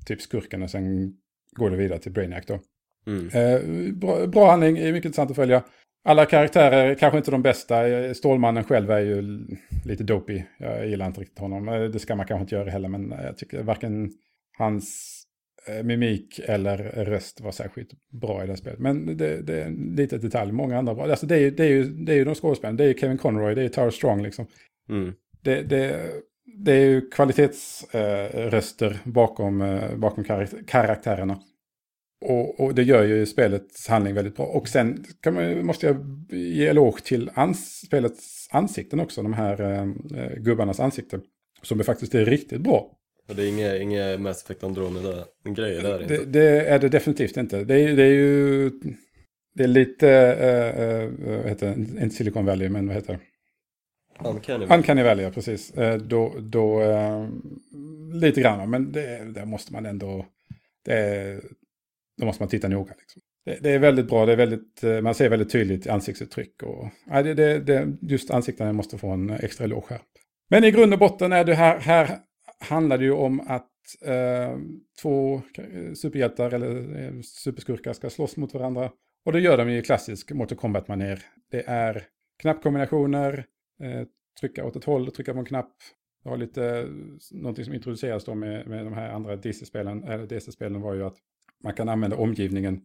typ 0.07 0.21
skurken 0.23 0.63
och 0.63 0.71
sen 0.71 1.13
går 1.57 1.71
det 1.71 1.77
vidare 1.77 1.99
till 1.99 2.13
Brainiac 2.13 2.45
då. 2.47 2.59
Mm. 3.07 3.29
Eh, 3.29 3.93
bra, 3.95 4.27
bra 4.27 4.51
handling, 4.51 4.79
är 4.79 4.93
mycket 4.93 5.05
intressant 5.07 5.31
att 5.31 5.37
följa. 5.37 5.63
Alla 6.05 6.27
karaktärer, 6.27 6.95
kanske 6.95 7.19
inte 7.19 7.31
de 7.31 7.43
bästa. 7.43 7.89
Eh, 7.89 8.13
Stålmannen 8.13 8.65
själv 8.65 8.91
är 8.91 9.01
ju 9.01 9.47
lite 9.85 10.05
dopey. 10.05 10.43
Jag 10.59 10.89
gillar 10.89 11.07
inte 11.07 11.21
riktigt 11.21 11.39
honom. 11.39 11.69
Eh, 11.69 11.83
Det 11.83 11.99
ska 11.99 12.17
man 12.17 12.27
kanske 12.27 12.43
inte 12.43 12.55
göra 12.55 12.71
heller, 12.71 12.89
men 12.89 13.15
jag 13.25 13.39
tycker 13.39 13.63
varken 13.63 14.11
hans 14.59 15.19
mimik 15.85 16.41
eller 16.45 16.77
röst 17.05 17.41
var 17.41 17.53
särskilt 17.53 17.91
bra 18.21 18.45
i 18.45 18.47
det 18.47 18.57
spelet. 18.57 18.79
Men 18.79 19.17
det, 19.17 19.43
det 19.43 19.63
är 19.63 19.67
en 19.67 19.95
liten 19.97 20.21
detalj, 20.21 20.53
många 20.53 20.79
andra 20.79 20.95
bra. 20.95 21.05
Alltså 21.11 21.27
det, 21.27 21.37
är, 21.39 21.51
det, 21.51 21.65
är 21.65 21.69
ju, 21.69 21.85
det 21.85 22.13
är 22.13 22.17
ju 22.17 22.25
de 22.25 22.35
skådespelarna, 22.35 22.77
det 22.77 22.85
är 22.85 22.89
ju 22.89 22.95
Kevin 22.95 23.19
Conroy, 23.19 23.55
det 23.55 23.63
är 23.63 23.69
Tara 23.69 23.91
Strong 23.91 24.23
liksom. 24.23 24.47
Mm. 24.89 25.13
Det, 25.43 25.63
det, 25.63 26.11
det 26.65 26.73
är 26.73 26.85
ju 26.87 27.11
kvalitetsröster 27.11 28.51
röster 28.51 28.99
bakom, 29.05 29.81
bakom 29.97 30.25
karak- 30.25 30.67
karaktärerna. 30.67 31.39
Och, 32.23 32.61
och 32.61 32.75
det 32.75 32.83
gör 32.83 33.05
ju 33.05 33.27
spelets 33.27 33.89
handling 33.89 34.15
väldigt 34.15 34.37
bra. 34.37 34.47
Och 34.47 34.69
sen 34.69 35.05
man, 35.27 35.67
måste 35.67 35.87
jag 35.87 35.97
ge 36.31 36.67
eloge 36.67 37.03
till 37.05 37.31
ans, 37.35 37.83
spelets 37.87 38.49
ansikten 38.53 39.01
också. 39.01 39.23
De 39.23 39.33
här 39.33 39.61
eh, 39.61 39.87
gubbarnas 40.37 40.81
ansikten. 40.81 41.23
Som 41.63 41.81
är 41.81 41.85
faktiskt 41.85 42.15
är 42.15 42.25
riktigt 42.25 42.61
bra. 42.61 42.91
Och 43.29 43.37
det 43.37 43.43
är 43.43 43.49
inga, 43.49 43.77
inga 43.77 44.19
Mass 44.19 44.43
Effect 44.43 44.65
Andromeda-grejer 44.65 45.83
där 45.83 46.03
inte. 46.03 46.17
Det, 46.17 46.25
det 46.25 46.67
är 46.67 46.79
det 46.79 46.89
definitivt 46.89 47.37
inte. 47.37 47.65
Det 47.65 47.81
är, 47.81 47.97
det 47.97 48.03
är 48.03 48.13
ju... 48.15 48.71
Det 49.55 49.63
är 49.63 49.69
lite, 49.69 50.11
eh, 50.11 51.29
vad 51.37 51.49
heter 51.49 51.67
det, 51.67 52.03
inte 52.03 52.17
Silicon 52.17 52.45
Valley, 52.45 52.69
men 52.69 52.87
vad 52.87 52.97
heter 52.97 53.13
det? 53.13 53.21
Uncanny. 54.29 54.67
Uncanny 54.71 55.03
Valley, 55.03 55.25
ja, 55.25 55.31
precis. 55.31 55.71
Eh, 55.71 55.99
Då, 55.99 56.35
då 56.41 56.83
eh, 56.83 57.29
lite 58.13 58.41
grann, 58.41 58.71
men 58.71 58.93
det, 58.93 59.33
där 59.35 59.45
måste 59.45 59.73
man 59.73 59.87
ändå... 59.87 60.27
Det, 60.85 61.41
då 62.23 62.27
måste 62.27 62.43
man 62.43 62.49
titta 62.49 62.69
noga. 62.69 62.95
Liksom. 62.99 63.23
Det, 63.45 63.59
det 63.63 63.71
är 63.71 63.79
väldigt 63.79 64.09
bra, 64.09 64.27
det 64.27 64.33
är 64.33 64.37
väldigt, 64.37 64.85
eh, 64.85 65.01
man 65.01 65.15
ser 65.15 65.29
väldigt 65.29 65.53
tydligt 65.53 65.87
ansiktsuttryck. 65.87 66.63
Och, 66.63 66.89
ja, 67.07 67.23
det, 67.23 67.35
det, 67.35 67.59
det, 67.59 67.97
just 68.01 68.31
ansiktena 68.31 68.73
måste 68.73 68.99
få 68.99 69.11
en 69.11 69.31
extra 69.31 69.65
eloge 69.65 69.87
här. 69.91 70.01
Men 70.51 70.65
i 70.65 70.71
grund 70.71 70.93
och 70.93 70.99
botten 70.99 71.33
är 71.33 71.45
det 71.45 71.55
här, 71.55 71.79
här 71.79 72.19
handlar 72.69 72.99
det 72.99 73.05
ju 73.05 73.13
om 73.13 73.41
att 73.41 73.71
eh, 74.05 74.57
två 75.03 75.35
eh, 75.35 75.93
superhjältar 75.95 76.55
eller 76.55 77.03
eh, 77.03 77.21
superskurkar 77.23 77.93
ska 77.93 78.11
slåss 78.11 78.37
mot 78.37 78.55
varandra. 78.55 78.91
Och 79.25 79.33
det 79.33 79.41
gör 79.41 79.57
de 79.57 79.69
i 79.69 79.83
klassisk 79.83 80.33
Mortal 80.33 80.59
Kombat-manér. 80.59 81.23
Det 81.51 81.63
är 81.67 82.03
knappkombinationer, 82.43 83.47
eh, 83.83 84.07
trycka 84.41 84.65
åt 84.65 84.77
ett 84.77 84.85
håll, 84.85 85.11
trycka 85.11 85.33
på 85.33 85.39
en 85.39 85.45
knapp. 85.45 85.75
Det 86.23 86.29
har 86.29 86.37
lite, 86.37 86.67
eh, 86.67 86.87
någonting 87.31 87.65
som 87.65 87.75
introduceras 87.75 88.25
då 88.25 88.35
med, 88.35 88.67
med 88.67 88.85
de 88.85 88.93
här 88.93 89.09
andra 89.09 89.37
DC-spelen, 89.37 90.05
eller 90.05 90.27
DC-spelen 90.27 90.81
var 90.81 90.95
ju 90.95 91.05
att 91.05 91.17
man 91.63 91.75
kan 91.75 91.89
använda 91.89 92.17
omgivningen 92.17 92.81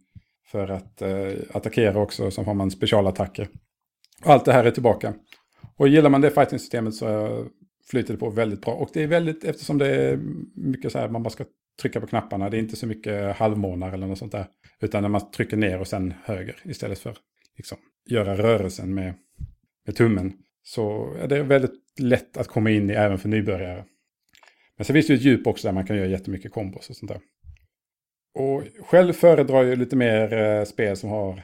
för 0.51 0.67
att 0.67 1.01
eh, 1.01 1.31
attackera 1.53 1.99
också, 1.99 2.31
så 2.31 2.43
har 2.43 2.53
man 2.53 2.71
specialattacker. 2.71 3.47
Allt 4.23 4.45
det 4.45 4.53
här 4.53 4.63
är 4.63 4.71
tillbaka. 4.71 5.13
Och 5.75 5.87
gillar 5.87 6.09
man 6.09 6.21
det 6.21 6.31
fighting-systemet 6.31 6.95
så 6.95 7.45
flyter 7.89 8.13
det 8.13 8.19
på 8.19 8.29
väldigt 8.29 8.61
bra. 8.61 8.73
Och 8.73 8.89
det 8.93 9.03
är 9.03 9.07
väldigt, 9.07 9.43
eftersom 9.43 9.77
det 9.77 9.87
är 9.87 10.19
mycket 10.55 10.91
så 10.91 10.99
här, 10.99 11.09
man 11.09 11.23
bara 11.23 11.29
ska 11.29 11.45
trycka 11.81 12.01
på 12.01 12.07
knapparna, 12.07 12.49
det 12.49 12.57
är 12.57 12.59
inte 12.59 12.75
så 12.75 12.87
mycket 12.87 13.35
halvmånar 13.35 13.91
eller 13.91 14.07
något 14.07 14.17
sånt 14.17 14.31
där. 14.31 14.45
Utan 14.81 15.01
när 15.01 15.09
man 15.09 15.31
trycker 15.31 15.57
ner 15.57 15.79
och 15.79 15.87
sen 15.87 16.13
höger 16.23 16.61
istället 16.65 16.99
för 16.99 17.17
liksom 17.57 17.77
göra 18.09 18.37
rörelsen 18.37 18.93
med, 18.93 19.13
med 19.85 19.95
tummen. 19.95 20.33
Så 20.63 21.13
är 21.13 21.27
det 21.27 21.43
väldigt 21.43 21.99
lätt 21.99 22.37
att 22.37 22.47
komma 22.47 22.69
in 22.69 22.89
i 22.89 22.93
även 22.93 23.17
för 23.17 23.29
nybörjare. 23.29 23.85
Men 24.77 24.85
sen 24.85 24.93
finns 24.93 25.07
det 25.07 25.13
ju 25.13 25.17
ett 25.17 25.25
djup 25.25 25.47
också 25.47 25.67
där 25.67 25.73
man 25.73 25.85
kan 25.85 25.97
göra 25.97 26.07
jättemycket 26.07 26.51
kombos 26.51 26.89
och 26.89 26.95
sånt 26.95 27.11
där. 27.11 27.21
Och 28.37 28.63
själv 28.79 29.13
föredrar 29.13 29.63
jag 29.63 29.77
lite 29.77 29.95
mer 29.95 30.33
eh, 30.33 30.63
spel 30.63 30.97
som 30.97 31.09
har... 31.09 31.43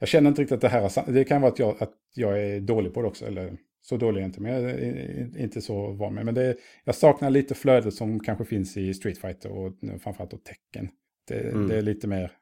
Jag 0.00 0.08
känner 0.08 0.28
inte 0.28 0.42
riktigt 0.42 0.54
att 0.54 0.60
det 0.60 0.68
här 0.68 0.80
har... 0.80 1.12
Det 1.12 1.24
kan 1.24 1.40
vara 1.40 1.52
att 1.52 1.58
jag, 1.58 1.82
att 1.82 1.94
jag 2.14 2.42
är 2.42 2.60
dålig 2.60 2.94
på 2.94 3.02
det 3.02 3.08
också. 3.08 3.26
Eller 3.26 3.56
så 3.82 3.96
dålig 3.96 4.18
är 4.18 4.22
jag 4.22 4.28
inte, 4.28 4.40
men 4.40 4.52
jag 4.52 4.70
är 4.70 5.38
inte 5.38 5.60
så 5.60 5.92
van 5.92 6.14
med. 6.14 6.24
Men 6.24 6.34
det, 6.34 6.56
jag 6.84 6.94
saknar 6.94 7.30
lite 7.30 7.54
flödet 7.54 7.94
som 7.94 8.20
kanske 8.20 8.44
finns 8.44 8.76
i 8.76 8.94
Street 8.94 9.18
Fighter 9.18 9.52
och 9.52 9.72
framförallt 10.00 10.30
då 10.30 10.36
tecken. 10.36 10.88
Det, 11.28 11.40
mm. 11.40 11.68
det 11.68 11.76
är 11.76 11.82
lite 11.82 12.06
mer, 12.06 12.32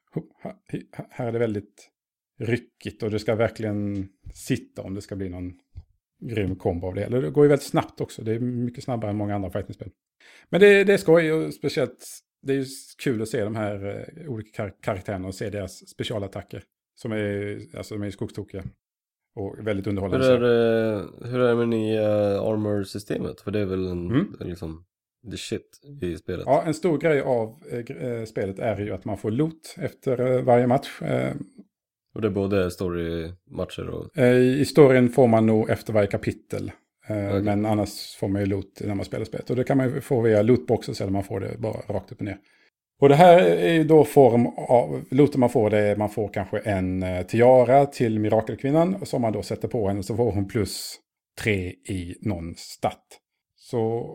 här 1.10 1.26
är 1.26 1.32
det 1.32 1.38
väldigt 1.38 1.90
ryckigt 2.38 3.02
och 3.02 3.10
det 3.10 3.18
ska 3.18 3.34
verkligen 3.34 4.08
sitta 4.34 4.82
om 4.82 4.94
det 4.94 5.02
ska 5.02 5.16
bli 5.16 5.28
någon 5.28 5.52
grym 6.20 6.56
kombo 6.56 6.86
av 6.86 6.94
det. 6.94 7.04
Eller 7.04 7.22
det 7.22 7.30
går 7.30 7.44
ju 7.44 7.48
väldigt 7.48 7.66
snabbt 7.66 8.00
också, 8.00 8.22
det 8.22 8.32
är 8.32 8.40
mycket 8.40 8.84
snabbare 8.84 9.10
än 9.10 9.16
många 9.16 9.34
andra 9.34 9.50
fightingspel. 9.50 9.90
Men 10.48 10.60
det, 10.60 10.84
det 10.84 10.92
är 10.92 10.98
skoj 10.98 11.32
och 11.32 11.54
speciellt, 11.54 12.06
det 12.42 12.52
är 12.52 12.56
ju 12.56 12.64
kul 13.02 13.22
att 13.22 13.28
se 13.28 13.44
de 13.44 13.56
här 13.56 13.86
uh, 13.86 14.30
olika 14.30 14.50
kar 14.50 14.74
karaktärerna 14.80 15.28
och 15.28 15.34
se 15.34 15.50
deras 15.50 15.88
specialattacker. 15.88 16.62
Som 16.94 17.12
är, 17.12 17.60
alltså 17.76 17.94
de 17.94 18.02
är 18.02 18.10
skogstokiga. 18.10 18.64
Och 19.34 19.66
väldigt 19.66 19.86
underhållande. 19.86 20.26
Hur 20.26 20.34
är 20.34 20.40
det, 20.40 21.06
hur 21.28 21.40
är 21.40 21.48
det 21.48 21.56
med 21.56 21.68
nya 21.68 22.08
armor-systemet? 22.40 23.40
För 23.40 23.50
det 23.50 23.60
är 23.60 23.64
väl 23.64 23.86
en, 23.86 24.10
mm. 24.10 24.36
liksom, 24.40 24.84
the 25.30 25.36
shit 25.36 25.80
i 26.02 26.16
spelet. 26.16 26.44
Ja, 26.46 26.62
en 26.62 26.74
stor 26.74 26.98
grej 26.98 27.20
av 27.20 27.62
eh, 27.70 28.24
spelet 28.24 28.58
är 28.58 28.80
ju 28.80 28.92
att 28.92 29.04
man 29.04 29.18
får 29.18 29.30
loot 29.30 29.76
efter 29.78 30.20
eh, 30.20 30.42
varje 30.42 30.66
match. 30.66 31.02
Eh, 31.02 31.34
och 32.14 32.20
det 32.20 32.28
är 32.28 32.32
både 32.32 32.70
story-matcher 32.70 33.88
och... 33.88 34.18
Eh, 34.18 34.36
I 34.36 34.64
storyn 34.64 35.08
får 35.08 35.26
man 35.28 35.46
nog 35.46 35.70
efter 35.70 35.92
varje 35.92 36.08
kapitel. 36.08 36.72
Eh, 37.10 37.26
okay. 37.26 37.42
Men 37.42 37.66
annars 37.66 38.16
får 38.16 38.28
man 38.28 38.40
ju 38.40 38.46
loot 38.46 38.80
när 38.84 38.94
man 38.94 39.04
spelar 39.04 39.24
spelet. 39.24 39.50
Och 39.50 39.56
det 39.56 39.64
kan 39.64 39.76
man 39.76 39.94
ju 39.94 40.00
få 40.00 40.20
via 40.20 40.42
lootboxes 40.42 41.00
eller 41.00 41.12
man 41.12 41.24
får 41.24 41.40
det 41.40 41.58
bara 41.58 41.80
rakt 41.88 42.12
upp 42.12 42.18
och 42.18 42.24
ner. 42.24 42.38
Och 43.00 43.08
det 43.08 43.14
här 43.14 43.38
är 43.38 43.72
ju 43.72 43.84
då 43.84 44.04
form 44.04 44.46
av, 44.46 45.04
looten 45.10 45.40
man 45.40 45.50
får 45.50 45.70
det 45.70 45.78
är, 45.78 45.96
man 45.96 46.10
får 46.10 46.28
kanske 46.28 46.58
en 46.58 47.02
eh, 47.02 47.22
tiara 47.22 47.86
till 47.86 48.18
mirakelkvinnan 48.18 49.06
som 49.06 49.22
man 49.22 49.32
då 49.32 49.42
sätter 49.42 49.68
på 49.68 49.88
henne 49.88 50.02
så 50.02 50.16
får 50.16 50.32
hon 50.32 50.48
plus 50.48 50.96
tre 51.40 51.68
i 51.88 52.16
någon 52.20 52.54
stat. 52.56 53.04
Så 53.56 54.14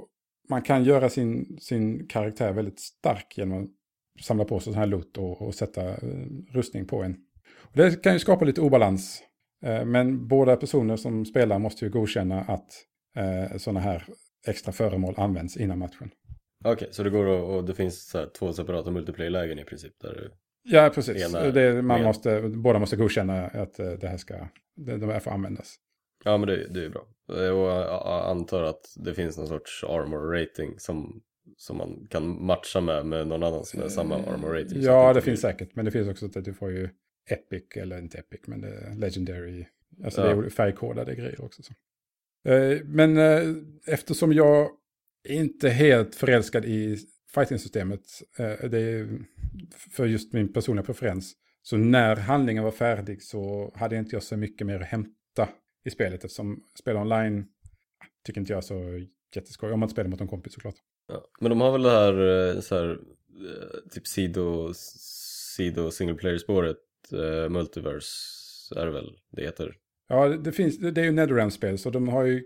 man 0.49 0.61
kan 0.61 0.83
göra 0.83 1.09
sin, 1.09 1.57
sin 1.61 2.07
karaktär 2.07 2.53
väldigt 2.53 2.79
stark 2.79 3.37
genom 3.37 3.63
att 3.63 3.69
samla 4.25 4.45
på 4.45 4.59
sig 4.59 4.73
sån 4.73 4.79
här 4.79 4.87
loot 4.87 5.17
och, 5.17 5.41
och 5.41 5.55
sätta 5.55 5.81
rustning 6.51 6.87
på 6.87 7.03
en. 7.03 7.15
Det 7.73 8.03
kan 8.03 8.13
ju 8.13 8.19
skapa 8.19 8.45
lite 8.45 8.61
obalans. 8.61 9.23
Eh, 9.65 9.85
men 9.85 10.27
båda 10.27 10.55
personer 10.55 10.95
som 10.95 11.25
spelar 11.25 11.59
måste 11.59 11.85
ju 11.85 11.91
godkänna 11.91 12.41
att 12.41 12.85
eh, 13.15 13.57
sådana 13.57 13.79
här 13.79 14.03
extra 14.47 14.71
föremål 14.71 15.13
används 15.17 15.57
innan 15.57 15.79
matchen. 15.79 16.11
Okej, 16.59 16.73
okay, 16.73 16.87
så 16.91 17.03
det 17.03 17.09
går 17.09 17.25
och, 17.25 17.55
och 17.55 17.63
det 17.63 17.73
finns 17.73 18.15
två 18.39 18.53
separata 18.53 18.91
multiplayer-lägen 18.91 19.59
i 19.59 19.63
princip? 19.63 19.93
Där 20.01 20.31
ja, 20.63 20.91
precis. 20.95 21.31
Det, 21.31 21.81
man 21.81 22.03
måste, 22.03 22.41
båda 22.41 22.79
måste 22.79 22.95
godkänna 22.95 23.47
att 23.47 23.79
eh, 23.79 23.91
det 23.91 24.07
här 24.07 24.17
ska, 24.17 24.47
de 24.75 25.09
här 25.09 25.19
får 25.19 25.31
användas. 25.31 25.75
Ja, 26.23 26.37
men 26.37 26.47
det, 26.47 26.67
det 26.67 26.85
är 26.85 26.89
bra. 26.89 27.07
Och 27.27 27.41
jag 27.41 28.29
antar 28.29 28.63
att 28.63 28.81
det 28.95 29.13
finns 29.13 29.37
någon 29.37 29.47
sorts 29.47 29.83
armor 29.83 30.39
rating 30.39 30.79
som, 30.79 31.21
som 31.57 31.77
man 31.77 32.07
kan 32.09 32.45
matcha 32.45 32.81
med, 32.81 33.05
med 33.05 33.27
någon 33.27 33.43
annan 33.43 33.65
som 33.65 33.81
är 33.81 33.87
samma 33.87 34.15
armor 34.15 34.49
rating. 34.49 34.81
Ja, 34.81 35.13
det 35.13 35.21
finns 35.21 35.41
säkert. 35.41 35.75
Men 35.75 35.85
det 35.85 35.91
finns 35.91 36.07
också 36.07 36.25
att 36.25 36.45
du 36.45 36.53
får 36.53 36.71
ju 36.71 36.89
Epic, 37.29 37.63
eller 37.75 37.99
inte 37.99 38.17
Epic, 38.17 38.41
men 38.45 38.61
det 38.61 38.67
är 38.67 38.95
Legendary. 38.95 39.65
Alltså 40.03 40.21
ja. 40.21 40.35
det 40.35 40.45
är 40.45 40.49
färgkodade 40.49 41.15
grejer 41.15 41.41
också. 41.41 41.63
Så. 41.63 41.73
Eh, 42.45 42.81
men 42.85 43.17
eh, 43.17 43.55
eftersom 43.85 44.33
jag 44.33 44.69
inte 45.27 45.67
är 45.67 45.71
helt 45.71 46.15
förälskad 46.15 46.65
i 46.65 46.97
fighting-systemet, 47.33 48.01
eh, 48.37 48.69
det 48.69 48.79
är 48.79 49.19
för 49.69 50.05
just 50.05 50.33
min 50.33 50.53
personliga 50.53 50.85
preferens, 50.85 51.33
så 51.61 51.77
när 51.77 52.15
handlingen 52.15 52.63
var 52.63 52.71
färdig 52.71 53.23
så 53.23 53.73
hade 53.75 53.95
inte 53.95 54.15
jag 54.15 54.23
så 54.23 54.37
mycket 54.37 54.67
mer 54.67 54.79
att 54.79 54.87
hämta 54.87 55.49
i 55.85 55.89
spelet 55.89 56.23
eftersom 56.23 56.63
spela 56.79 57.01
online 57.01 57.45
tycker 58.25 58.41
inte 58.41 58.53
jag 58.53 58.57
är 58.57 58.61
så 58.61 59.05
jätteskoj 59.35 59.71
om 59.71 59.79
man 59.79 59.87
inte 59.87 59.93
spelar 59.93 60.09
mot 60.09 60.21
en 60.21 60.27
kompis 60.27 60.53
såklart. 60.53 60.75
Ja, 61.07 61.25
men 61.39 61.49
de 61.49 61.61
har 61.61 61.71
väl 61.71 61.81
det 61.83 61.91
här, 61.91 62.61
så 62.61 62.75
här 62.75 62.99
typ 63.91 64.07
sido, 64.07 64.73
sido 65.55 65.91
single 65.91 66.15
player-spåret 66.15 66.77
uh, 67.13 67.49
Multiverse 67.49 68.09
är 68.75 68.85
det 68.85 68.91
väl 68.91 69.17
det 69.31 69.41
heter. 69.41 69.75
Ja, 70.07 70.27
det, 70.27 70.51
finns, 70.51 70.77
det 70.77 71.01
är 71.01 71.05
ju 71.05 71.11
Netherrealm-spel 71.11 71.77
så 71.77 71.89
de 71.89 72.07
har 72.07 72.23
ju, 72.23 72.43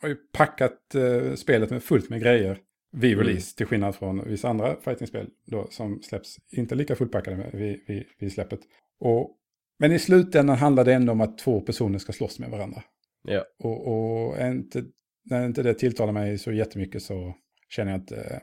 har 0.00 0.08
ju 0.08 0.16
packat 0.32 0.94
uh, 0.94 1.34
spelet 1.34 1.70
med 1.70 1.82
fullt 1.82 2.10
med 2.10 2.20
grejer 2.20 2.58
vid 2.92 3.12
mm. 3.12 3.26
release 3.26 3.50
mm. 3.50 3.56
till 3.56 3.66
skillnad 3.66 3.94
från 3.94 4.28
vissa 4.28 4.48
andra 4.48 4.76
fightingspel 4.80 5.28
då, 5.46 5.66
som 5.70 6.02
släpps 6.02 6.36
inte 6.50 6.74
lika 6.74 6.96
fullpackade 6.96 7.50
vid, 7.52 7.80
vid, 7.86 8.04
vid 8.18 8.32
släppet. 8.32 8.60
Och, 9.00 9.38
men 9.78 9.92
i 9.92 9.98
slutändan 9.98 10.56
handlar 10.56 10.84
det 10.84 10.94
ändå 10.94 11.12
om 11.12 11.20
att 11.20 11.38
två 11.38 11.60
personer 11.60 11.98
ska 11.98 12.12
slåss 12.12 12.38
med 12.38 12.50
varandra. 12.50 12.82
Ja. 13.22 13.44
Och, 13.58 13.86
och 13.86 14.40
inte, 14.40 14.84
när 15.24 15.46
inte 15.46 15.62
det 15.62 15.74
tilltalar 15.74 16.12
mig 16.12 16.38
så 16.38 16.52
jättemycket 16.52 17.02
så 17.02 17.34
känner 17.68 17.92
jag 17.92 18.00
att 18.00 18.12
uh, 18.12 18.38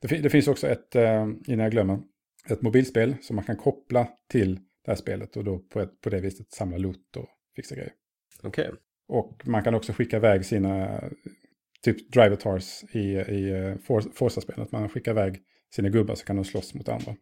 det, 0.00 0.18
det, 0.18 0.30
finns 0.30 0.48
också 0.48 0.66
ett, 0.66 0.94
innan 1.46 1.58
jag 1.58 1.70
glömmer, 1.70 1.98
ett 2.50 2.62
mobilspel 2.62 3.16
som 3.22 3.36
man 3.36 3.44
kan 3.44 3.56
koppla 3.56 4.08
till 4.30 4.60
det 4.88 4.92
här 4.92 4.96
spelet 4.96 5.36
och 5.36 5.44
då 5.44 5.58
på, 5.58 5.80
ett, 5.80 6.00
på 6.00 6.10
det 6.10 6.20
viset 6.20 6.52
samla 6.52 6.76
loot 6.78 7.16
och 7.16 7.28
fixa 7.56 7.74
grejer. 7.74 7.92
Okej. 8.42 8.68
Okay. 8.68 8.78
Och 9.08 9.42
man 9.46 9.64
kan 9.64 9.74
också 9.74 9.92
skicka 9.92 10.16
iväg 10.16 10.44
sina 10.44 11.04
typ 11.82 12.12
drivatars 12.12 12.84
i, 12.92 12.98
i 13.18 13.50
eh, 13.50 13.76
Forza-spelet. 14.14 14.72
Man 14.72 14.88
skickar 14.88 15.12
iväg 15.12 15.42
sina 15.74 15.88
gubbar 15.88 16.14
så 16.14 16.24
kan 16.24 16.36
de 16.36 16.44
slåss 16.44 16.74
mot 16.74 16.88
andra. 16.88 17.16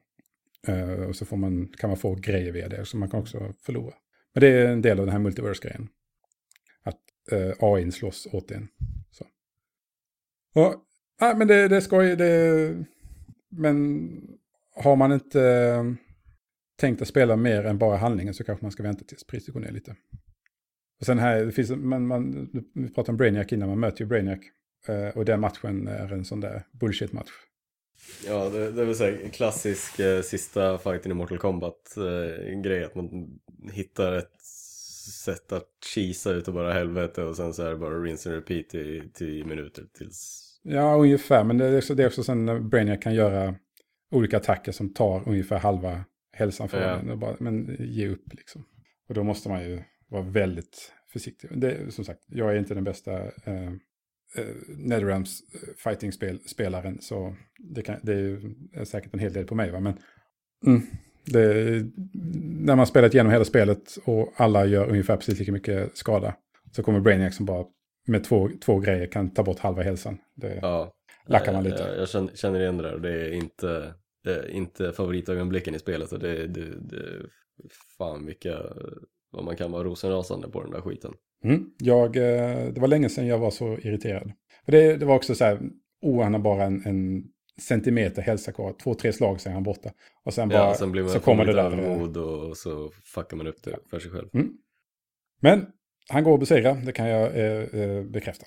Uh, 0.69 1.09
och 1.09 1.17
så 1.17 1.27
får 1.27 1.37
man, 1.37 1.69
kan 1.69 1.91
man 1.91 1.97
få 1.97 2.15
grejer 2.15 2.53
via 2.53 2.69
det, 2.69 2.85
så 2.85 2.97
man 2.97 3.11
kan 3.11 3.21
också 3.21 3.55
förlora. 3.63 3.95
Men 4.35 4.41
det 4.41 4.49
är 4.49 4.67
en 4.67 4.83
del 4.83 5.01
av 5.01 5.07
den 5.07 5.13
här 5.13 5.21
multiverse-grejen. 5.21 5.89
Att 6.83 7.01
uh, 7.33 7.39
eh, 7.39 7.55
AI 7.61 7.93
slåss 7.93 8.29
åt 8.33 8.51
en. 8.51 8.69
Så. 9.11 9.27
Och, 10.55 10.75
ah, 11.19 11.35
men 11.35 11.49
det, 11.49 11.69
det 11.69 11.77
är 11.77 11.81
skoj, 11.81 12.17
det, 12.17 12.85
men 13.49 14.09
har 14.75 14.97
man 14.97 15.13
inte 15.13 15.97
tänkt 16.77 17.03
att 17.03 17.09
spela 17.09 17.37
mer 17.37 17.65
än 17.65 17.79
bara 17.79 17.97
handlingen 17.97 18.35
så 18.35 18.45
kanske 18.45 18.65
man 18.65 18.73
ska 18.73 18.83
vänta 18.83 19.05
tills 19.05 19.27
priset 19.27 19.55
går 19.55 19.61
ner 19.61 19.73
lite. 19.73 19.97
Och 21.01 21.07
sen 21.07 21.19
här, 21.19 21.45
det 21.45 21.53
finns, 21.53 21.71
man, 21.71 22.07
man, 22.07 22.51
vi 22.75 22.89
pratade 22.89 23.11
om 23.11 23.17
Brainiac 23.17 23.53
innan, 23.53 23.69
man 23.69 23.81
möter 23.81 24.01
ju 24.01 24.07
Brainiac. 24.07 24.39
Eh, 24.89 25.17
och 25.17 25.25
den 25.25 25.41
matchen 25.41 25.89
är 25.89 26.13
en 26.13 26.25
sån 26.25 26.41
där 26.41 26.63
bullshit-match. 26.73 27.31
Ja, 28.27 28.49
det, 28.49 28.73
det 28.73 28.95
så 28.95 29.05
en 29.05 29.31
klassisk 29.31 29.99
eh, 29.99 30.23
sista 30.23 30.79
fighten 30.79 31.13
i 31.13 31.15
Mortal 31.15 31.39
Kombat-grej, 31.39 32.83
eh, 32.83 32.87
att 32.87 32.95
man 32.95 33.39
hittar 33.73 34.13
ett 34.13 34.43
sätt 35.25 35.53
att 35.53 35.69
cheesa 35.95 36.33
ut 36.33 36.49
och 36.49 36.55
bara 36.55 36.73
helvete 36.73 37.23
och 37.23 37.37
sen 37.37 37.55
så 37.55 37.63
är 37.63 37.71
det 37.71 37.77
bara 37.77 38.03
rinse 38.03 38.29
and 38.29 38.39
repeat 38.39 38.75
i 38.75 39.11
tio 39.15 39.45
minuter 39.45 39.85
tills... 39.99 40.43
Ja, 40.63 40.95
ungefär, 40.95 41.45
men 41.45 41.59
det 41.59 41.65
är 41.65 41.79
också, 41.79 41.95
det 41.95 42.03
är 42.03 42.07
också 42.07 42.25
sen 42.25 42.45
när 42.45 42.61
Brainiac 42.61 43.03
kan 43.03 43.15
göra 43.15 43.55
olika 44.11 44.37
attacker 44.37 44.73
som 44.73 44.95
tar 44.95 45.29
ungefär 45.29 45.59
halva 45.59 46.05
hälsan 46.37 46.69
för 46.69 46.83
ja. 46.83 46.99
en. 46.99 47.19
Bara, 47.19 47.37
men 47.39 47.77
ge 47.79 48.09
upp 48.09 48.35
liksom. 48.35 48.65
Och 49.09 49.15
då 49.15 49.25
måste 49.25 49.49
man 49.49 49.63
ju 49.63 49.83
vara 50.09 50.23
väldigt 50.23 50.93
försiktig. 51.13 51.51
Det, 51.61 51.93
som 51.95 52.05
sagt, 52.05 52.21
jag 52.27 52.51
är 52.51 52.59
inte 52.59 52.75
den 52.75 52.85
bästa 52.85 53.13
eh, 53.23 53.73
eh, 54.37 54.55
Netherrealms 54.69 55.41
eh, 55.55 55.61
fighting-spelaren. 55.77 57.01
Så 57.01 57.37
det, 57.59 57.83
kan, 57.83 58.01
det 58.03 58.15
är 58.73 58.85
säkert 58.85 59.15
en 59.15 59.21
hel 59.21 59.33
del 59.33 59.47
på 59.47 59.55
mig. 59.55 59.71
Va? 59.71 59.81
Men 59.81 59.99
mm, 60.67 60.83
det, 61.25 61.85
när 62.61 62.77
man 62.77 62.87
spelat 62.87 63.15
igenom 63.15 63.33
hela 63.33 63.45
spelet 63.45 63.97
och 64.05 64.33
alla 64.37 64.67
gör 64.67 64.91
ungefär 64.91 65.17
precis 65.17 65.39
lika 65.39 65.53
mycket 65.53 65.97
skada. 65.97 66.37
Så 66.73 66.83
kommer 66.83 67.01
Brainiac 67.01 67.37
som 67.37 67.47
bara 67.47 67.65
med 68.07 68.25
två, 68.25 68.51
två 68.65 68.79
grejer 68.79 69.07
kan 69.07 69.31
ta 69.31 69.43
bort 69.43 69.59
halva 69.59 69.83
hälsan. 69.83 70.19
Det 70.35 70.59
ja, 70.63 70.93
lackar 71.27 71.53
man 71.53 71.65
lite. 71.65 71.83
Jag, 71.83 72.09
jag 72.15 72.39
känner 72.39 72.61
igen 72.61 72.77
det 72.77 72.83
där 72.83 72.95
och 72.95 73.01
det 73.01 73.13
är 73.13 73.33
inte 73.33 73.95
inte 74.51 74.93
favoritögonblicken 74.93 75.75
i 75.75 75.79
spelet 75.79 76.13
och 76.13 76.19
det, 76.19 76.47
det, 76.47 76.81
det 76.81 77.27
fan 77.99 78.27
vilka, 78.27 78.63
vad 79.31 79.45
man 79.45 79.57
kan 79.57 79.73
vara 79.73 79.85
rosenrasande 79.85 80.49
på 80.49 80.63
den 80.63 80.71
där 80.71 80.81
skiten. 80.81 81.15
Mm. 81.45 81.71
Jag, 81.79 82.17
eh, 82.17 82.73
det 82.73 82.81
var 82.81 82.89
länge 82.89 83.09
sedan 83.09 83.27
jag 83.27 83.39
var 83.39 83.51
så 83.51 83.79
irriterad. 83.79 84.33
För 84.65 84.73
det, 84.73 84.97
det 84.97 85.07
var 85.07 85.15
också 85.15 85.35
så 85.35 85.45
här, 85.45 85.61
oh 86.03 86.23
han 86.23 86.35
har 86.35 86.41
bara 86.41 86.65
en, 86.65 86.83
en 86.87 87.25
centimeter 87.61 88.23
hälsa 88.23 88.53
kvar, 88.53 88.75
två, 88.83 88.95
tre 88.95 89.13
slag 89.13 89.41
så 89.41 89.49
är 89.49 89.53
han 89.53 89.63
borta. 89.63 89.91
Och 90.25 90.35
sen 90.35 90.49
bara, 90.49 90.59
ja, 90.59 90.75
sen 90.75 90.93
blir 90.93 91.03
man 91.03 91.13
så 91.13 91.21
kommer 91.21 91.45
det 91.45 91.53
där. 91.53 92.19
och 92.19 92.57
så 92.57 92.91
fuckar 93.05 93.37
man 93.37 93.47
upp 93.47 93.63
det 93.63 93.79
för 93.91 93.99
sig 93.99 94.11
själv. 94.11 94.29
Mm. 94.35 94.53
Men 95.41 95.67
han 96.09 96.25
går 96.25 96.35
att 96.35 96.41
besegra, 96.41 96.75
det 96.75 96.93
kan 96.93 97.09
jag 97.09 97.37
eh, 97.37 97.81
eh, 97.81 98.05
bekräfta. 98.05 98.47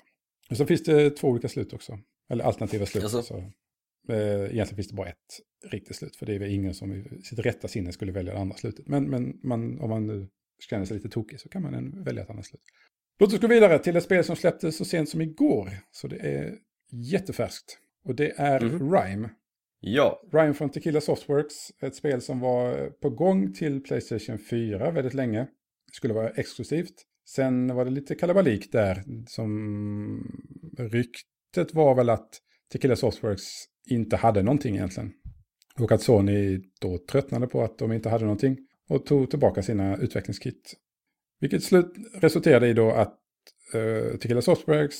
Och 0.50 0.56
så 0.56 0.66
finns 0.66 0.82
det 0.82 1.10
två 1.10 1.28
olika 1.28 1.48
slut 1.48 1.72
också. 1.72 1.98
Eller 2.30 2.44
alternativa 2.44 2.86
slut. 2.86 3.04
Alltså. 3.04 3.22
Så, 3.22 3.52
egentligen 4.10 4.76
finns 4.76 4.88
det 4.88 4.94
bara 4.94 5.08
ett 5.08 5.40
riktigt 5.64 5.96
slut. 5.96 6.16
För 6.16 6.26
det 6.26 6.34
är 6.34 6.38
väl 6.38 6.50
ingen 6.50 6.74
som 6.74 6.92
i 6.92 7.22
sitt 7.22 7.38
rätta 7.38 7.68
sinne 7.68 7.92
skulle 7.92 8.12
välja 8.12 8.32
det 8.32 8.40
andra 8.40 8.56
slutet. 8.56 8.88
Men, 8.88 9.10
men 9.10 9.40
man, 9.42 9.80
om 9.80 9.90
man 9.90 10.06
nu 10.06 10.28
känner 10.70 10.84
sig 10.84 10.96
lite 10.96 11.08
tokig 11.08 11.40
så 11.40 11.48
kan 11.48 11.62
man 11.62 12.02
välja 12.04 12.22
ett 12.22 12.30
annat 12.30 12.46
slut. 12.46 12.62
Låt 13.18 13.32
oss 13.32 13.40
gå 13.40 13.46
vidare 13.46 13.78
till 13.78 13.96
ett 13.96 14.04
spel 14.04 14.24
som 14.24 14.36
släpptes 14.36 14.76
så 14.76 14.84
sent 14.84 15.08
som 15.08 15.20
igår. 15.20 15.70
Så 15.90 16.08
det 16.08 16.16
är 16.16 16.58
jättefärskt. 16.90 17.78
Och 18.04 18.14
det 18.14 18.32
är 18.36 18.62
mm. 18.62 18.92
Rime. 18.92 19.30
Ja. 19.80 20.22
Rime 20.32 20.54
från 20.54 20.70
Tequila 20.70 21.00
Softworks. 21.00 21.54
Ett 21.82 21.94
spel 21.94 22.20
som 22.20 22.40
var 22.40 22.90
på 22.90 23.10
gång 23.10 23.52
till 23.52 23.82
Playstation 23.82 24.38
4 24.38 24.90
väldigt 24.90 25.14
länge. 25.14 25.40
Det 25.86 25.94
skulle 25.94 26.14
vara 26.14 26.30
exklusivt. 26.30 26.94
Sen 27.28 27.74
var 27.74 27.84
det 27.84 27.90
lite 27.90 28.14
kalabalik 28.14 28.72
där 28.72 29.04
som 29.26 30.42
ryktet 30.78 31.74
var 31.74 31.94
väl 31.94 32.10
att 32.10 32.30
Tequila 32.72 32.96
Softworks 32.96 33.44
inte 33.86 34.16
hade 34.16 34.42
någonting 34.42 34.74
egentligen. 34.74 35.12
Och 35.78 35.92
att 35.92 36.02
Sony 36.02 36.60
då 36.80 36.98
tröttnade 36.98 37.46
på 37.46 37.62
att 37.62 37.78
de 37.78 37.92
inte 37.92 38.08
hade 38.08 38.24
någonting 38.24 38.58
och 38.88 39.06
tog 39.06 39.30
tillbaka 39.30 39.62
sina 39.62 39.96
utvecklingskit. 39.96 40.74
Vilket 41.40 41.64
slut 41.64 41.92
resulterade 42.14 42.68
i 42.68 42.72
då 42.72 42.90
att 42.90 43.18
eh, 43.74 43.80
uh, 43.80 44.16
Tequila 44.16 44.42
Softworks 44.42 44.96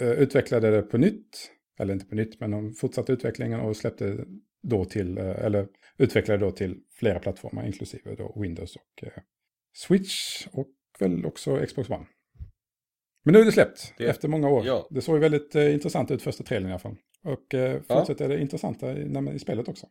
uh, 0.00 0.08
eh, 0.08 0.12
utvecklade 0.12 0.70
det 0.70 0.82
på 0.82 0.98
nytt. 0.98 1.50
Eller 1.78 1.94
inte 1.94 2.06
på 2.06 2.14
nytt, 2.14 2.40
men 2.40 2.50
de 2.50 2.74
fortsatte 2.74 3.12
utvecklingen 3.12 3.60
och 3.60 3.76
släppte 3.76 4.24
då 4.62 4.84
till, 4.84 5.18
uh, 5.18 5.44
eller 5.44 5.68
utvecklade 5.98 6.44
då 6.44 6.50
till 6.50 6.80
flera 6.98 7.18
plattformar, 7.18 7.66
inklusive 7.66 8.14
då 8.14 8.40
Windows 8.40 8.76
och 8.76 9.04
Switch 9.72 10.46
och 10.52 10.68
väl 10.98 11.26
också 11.26 11.66
Xbox 11.66 11.90
One. 11.90 12.06
Men 13.30 13.34
nu 13.34 13.40
är 13.40 13.44
det 13.44 13.52
släppt 13.52 13.94
det, 13.98 14.06
efter 14.06 14.28
många 14.28 14.48
år. 14.48 14.66
Ja. 14.66 14.86
Det 14.90 15.00
såg 15.00 15.14
ju 15.16 15.20
väldigt 15.20 15.54
eh, 15.54 15.74
intressant 15.74 16.10
ut 16.10 16.22
första 16.22 16.44
trailern 16.44 16.68
i 16.68 16.72
alla 16.72 16.78
fall. 16.78 16.96
Och 17.24 17.54
eh, 17.54 17.80
fortsätter 17.80 18.24
ja. 18.24 18.28
det 18.28 18.40
intressanta 18.40 18.92
i, 18.92 19.34
i 19.34 19.38
spelet 19.38 19.68
också. 19.68 19.86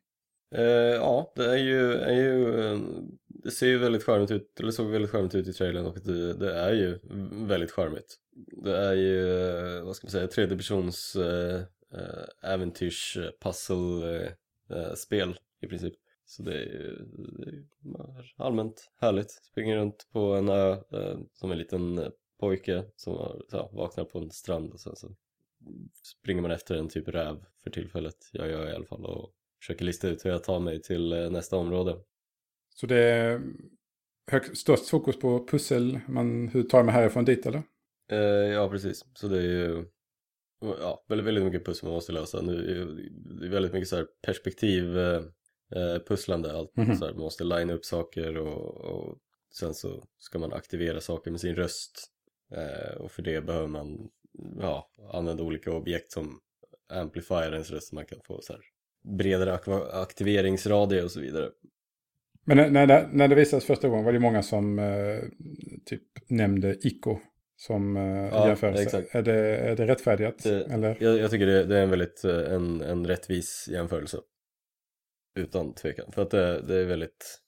Eh, 0.55 0.63
ja, 0.63 1.33
det 1.35 1.45
är 1.45 1.57
ju, 1.57 1.93
är 1.93 2.13
ju, 2.13 2.59
eh, 2.59 2.79
det 3.27 3.51
ser 3.51 3.67
ju 3.67 3.77
väldigt 3.77 4.03
charmigt 4.03 4.31
ut, 4.31 4.59
eller 4.59 4.71
såg 4.71 4.87
väldigt 4.87 5.11
charmigt 5.11 5.35
ut 5.35 5.47
i 5.47 5.53
trailern 5.53 5.85
och 5.85 5.97
det, 6.03 6.33
det 6.33 6.53
är 6.53 6.73
ju 6.73 6.99
väldigt 7.47 7.71
charmigt. 7.71 8.17
Det 8.63 8.77
är 8.77 8.93
ju, 8.93 9.47
eh, 9.77 9.83
vad 9.83 9.95
ska 9.95 10.05
man 10.05 10.11
säga, 10.11 10.27
tredje 10.27 10.57
persons 10.57 11.15
eh, 11.15 11.61
äventyrs 12.43 13.17
puzzle 13.41 14.31
spel 14.95 15.39
i 15.61 15.67
princip. 15.67 15.93
Så 16.25 16.43
det 16.43 16.53
är 16.53 16.65
ju 16.65 16.97
allmänt 18.37 18.91
härligt. 19.01 19.31
Springer 19.31 19.77
runt 19.77 20.07
på 20.11 20.19
en 20.19 20.49
ö 20.49 20.77
som 21.33 21.51
en 21.51 21.57
liten 21.57 22.11
pojke 22.39 22.83
som 22.95 23.13
har, 23.13 23.75
vaknar 23.75 24.05
på 24.05 24.19
en 24.19 24.31
strand 24.31 24.73
och 24.73 24.79
sen 24.79 24.95
så 24.95 25.15
springer 26.03 26.41
man 26.41 26.51
efter 26.51 26.75
en 26.75 26.89
typ 26.89 27.07
räv 27.07 27.45
för 27.63 27.71
tillfället. 27.71 28.15
Jag 28.31 28.49
gör 28.49 28.69
i 28.69 28.75
alla 28.75 28.85
fall 28.85 29.05
och 29.05 29.33
försöker 29.59 29.85
lista 29.85 30.07
ut 30.07 30.25
hur 30.25 30.29
jag 30.29 30.43
tar 30.43 30.59
mig 30.59 30.81
till 30.81 31.13
eh, 31.13 31.29
nästa 31.29 31.57
område. 31.57 31.97
Så 32.75 32.85
det 32.85 32.97
är 32.97 33.41
hög, 34.31 34.57
störst 34.57 34.89
fokus 34.89 35.19
på 35.19 35.47
pussel, 35.47 35.99
man, 36.07 36.47
hur 36.47 36.63
tar 36.63 36.83
mig 36.83 36.93
härifrån 36.93 37.25
dit 37.25 37.45
eller? 37.45 37.63
Eh, 38.11 38.17
ja, 38.53 38.69
precis. 38.69 39.05
Så 39.13 39.27
det 39.27 39.37
är 39.37 39.41
ju 39.41 39.85
ja, 40.61 41.05
väldigt, 41.07 41.27
väldigt 41.27 41.43
mycket 41.43 41.65
pussel 41.65 41.85
man 41.85 41.93
måste 41.93 42.11
lösa. 42.11 42.41
Nu 42.41 42.61
det 43.39 43.45
är 43.45 43.49
väldigt 43.49 43.73
mycket 43.73 43.89
så 43.89 43.95
här 43.95 44.07
perspektiv 44.21 44.97
eh, 44.97 45.23
eh 45.75 45.99
pusslande. 46.07 46.53
Allt, 46.53 46.77
mm 46.77 46.89
-hmm. 46.89 46.95
så 46.95 47.05
här, 47.05 47.13
man 47.13 47.21
måste 47.21 47.43
linea 47.43 47.75
upp 47.75 47.85
saker 47.85 48.37
och, 48.37 48.75
och 48.75 49.17
sen 49.53 49.73
så 49.73 50.07
ska 50.17 50.39
man 50.39 50.53
aktivera 50.53 51.01
saker 51.01 51.31
med 51.31 51.39
sin 51.39 51.55
röst. 51.55 52.11
Eh, 52.55 52.95
och 52.97 53.11
för 53.11 53.21
det 53.21 53.41
behöver 53.41 53.67
man 53.67 54.09
ja, 54.59 54.89
använda 55.13 55.43
olika 55.43 55.71
objekt 55.71 56.11
som 56.11 56.39
amplifierar 56.93 57.53
ens 57.53 57.71
röst 57.71 57.87
så 57.87 57.95
man 57.95 58.05
kan 58.05 58.19
få 58.23 58.41
så 58.41 58.53
här 58.53 58.61
bredare 59.17 59.59
aktiveringsradie 59.93 61.03
och 61.03 61.11
så 61.11 61.19
vidare. 61.19 61.49
Men 62.45 62.57
när, 62.57 62.69
när, 62.69 62.87
det, 62.87 63.09
när 63.11 63.27
det 63.27 63.35
visades 63.35 63.65
första 63.65 63.87
gången 63.87 64.05
var 64.05 64.13
det 64.13 64.19
många 64.19 64.43
som 64.43 64.79
eh, 64.79 65.19
typ 65.85 66.03
nämnde 66.27 66.77
Ico 66.81 67.19
som 67.55 67.97
eh, 67.97 68.03
ja, 68.03 68.47
jämförelse. 68.47 68.83
Exakt. 68.83 69.15
Är, 69.15 69.21
det, 69.21 69.57
är 69.57 69.75
det 69.75 69.87
rättfärdigat? 69.87 70.43
Det, 70.43 70.65
eller? 70.65 70.97
Jag, 70.99 71.17
jag, 71.17 71.31
tycker 71.31 71.45
det, 71.45 71.63
det, 71.65 71.77
är 71.77 71.83
en 71.83 71.89
väldigt 71.89 72.23
eh, 72.23 72.53
en, 72.53 72.81
en 72.81 73.07
rättvis 73.07 73.69
jämförelse. 73.71 74.17
Utan 75.35 75.73
tvekan. 75.73 76.11
För 76.11 76.21
att 76.21 76.31
det, 76.31 76.61
det 76.61 76.75
är 76.75 76.85
väldigt, 76.85 77.39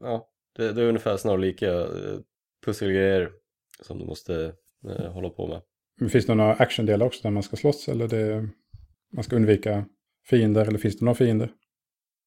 ja, 0.00 0.28
det, 0.56 0.72
det 0.72 0.82
är 0.82 0.86
ungefär 0.86 1.16
snarlika 1.16 1.72
eh, 1.72 2.18
pusselgrejer 2.66 3.32
som 3.82 3.98
du 3.98 4.04
måste 4.04 4.52
eh, 4.88 5.12
hålla 5.12 5.30
på 5.30 5.46
med. 5.46 5.60
Men 6.00 6.10
finns 6.10 6.26
det 6.26 6.34
några 6.34 6.54
actiondelar 6.54 7.06
också 7.06 7.20
där 7.22 7.30
man 7.30 7.42
ska 7.42 7.56
slåss 7.56 7.88
eller 7.88 8.08
det, 8.08 8.48
man 9.12 9.24
ska 9.24 9.36
undvika 9.36 9.84
fiender 10.26 10.66
eller 10.66 10.78
finns 10.78 10.98
det 10.98 11.04
några 11.04 11.14
fiender? 11.14 11.52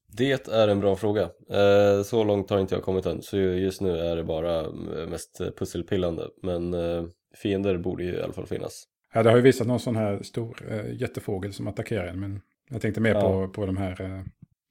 Det 0.07 0.47
är 0.47 0.67
en 0.67 0.79
bra 0.79 0.95
fråga. 0.95 1.21
Eh, 1.49 2.03
så 2.03 2.23
långt 2.23 2.49
har 2.49 2.59
inte 2.59 2.75
jag 2.75 2.83
kommit 2.83 3.05
än 3.05 3.21
så 3.21 3.37
just 3.37 3.81
nu 3.81 3.97
är 3.97 4.15
det 4.15 4.23
bara 4.23 4.71
mest 5.09 5.41
pusselpillande 5.57 6.29
men 6.41 6.73
eh, 6.73 7.03
fiender 7.35 7.77
borde 7.77 8.03
ju 8.03 8.13
i 8.13 8.21
alla 8.21 8.33
fall 8.33 8.47
finnas. 8.47 8.87
Ja, 9.13 9.23
det 9.23 9.29
har 9.29 9.37
ju 9.37 9.43
visat 9.43 9.67
någon 9.67 9.79
sån 9.79 9.95
här 9.95 10.23
stor 10.23 10.67
eh, 10.69 11.01
jättefågel 11.01 11.53
som 11.53 11.67
attackerar 11.67 12.07
en 12.07 12.19
men 12.19 12.41
jag 12.69 12.81
tänkte 12.81 13.01
mer 13.01 13.13
ja. 13.13 13.21
på, 13.21 13.47
på 13.53 13.65
de 13.65 13.77
här, 13.77 14.01
eh, 14.01 14.21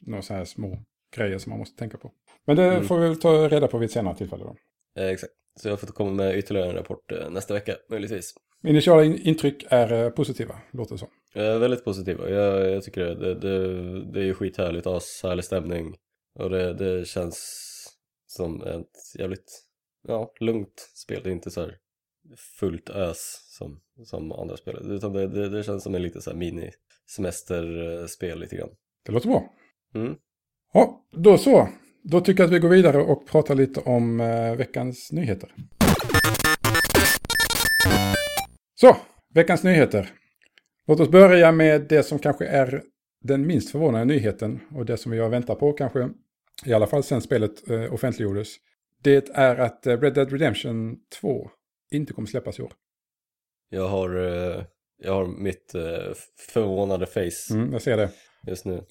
några 0.02 0.22
så 0.22 0.34
här 0.34 0.44
små 0.44 0.78
grejer 1.16 1.38
som 1.38 1.50
man 1.50 1.58
måste 1.58 1.78
tänka 1.78 1.98
på. 1.98 2.12
Men 2.46 2.56
det 2.56 2.64
mm. 2.64 2.84
får 2.84 2.98
vi 2.98 3.08
väl 3.08 3.20
ta 3.20 3.48
reda 3.48 3.68
på 3.68 3.78
vid 3.78 3.86
ett 3.86 3.92
senare 3.92 4.16
tillfälle 4.16 4.44
då. 4.44 4.56
Eh, 5.02 5.08
exakt, 5.08 5.32
så 5.60 5.68
jag 5.68 5.80
får 5.80 5.86
komma 5.86 6.10
med 6.10 6.38
ytterligare 6.38 6.68
en 6.68 6.76
rapport 6.76 7.12
eh, 7.12 7.30
nästa 7.30 7.54
vecka 7.54 7.76
möjligtvis. 7.90 8.34
Initiala 8.66 9.04
intryck 9.04 9.64
är 9.68 9.92
eh, 9.92 10.10
positiva, 10.10 10.54
låter 10.72 10.94
det 10.94 10.98
som. 10.98 11.08
Väldigt 11.34 11.84
positiva. 11.84 12.30
Jag, 12.30 12.70
jag 12.70 12.82
tycker 12.82 13.00
det, 13.00 13.14
det, 13.14 13.34
det, 13.34 14.12
det 14.12 14.20
är 14.20 14.24
ju 14.24 14.34
skithärligt, 14.34 14.86
ashärlig 14.86 15.44
stämning. 15.44 15.94
Och 16.38 16.50
det, 16.50 16.74
det 16.74 17.08
känns 17.08 17.38
som 18.26 18.62
ett 18.62 19.18
jävligt 19.18 19.64
ja, 20.08 20.32
lugnt 20.40 20.90
spel. 20.94 21.20
Det 21.24 21.30
är 21.30 21.32
inte 21.32 21.50
så 21.50 21.60
här 21.60 21.78
fullt 22.60 22.90
ös 22.90 23.38
som, 23.58 23.80
som 24.04 24.32
andra 24.32 24.56
spel. 24.56 24.92
Utan 24.92 25.12
det, 25.12 25.26
det, 25.26 25.48
det 25.48 25.62
känns 25.62 25.82
som 25.82 25.94
en 25.94 26.02
lite 26.02 26.20
så 26.20 26.30
här 26.30 26.36
mini 26.36 26.70
semesterspel 27.16 28.40
lite 28.40 28.56
grann. 28.56 28.70
Det 29.06 29.12
låter 29.12 29.28
bra. 29.28 29.44
Mm. 29.94 30.16
Ja, 30.72 31.06
då 31.10 31.38
så. 31.38 31.68
Då 32.04 32.20
tycker 32.20 32.42
jag 32.42 32.48
att 32.48 32.54
vi 32.54 32.58
går 32.58 32.68
vidare 32.68 33.02
och 33.02 33.26
pratar 33.26 33.54
lite 33.54 33.80
om 33.80 34.20
eh, 34.20 34.56
veckans 34.56 35.12
nyheter. 35.12 35.54
Så, 38.74 38.96
veckans 39.34 39.64
nyheter. 39.64 40.10
Låt 40.86 41.00
oss 41.00 41.08
börja 41.08 41.52
med 41.52 41.86
det 41.88 42.02
som 42.02 42.18
kanske 42.18 42.46
är 42.46 42.82
den 43.20 43.46
minst 43.46 43.70
förvånande 43.70 44.14
nyheten 44.14 44.60
och 44.74 44.86
det 44.86 44.96
som 44.96 45.12
vi 45.12 45.18
har 45.18 45.28
väntat 45.28 45.58
på 45.58 45.72
kanske, 45.72 46.10
i 46.64 46.72
alla 46.72 46.86
fall 46.86 47.02
sen 47.02 47.20
spelet 47.20 47.70
eh, 47.70 47.94
offentliggjordes. 47.94 48.48
Det 49.02 49.28
är 49.34 49.56
att 49.56 49.86
eh, 49.86 50.00
Red 50.00 50.14
Dead 50.14 50.32
Redemption 50.32 50.96
2 51.20 51.50
inte 51.90 52.12
kommer 52.12 52.28
släppas 52.28 52.58
i 52.58 52.62
år. 52.62 52.72
Jag 53.68 53.88
har, 53.88 54.16
eh, 54.16 54.64
jag 54.96 55.12
har 55.12 55.26
mitt 55.26 55.72
förvånade 56.52 57.06
face. 57.06 57.54
Mm, 57.54 57.72
jag 57.72 57.82
ser 57.82 57.96
det. 57.96 58.10
Just 58.46 58.64
nu. 58.64 58.84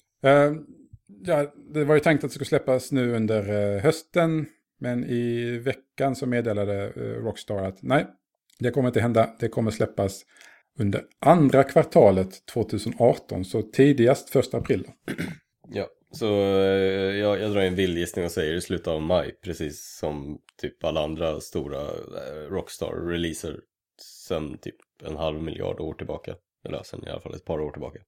Ja, 1.24 1.52
det 1.74 1.84
var 1.84 1.94
ju 1.94 2.00
tänkt 2.00 2.24
att 2.24 2.30
det 2.30 2.34
skulle 2.34 2.46
släppas 2.46 2.92
nu 2.92 3.16
under 3.16 3.50
uh, 3.50 3.80
hösten. 3.80 4.46
Men 4.78 5.04
i 5.04 5.58
veckan 5.58 6.16
så 6.16 6.26
meddelade 6.26 6.92
uh, 6.96 7.24
Rockstar 7.24 7.56
att 7.56 7.82
nej, 7.82 8.06
det 8.58 8.70
kommer 8.70 8.88
inte 8.88 9.00
hända. 9.00 9.36
Det 9.38 9.48
kommer 9.48 9.70
släppas 9.70 10.24
under 10.78 11.04
andra 11.18 11.64
kvartalet 11.64 12.46
2018, 12.46 13.44
så 13.44 13.62
tidigast 13.62 14.30
första 14.30 14.56
april. 14.56 14.88
Ja, 15.68 15.88
så 16.12 16.26
eh, 16.26 17.16
jag, 17.16 17.40
jag 17.40 17.52
drar 17.52 17.60
en 17.60 17.74
vild 17.74 17.98
gissning 17.98 18.24
och 18.24 18.30
säger 18.30 18.54
i 18.54 18.60
slutet 18.60 18.88
av 18.88 19.02
maj, 19.02 19.38
precis 19.42 19.98
som 19.98 20.40
typ 20.60 20.84
alla 20.84 21.04
andra 21.04 21.40
stora 21.40 21.80
eh, 21.80 22.50
Rockstar-releaser 22.50 23.60
sen 24.02 24.58
typ 24.58 24.76
en 25.04 25.16
halv 25.16 25.42
miljard 25.42 25.80
år 25.80 25.94
tillbaka. 25.94 26.36
Eller 26.64 26.82
sen 26.82 27.04
i 27.06 27.10
alla 27.10 27.20
fall 27.20 27.34
ett 27.34 27.44
par 27.44 27.60
år 27.60 27.70
tillbaka. 27.70 27.98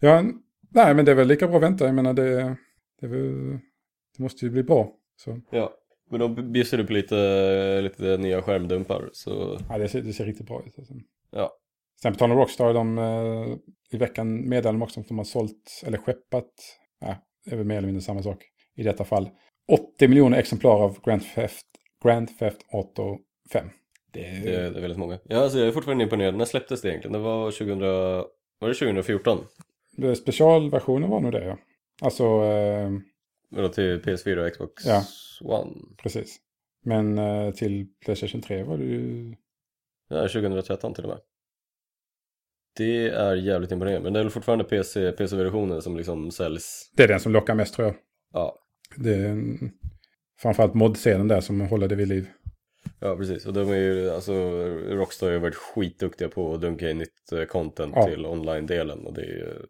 Ja, 0.00 0.24
nej 0.70 0.94
men 0.94 1.04
det 1.04 1.10
är 1.10 1.16
väl 1.16 1.28
lika 1.28 1.46
bra 1.48 1.56
att 1.56 1.62
vänta. 1.62 1.86
Jag 1.86 1.94
menar 1.94 2.12
det, 2.12 2.56
det, 3.00 3.06
väl, 3.06 3.50
det 4.16 4.22
måste 4.22 4.44
ju 4.44 4.50
bli 4.50 4.62
bra. 4.62 4.92
Så. 5.16 5.40
Ja, 5.50 5.74
men 6.10 6.20
då 6.20 6.28
bjussar 6.28 6.78
du 6.78 6.86
på 6.86 6.92
lite, 6.92 7.80
lite 7.80 8.16
nya 8.16 8.42
skärmdumpar 8.42 9.10
så... 9.12 9.58
Ja, 9.68 9.78
det 9.78 9.88
ser, 9.88 10.02
det 10.02 10.12
ser 10.12 10.24
riktigt 10.24 10.46
bra 10.46 10.62
ut. 10.66 10.78
Alltså. 10.78 10.94
Ja. 11.30 11.52
Sen 12.02 12.12
på 12.12 12.18
tal 12.18 12.30
om 12.30 12.38
Rockstar, 12.38 12.74
de, 12.74 12.98
eh, 12.98 13.56
i 13.90 13.96
veckan 13.96 14.48
meddelade 14.48 14.78
de 14.78 14.82
också 14.82 15.00
att 15.00 15.08
de 15.08 15.18
har 15.18 15.24
sålt, 15.24 15.82
eller 15.86 15.98
skeppat, 15.98 16.50
ja, 17.00 17.16
det 17.44 17.52
är 17.52 17.56
väl 17.56 17.66
mer 17.66 17.76
eller 17.76 17.86
mindre 17.86 18.02
samma 18.02 18.22
sak 18.22 18.44
i 18.76 18.82
detta 18.82 19.04
fall, 19.04 19.28
80 19.72 20.08
miljoner 20.08 20.38
exemplar 20.38 20.82
av 20.82 20.98
Grand 21.04 21.22
Theft, 21.34 21.66
Grand 22.04 22.38
Theft 22.38 22.60
Auto 22.72 23.18
5. 23.52 23.68
Det 24.12 24.26
är... 24.26 24.44
det 24.44 24.56
är, 24.56 24.70
det 24.70 24.78
är 24.78 24.80
väldigt 24.80 24.98
många. 24.98 25.18
Ja, 25.24 25.38
alltså 25.38 25.58
jag 25.58 25.68
är 25.68 25.72
fortfarande 25.72 26.04
imponerad. 26.04 26.34
När 26.36 26.44
släpptes 26.44 26.82
det 26.82 26.88
egentligen? 26.88 27.12
Det 27.12 27.18
var 27.18 27.50
2000... 27.50 27.78
Var 28.58 28.68
det 28.68 28.74
2014? 28.74 29.38
Specialversionen 30.16 31.10
var 31.10 31.20
nog 31.20 31.32
det, 31.32 31.44
ja. 31.44 31.58
Alltså... 32.02 32.24
Eh... 32.24 32.90
Till 33.74 34.02
PS4 34.02 34.46
och 34.46 34.52
Xbox 34.52 34.86
ja. 34.86 35.04
One? 35.40 35.72
Precis. 36.02 36.36
Men 36.84 37.18
eh, 37.18 37.50
till 37.50 37.86
Playstation 38.04 38.42
3 38.42 38.62
var 38.62 38.78
det 38.78 38.84
ju... 38.84 39.34
Ja, 40.08 40.20
2013 40.20 40.94
till 40.94 41.04
och 41.04 41.10
med. 41.10 41.18
Det 42.76 43.08
är 43.08 43.34
jävligt 43.36 43.72
imponerande, 43.72 44.04
men 44.04 44.12
det 44.12 44.18
är 44.18 44.24
väl 44.24 44.30
fortfarande 44.30 44.64
PC, 44.64 45.12
PC-versionen 45.12 45.82
som 45.82 45.96
liksom 45.96 46.30
säljs? 46.30 46.90
Det 46.96 47.02
är 47.02 47.08
den 47.08 47.20
som 47.20 47.32
lockar 47.32 47.54
mest 47.54 47.74
tror 47.74 47.88
jag. 47.88 47.96
Ja. 48.32 48.58
Det 48.96 49.14
är 49.14 49.28
en, 49.28 49.70
framförallt 50.40 50.74
mod-scenen 50.74 51.28
där 51.28 51.40
som 51.40 51.60
håller 51.60 51.88
det 51.88 51.94
vid 51.94 52.08
liv. 52.08 52.28
Ja, 53.04 53.16
precis. 53.16 53.46
Och 53.46 53.52
de 53.52 53.70
är 53.70 53.76
ju, 53.76 54.10
alltså 54.10 54.32
Rockstar 54.88 55.26
har 55.26 55.34
ju 55.34 55.38
varit 55.38 55.54
skitduktiga 55.54 56.28
på 56.28 56.54
att 56.54 56.60
dunka 56.60 56.90
in 56.90 56.98
nytt 56.98 57.32
eh, 57.32 57.44
content 57.44 57.92
ja. 57.96 58.06
till 58.06 58.26
online-delen. 58.26 59.06
Och 59.06 59.14
det 59.14 59.20
är 59.20 59.26
ju, 59.26 59.66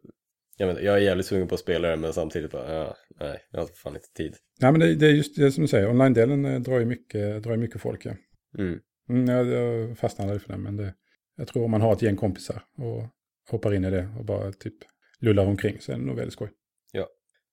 jag, 0.57 0.67
vet, 0.67 0.83
jag 0.83 0.97
är 0.97 1.01
jävligt 1.01 1.27
sugen 1.27 1.49
på 1.49 1.55
att 1.55 1.61
spela 1.61 1.89
det, 1.89 1.97
men 1.97 2.13
samtidigt 2.13 2.51
bara, 2.51 2.75
ja, 2.75 2.97
nej, 3.21 3.39
jag 3.51 3.61
har 3.61 3.67
fan 3.67 3.95
inte 3.95 4.13
tid. 4.17 4.37
Nej, 4.61 4.73
men 4.73 4.81
det, 4.81 4.95
det 4.95 5.07
är 5.07 5.11
just 5.11 5.37
det 5.37 5.53
som 5.53 5.63
du 5.63 5.69
säger, 5.69 5.91
online-delen 5.91 6.45
eh, 6.45 6.61
drar 6.61 6.79
ju 6.79 6.85
mycket, 6.85 7.43
drar 7.43 7.57
mycket 7.57 7.81
folk, 7.81 8.07
ja. 8.07 8.13
Mm. 8.59 8.81
Mm, 9.09 9.29
jag, 9.29 9.47
jag 9.47 9.99
fastnade 9.99 10.39
för 10.39 10.49
den, 10.49 10.63
men 10.63 10.77
det, 10.77 10.95
jag 11.37 11.49
tror 11.49 11.65
om 11.65 11.71
man 11.71 11.81
har 11.81 11.93
ett 11.93 12.03
gäng 12.03 12.17
kompisar 12.17 12.63
och 12.79 13.03
hoppar 13.51 13.75
in 13.75 13.85
i 13.85 13.91
det 13.91 14.09
och 14.19 14.25
bara 14.25 14.53
typ 14.53 14.75
lullar 15.21 15.47
omkring 15.47 15.81
så 15.81 15.93
är 15.93 15.97
det 15.97 16.05
nog 16.05 16.17
väldigt 16.17 16.33
skoj. 16.33 16.51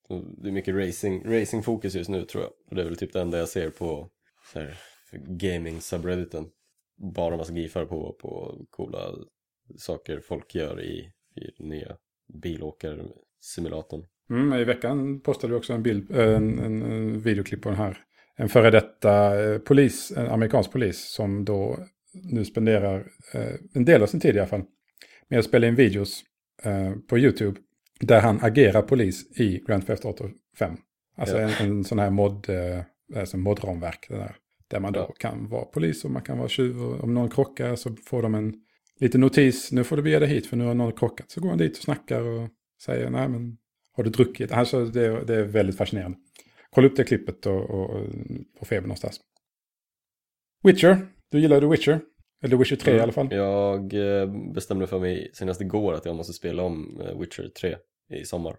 Så 0.07 0.25
Det 0.38 0.49
är 0.49 0.51
mycket 0.51 0.75
racing, 0.75 1.25
racing-fokus 1.25 1.95
just 1.95 2.09
nu 2.09 2.25
tror 2.25 2.43
jag. 2.43 2.51
Och 2.69 2.75
det 2.75 2.82
är 2.82 2.86
väl 2.86 2.97
typ 2.97 3.13
det 3.13 3.21
enda 3.21 3.38
jag 3.38 3.49
ser 3.49 3.69
på 3.69 4.09
så 4.53 4.59
här, 4.59 4.77
gaming-subredditen. 5.18 6.45
Bara 7.16 7.38
massa 7.38 7.53
gifar 7.53 7.86
på, 7.86 8.16
på 8.22 8.57
coola 8.70 8.99
saker 9.78 10.20
folk 10.20 10.55
gör 10.55 10.82
i, 10.82 11.12
i 11.36 11.64
nya 11.64 11.97
bilåkarsimulatorn. 12.34 14.05
Mm, 14.30 14.53
I 14.59 14.64
veckan 14.64 15.20
postade 15.20 15.53
vi 15.53 15.59
också 15.59 15.74
en, 15.74 15.84
bild, 15.84 16.12
eh, 16.12 16.36
en, 16.36 16.59
en, 16.59 16.82
en 16.82 17.20
videoklipp 17.20 17.62
på 17.62 17.70
den 17.70 17.78
här. 17.78 17.97
En 18.36 18.49
före 18.49 18.72
detta 18.72 19.43
eh, 19.43 19.59
polis, 19.59 20.12
en 20.12 20.28
amerikansk 20.28 20.72
polis 20.72 21.12
som 21.14 21.45
då 21.45 21.78
nu 22.14 22.45
spenderar 22.45 23.12
eh, 23.34 23.55
en 23.74 23.86
del 23.86 24.03
av 24.03 24.07
sin 24.07 24.20
tid 24.20 24.36
i 24.36 24.39
alla 24.39 24.47
fall 24.47 24.64
med 25.28 25.39
att 25.39 25.45
spela 25.45 25.68
in 25.68 25.76
videos 25.76 26.24
på 27.09 27.20
YouTube 27.20 27.59
där 27.99 28.22
han 28.22 28.39
agerar 28.41 28.82
polis 28.82 29.39
i 29.39 29.64
Grand 29.68 29.88
Theft 29.88 30.05
Auto 30.05 30.30
5. 30.59 30.78
Alltså 31.18 31.38
Ja. 31.39 31.49
en, 31.49 31.70
en 31.70 31.84
sån 31.84 31.99
här 31.99 32.09
mod, 32.09 32.47
alltså 33.16 33.38
modramverk 33.38 34.05
det 34.09 34.16
där, 34.16 34.36
där 34.72 34.80
man 34.80 34.93
då 34.93 35.05
kan 35.05 35.49
vara 35.49 35.65
polis 35.65 36.05
och 36.05 36.11
man 36.11 36.22
kan 36.22 36.38
vara 36.38 36.49
tjuv 36.49 36.84
och 36.84 37.03
om 37.03 37.13
någon 37.13 37.30
krockar 37.30 37.76
så 37.76 37.95
får 38.05 38.22
de 38.22 38.36
en 38.36 38.53
liten 38.99 39.22
notis, 39.22 39.72
nu 39.72 39.84
får 39.84 39.97
du 39.97 40.03
bege 40.03 40.19
dig 40.19 40.30
hit 40.30 40.47
för 40.47 40.57
nu 40.57 40.65
har 40.65 40.74
någon 40.74 40.91
krockat. 40.91 41.32
Så 41.32 41.41
går 41.41 41.49
han 41.49 41.57
dit 41.57 41.78
och 41.78 41.84
snackar 41.84 42.22
och 42.22 42.49
säger 42.84 43.09
nej 43.09 43.28
men 43.30 43.57
har 43.93 44.03
du 44.03 44.09
druckit? 44.09 44.51
Alltså 44.51 44.86
det, 44.86 45.05
är- 45.05 45.26
det 45.26 45.36
är 45.36 45.43
väldigt 45.43 45.78
fascinerande. 45.78 46.17
Kolla 46.69 46.88
upp 46.88 46.95
det 46.95 47.03
klippet 47.03 47.45
och, 47.45 47.69
och, 47.69 48.05
på 48.59 48.65
Feber 48.65 48.88
någonstans. 48.88 49.19
Witcher, 50.63 50.97
du 51.32 51.39
gillar 51.39 51.59
The 51.61 51.67
Witcher? 51.67 51.99
Eller 52.43 52.57
Witcher 52.57 52.76
3 52.76 52.95
i 52.95 52.99
alla 52.99 53.11
fall. 53.11 53.28
Jag 53.32 53.93
eh, 53.93 54.51
bestämde 54.53 54.88
för 54.88 54.99
mig 54.99 55.30
senast 55.34 55.61
igår 55.61 55.93
att 55.93 56.05
jag 56.05 56.15
måste 56.15 56.34
spela 56.34 56.63
om 56.63 57.01
eh, 57.01 57.19
Witcher 57.19 57.47
3 57.61 57.76
i 58.22 58.26
sommar. 58.26 58.55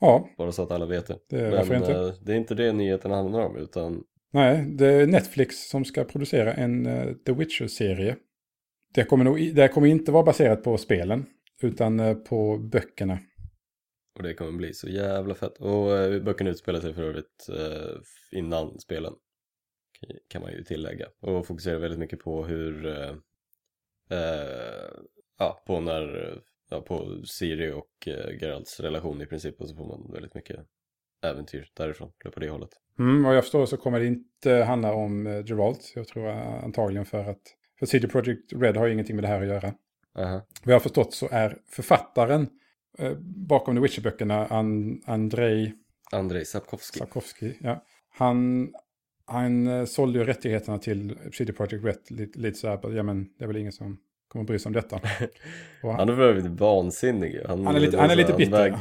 Ja, 0.00 0.28
Bara 0.38 0.52
så 0.52 0.62
att 0.62 0.70
alla 0.70 0.86
vet 0.86 1.06
det. 1.06 1.18
det, 1.28 1.50
varför 1.50 1.74
Men 1.74 1.82
inte? 1.82 1.92
eh, 2.00 2.12
det 2.22 2.32
är 2.32 2.36
inte 2.36 2.54
det 2.54 2.72
nyheten 2.72 3.10
handlar 3.10 3.40
om 3.46 3.56
utan 3.56 4.02
Nej, 4.30 4.64
det 4.78 4.86
är 4.86 5.06
Netflix 5.06 5.68
som 5.68 5.84
ska 5.84 6.04
producera 6.04 6.54
en 6.54 6.86
uh, 6.86 7.14
The 7.14 7.32
Witcher-serie. 7.32 8.16
Det 8.94 9.04
kommer, 9.04 9.24
nog, 9.24 9.54
det 9.54 9.68
kommer 9.68 9.88
inte 9.88 10.12
vara 10.12 10.22
baserat 10.22 10.64
på 10.64 10.78
spelen, 10.78 11.26
utan 11.62 12.00
uh, 12.00 12.14
på 12.14 12.58
böckerna. 12.58 13.18
Och 14.16 14.22
det 14.22 14.34
kommer 14.34 14.52
bli 14.52 14.74
så 14.74 14.88
jävla 14.88 15.34
fett. 15.34 15.58
Och 15.58 15.90
uh, 15.90 16.22
böckerna 16.22 16.50
utspelar 16.50 16.80
sig 16.80 16.94
för 16.94 17.02
övrigt 17.02 17.46
innan 18.32 18.78
spelen. 18.80 19.12
Kan 20.28 20.42
man 20.42 20.52
ju 20.52 20.64
tillägga. 20.64 21.06
Och 21.20 21.46
fokuserar 21.46 21.78
väldigt 21.78 22.00
mycket 22.00 22.18
på 22.18 22.44
hur... 22.44 22.86
Ja, 25.38 25.62
på 25.66 25.80
när... 25.80 26.40
Ja, 26.70 26.80
på 26.80 27.22
Siri 27.24 27.72
och 27.72 28.08
eh, 28.08 28.38
Geralts 28.40 28.80
relation 28.80 29.22
i 29.22 29.26
princip. 29.26 29.60
Och 29.60 29.68
så 29.68 29.76
får 29.76 29.86
man 29.86 30.12
väldigt 30.12 30.34
mycket 30.34 30.60
äventyr 31.22 31.68
därifrån. 31.74 32.10
Eller 32.24 32.32
på 32.32 32.40
det 32.40 32.48
hållet. 32.50 32.70
Mm, 32.98 33.22
vad 33.22 33.36
jag 33.36 33.44
förstår 33.44 33.66
så 33.66 33.76
kommer 33.76 34.00
det 34.00 34.06
inte 34.06 34.52
handla 34.54 34.92
om 34.92 35.26
eh, 35.26 35.32
Geralt. 35.46 35.92
Jag 35.94 36.08
tror 36.08 36.28
antagligen 36.28 37.06
för 37.06 37.24
att... 37.30 37.40
För 37.78 37.86
CD 37.86 38.08
Projekt 38.08 38.52
Red 38.52 38.76
har 38.76 38.86
ju 38.86 38.92
ingenting 38.92 39.16
med 39.16 39.24
det 39.24 39.28
här 39.28 39.40
att 39.42 39.48
göra. 39.48 39.74
Aha. 40.18 40.32
Vad 40.64 40.72
jag 40.72 40.74
har 40.74 40.80
förstått 40.80 41.14
så 41.14 41.28
är 41.30 41.56
författaren 41.70 42.48
eh, 42.98 43.12
bakom 43.22 43.74
The 43.76 43.80
Witcher-böckerna 43.82 44.46
An, 44.46 45.00
Andrei 45.06 45.72
Andrei 46.12 46.44
Sapkowski. 46.44 46.98
Sarkovsky. 46.98 47.52
Ja. 47.60 47.84
Han, 48.10 48.68
han 49.26 49.66
eh, 49.66 49.84
sålde 49.84 50.18
ju 50.18 50.24
rättigheterna 50.24 50.78
till 50.78 51.18
CD 51.32 51.52
Projekt 51.52 51.84
Red 51.84 51.96
lite, 52.08 52.38
lite 52.38 52.58
så 52.58 52.68
här. 52.68 52.92
Ja 52.96 53.02
men 53.02 53.28
det 53.38 53.44
är 53.44 53.46
väl 53.46 53.56
ingen 53.56 53.72
som 53.72 53.98
kommer 54.28 54.42
att 54.42 54.46
bry 54.46 54.58
sig 54.58 54.68
om 54.68 54.72
detta. 54.72 55.00
Och 55.82 55.94
Han 55.94 56.08
är 56.08 56.20
övrigt 56.20 56.46
vansinnig. 56.46 57.40
Han 57.46 57.66
är 57.66 57.80
lite, 57.80 57.98
han 57.98 58.10
är 58.10 58.16
lite 58.16 58.32
bitter. 58.32 58.52
väg- 58.70 58.78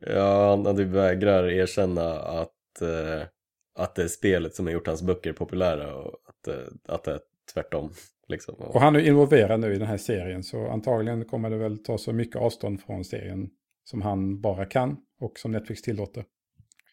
Ja, 0.00 0.50
han, 0.50 0.66
han 0.66 0.76
typ 0.76 0.88
vägrar 0.88 1.50
erkänna 1.50 2.12
att, 2.20 2.82
eh, 2.82 3.26
att 3.74 3.94
det 3.94 4.02
är 4.02 4.08
spelet 4.08 4.54
som 4.54 4.66
har 4.66 4.72
gjort 4.72 4.86
hans 4.86 5.02
böcker 5.02 5.32
populära 5.32 5.94
och 5.94 6.14
att, 6.28 6.48
eh, 6.48 6.94
att 6.94 7.04
det 7.04 7.12
är 7.12 7.20
tvärtom. 7.54 7.92
Liksom. 8.28 8.54
Och 8.54 8.80
han 8.80 8.96
är 8.96 9.00
involverad 9.00 9.60
nu 9.60 9.74
i 9.74 9.78
den 9.78 9.88
här 9.88 9.96
serien 9.96 10.42
så 10.42 10.68
antagligen 10.68 11.24
kommer 11.24 11.50
det 11.50 11.56
väl 11.56 11.78
ta 11.78 11.98
så 11.98 12.12
mycket 12.12 12.36
avstånd 12.36 12.80
från 12.82 13.04
serien 13.04 13.50
som 13.84 14.02
han 14.02 14.40
bara 14.40 14.66
kan 14.66 14.96
och 15.20 15.38
som 15.38 15.52
Netflix 15.52 15.82
tillåter. 15.82 16.24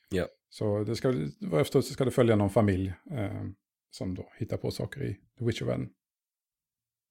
Ja. 0.10 0.28
Så 0.50 0.84
det 0.84 0.96
ska, 0.96 1.08
vad 1.40 1.60
jag 1.60 1.66
förstår 1.66 1.82
så 1.82 1.94
ska 1.94 2.06
det 2.06 2.12
följa 2.12 2.36
någon 2.36 2.50
familj 2.50 2.94
eh, 3.12 3.44
som 3.92 4.16
då 4.16 4.32
hittar 4.38 4.58
på 4.58 4.72
saker 4.72 5.04
i 5.04 5.14
The 5.40 5.46
Witcher-världen. 5.46 5.90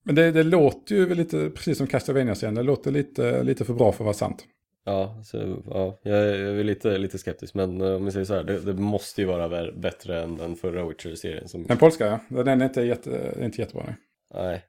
Men 0.05 0.15
det, 0.15 0.33
det 0.33 0.43
låter 0.43 0.95
ju 0.95 1.15
lite, 1.15 1.51
precis 1.51 1.79
som 1.79 1.87
Castlevania-serien, 1.87 2.55
det 2.55 2.63
låter 2.63 2.91
lite, 2.91 3.43
lite 3.43 3.65
för 3.65 3.75
bra 3.75 3.93
för 3.93 4.05
att 4.05 4.07
vara 4.07 4.15
sant. 4.15 4.47
Ja, 4.89 5.21
så, 5.25 5.63
ja 5.71 5.99
jag, 6.03 6.19
är- 6.19 6.65
lite, 6.65 6.99
lite 6.99 7.19
skeptisk 7.19 7.55
men 7.55 7.81
eh, 7.81 7.95
om 7.95 8.05
vi 8.05 8.11
säger 8.11 8.25
så 8.25 8.35
här, 8.35 8.45
det, 8.45 8.61
det 8.61 8.73
måste 8.75 9.21
ju 9.21 9.27
vara 9.27 9.73
bättre 9.73 10.23
än 10.23 10.37
den 10.37 10.57
förra 10.57 10.89
Witcher-serien 10.89 11.49
som, 11.49 11.63
Den 11.67 11.79
polska, 11.79 12.21
ja. 12.29 12.45
Den 12.45 12.61
är 12.61 12.65
inte, 12.67 12.83
jätte, 12.83 13.39
inte 13.43 13.61
jättebra. 13.61 13.85
Nej. 13.87 13.97
nej, 14.35 14.63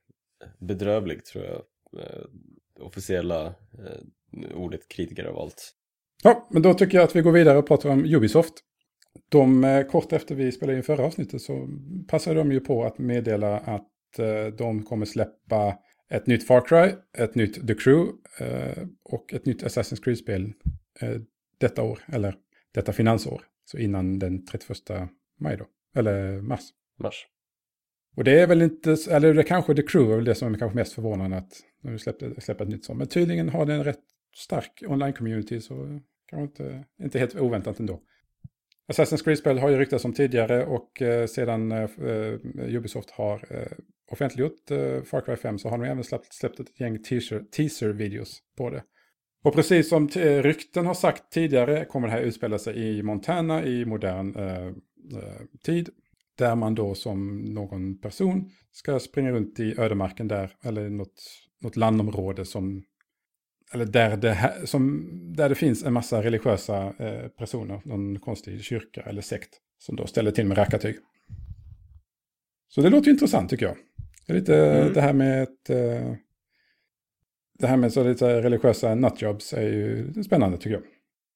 bedrövlig 0.60 1.26
tror 1.26 1.44
jag. 1.46 1.62
Eh, 2.04 2.24
officiella 2.80 3.46
eh, 3.46 4.56
ordet 4.56 4.88
kritiker 4.88 5.26
av 5.26 5.40
allt. 5.40 5.72
Ja, 6.24 6.48
men 6.52 6.62
då 6.62 6.74
tycker 6.74 6.98
jag 6.98 7.04
att 7.06 7.16
vi 7.16 7.22
går 7.22 7.32
vidare 7.32 7.58
och 7.58 7.68
pratar 7.68 7.90
om 7.90 8.06
Ubisoft. 8.06 8.54
De, 9.30 9.84
kort 9.92 10.14
efter 10.14 10.36
vi 10.36 10.52
spelade 10.52 10.78
in 10.78 10.84
förra 10.84 11.06
avsnittet 11.06 11.42
så 11.42 11.68
passade 12.08 12.36
de 12.36 12.52
ju 12.52 12.60
på 12.60 12.84
att 12.84 12.98
meddela 12.98 13.58
att 13.58 13.90
de 14.58 14.84
kommer 14.84 15.06
släppa 15.06 15.78
ett 16.10 16.28
nytt 16.28 16.48
Far 16.48 16.62
Cry, 16.62 16.96
ett 17.18 17.36
nytt 17.36 17.68
The 17.68 17.76
Crew 17.76 18.12
eh, 18.40 18.84
och 19.04 19.34
ett 19.34 19.46
nytt 19.46 19.64
Assassin's 19.64 20.04
Creed-spel 20.04 20.54
eh, 21.00 21.22
detta 21.58 21.84
år, 21.84 22.00
eller 22.08 22.36
detta 22.72 22.94
finansår. 22.94 23.42
Så 23.66 23.78
innan 23.78 24.20
den 24.20 24.46
31 24.46 24.78
maj 25.40 25.58
då, 25.58 25.66
eller 25.96 26.42
mars. 26.42 26.62
Mars. 27.00 27.28
Och 28.16 28.24
det 28.24 28.40
är 28.40 28.48
väl 28.48 28.62
inte, 28.62 28.98
eller 29.10 29.34
det 29.34 29.44
kanske 29.44 29.76
The 29.76 29.82
Crew 29.82 30.12
är 30.12 30.16
väl 30.16 30.26
det 30.26 30.36
som 30.36 30.54
är 30.54 30.58
kanske 30.60 30.76
mest 30.76 30.94
förvånande 30.94 31.38
att 31.38 31.52
de 31.82 32.00
släppte, 32.00 32.42
släpper 32.42 32.64
ett 32.64 32.70
nytt 32.70 32.86
sånt. 32.86 32.98
Men 32.98 33.08
tydligen 33.08 33.50
har 33.50 33.66
den 33.66 33.76
en 33.76 33.84
rätt 33.84 34.04
stark 34.36 34.84
online-community 34.88 35.60
så 35.60 36.00
kanske 36.26 36.44
inte, 36.44 36.86
inte 37.04 37.20
helt 37.20 37.36
oväntat 37.36 37.80
ändå. 37.80 38.02
Assassin's 38.90 39.24
Creed-spel 39.24 39.60
har 39.60 39.70
ju 39.70 39.78
ryktats 39.78 40.06
om 40.06 40.14
tidigare 40.14 40.66
och 40.66 41.02
eh, 41.02 41.26
sedan 41.26 41.72
eh, 41.72 41.84
eh 41.84 42.76
Ubisoft 42.76 43.12
har 43.12 43.46
eh, 43.50 43.78
offentliggjort 44.12 44.72
eh, 44.72 45.04
Far 45.04 45.22
Cry 45.22 45.36
5 45.36 45.60
så 45.60 45.70
har 45.70 45.78
de 45.78 45.84
även 45.84 46.04
släppt, 46.04 46.34
släppt 46.34 46.60
ett 46.60 46.80
gäng 46.80 46.98
teaser- 46.98 47.44
teaser-videos 47.52 48.40
på 48.58 48.70
det. 48.70 48.84
Och 49.44 49.54
precis 49.54 49.90
som 49.90 50.10
eh, 50.16 50.44
rykten 50.44 50.86
har 50.86 50.94
sagt 50.94 51.32
tidigare 51.32 51.86
kommer 51.86 52.08
det 52.08 52.14
här 52.14 52.22
utspela 52.22 52.60
sig 52.60 52.78
i 52.78 53.04
Montana 53.04 53.66
i 53.66 53.86
modern 53.86 54.36
eh, 54.36 54.68
eh, 54.68 55.42
tid. 55.64 55.90
Där 56.38 56.56
man 56.56 56.76
då 56.76 56.96
som 56.96 57.38
någon 57.38 58.00
person 58.00 58.52
ska 58.72 59.00
springa 59.00 59.32
runt 59.32 59.60
i 59.60 59.76
ödemarken 59.78 60.28
där, 60.28 60.52
eller 60.64 60.90
något, 60.90 61.24
något 61.62 61.76
landområde 61.76 62.46
som, 62.46 62.84
eller 63.74 63.86
där 63.86 64.18
det, 64.18 64.32
här, 64.32 64.66
som, 64.66 65.10
där 65.36 65.50
det 65.50 65.56
finns 65.56 65.84
en 65.84 65.94
massa 65.94 66.24
religiösa 66.24 66.94
eh, 66.98 67.28
personer, 67.28 67.82
någon 67.86 68.20
konstig 68.20 68.64
kyrka 68.64 69.02
eller 69.02 69.22
sekt, 69.22 69.50
som 69.78 69.96
då 69.96 70.08
ställer 70.08 70.32
till 70.32 70.46
med 70.46 70.58
rackartyg. 70.58 70.96
Så 72.68 72.82
det 72.82 72.90
låter 72.90 73.06
ju 73.06 73.12
intressant 73.12 73.50
tycker 73.50 73.66
jag. 73.66 73.76
Det 74.28 74.34
är 74.34 74.38
lite 74.40 74.56
Mm. 74.56 74.94
det 74.94 75.02
här 75.02 75.14
med 75.14 75.44
ett, 75.44 75.70
eh, 75.70 76.14
det 77.60 77.68
här 77.68 77.78
med 77.78 77.94
så 77.94 78.04
lite 78.04 78.42
religiösa 78.42 78.96
nutjobs 78.96 79.54
är 79.54 79.62
ju 79.62 80.14
spännande 80.24 80.58
tycker 80.58 80.72
jag. 80.72 80.84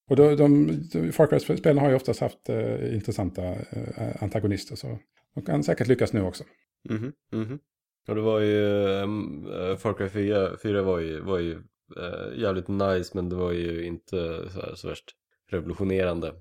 Och 0.09 0.15
då, 0.15 0.35
de, 0.35 0.67
de, 0.93 1.11
Far 1.11 1.27
Cry-spelen 1.27 1.77
har 1.77 1.89
ju 1.89 1.95
oftast 1.95 2.19
haft 2.19 2.49
eh, 2.49 2.93
intressanta 2.95 3.43
eh, 3.43 4.23
antagonister 4.23 4.75
så 4.75 4.99
de 5.35 5.45
kan 5.45 5.63
säkert 5.63 5.87
lyckas 5.87 6.13
nu 6.13 6.21
också. 6.21 6.43
Mhm, 6.89 7.13
mhm. 7.31 7.59
Och 8.07 8.15
det 8.15 8.21
var 8.21 8.39
ju, 8.39 8.65
um, 9.03 9.45
Far 9.79 9.93
Cry 9.93 10.09
4, 10.09 10.57
4 10.63 10.81
var 10.81 10.99
ju, 10.99 11.19
var 11.19 11.39
ju 11.39 11.61
eh, 11.97 12.39
jävligt 12.39 12.67
nice 12.67 13.11
men 13.13 13.29
det 13.29 13.35
var 13.35 13.51
ju 13.51 13.85
inte 13.85 14.49
så, 14.53 14.61
här, 14.61 14.75
så 14.75 14.87
värst 14.87 15.15
revolutionerande. 15.49 16.33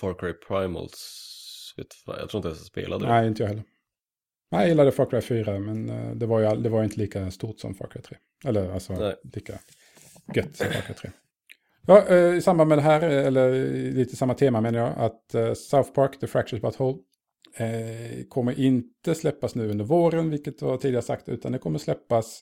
Far 0.00 0.14
Cry 0.14 0.32
Primals, 0.32 1.74
vet 1.76 1.86
jag 2.06 2.28
tror 2.28 2.38
inte 2.38 2.48
ens 2.48 2.60
jag 2.60 2.66
spelade 2.66 3.04
det. 3.04 3.10
Nej, 3.10 3.28
inte 3.28 3.42
jag 3.42 3.48
heller. 3.48 3.64
Nej, 4.50 4.60
jag 4.60 4.68
gillade 4.68 4.92
Far 4.92 5.06
Cry 5.06 5.20
4 5.20 5.58
men 5.58 5.90
eh, 5.90 6.14
det 6.14 6.26
var 6.26 6.40
ju 6.40 6.60
det 6.60 6.68
var 6.68 6.84
inte 6.84 6.98
lika 6.98 7.30
stort 7.30 7.60
som 7.60 7.74
Far 7.74 7.86
Cry 7.86 8.02
3. 8.02 8.16
Eller 8.44 8.70
alltså 8.70 8.92
Nej. 8.92 9.14
lika 9.34 9.58
gött 10.34 10.56
som 10.56 10.66
Far 10.66 10.80
Cry 10.80 10.94
3. 10.94 11.10
Ja, 11.86 12.06
eh, 12.08 12.36
i 12.36 12.40
samband 12.40 12.68
med 12.68 12.78
det 12.78 12.82
här, 12.82 13.02
eh, 13.02 13.26
eller 13.26 13.52
lite 13.92 14.16
samma 14.16 14.34
tema 14.34 14.60
menar 14.60 14.78
jag, 14.78 14.98
att 14.98 15.58
South 15.58 15.92
Park, 15.92 16.20
The 16.20 16.26
Fractured 16.26 16.62
But 16.62 16.80
Whole, 16.80 16.98
kommer 18.28 18.60
inte 18.60 19.14
släppas 19.14 19.54
nu 19.54 19.70
under 19.70 19.84
våren, 19.84 20.30
vilket 20.30 20.62
var 20.62 20.76
tidigare 20.76 21.02
sagt, 21.02 21.28
utan 21.28 21.52
det 21.52 21.58
kommer 21.58 21.78
släppas 21.78 22.40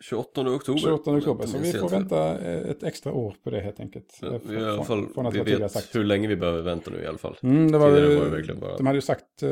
28 0.00 0.40
oktober. 0.54 0.78
28 0.80 1.10
oktober. 1.10 1.46
Så 1.46 1.58
vi 1.58 1.72
får 1.72 1.88
vänta 1.88 2.38
eh, 2.38 2.70
ett 2.70 2.82
extra 2.82 3.12
år 3.12 3.36
på 3.44 3.50
det 3.50 3.60
helt 3.60 3.80
enkelt. 3.80 4.18
Ja, 4.22 4.28
Eh, 4.28 4.40
vi, 4.48 4.54
i 4.54 4.64
alla 4.64 4.84
fall, 4.84 5.06
från 5.14 5.26
att 5.26 5.34
vi 5.34 5.40
vet 5.40 5.72
sagt. 5.72 5.94
hur 5.94 6.04
länge 6.04 6.28
vi 6.28 6.36
behöver 6.36 6.62
vänta 6.62 6.90
nu 6.90 7.02
i 7.02 7.06
alla 7.06 7.18
fall. 7.18 7.36
Mm, 7.42 7.72
det 7.72 7.78
var, 7.78 7.90
Tidigare 7.94 8.14
var 8.18 8.24
det 8.24 8.30
verkligen 8.30 8.60
bara... 8.60 8.76
De 8.76 8.86
hade 8.86 8.96
ju 8.96 9.02
sagt, 9.02 9.42
eh, 9.42 9.48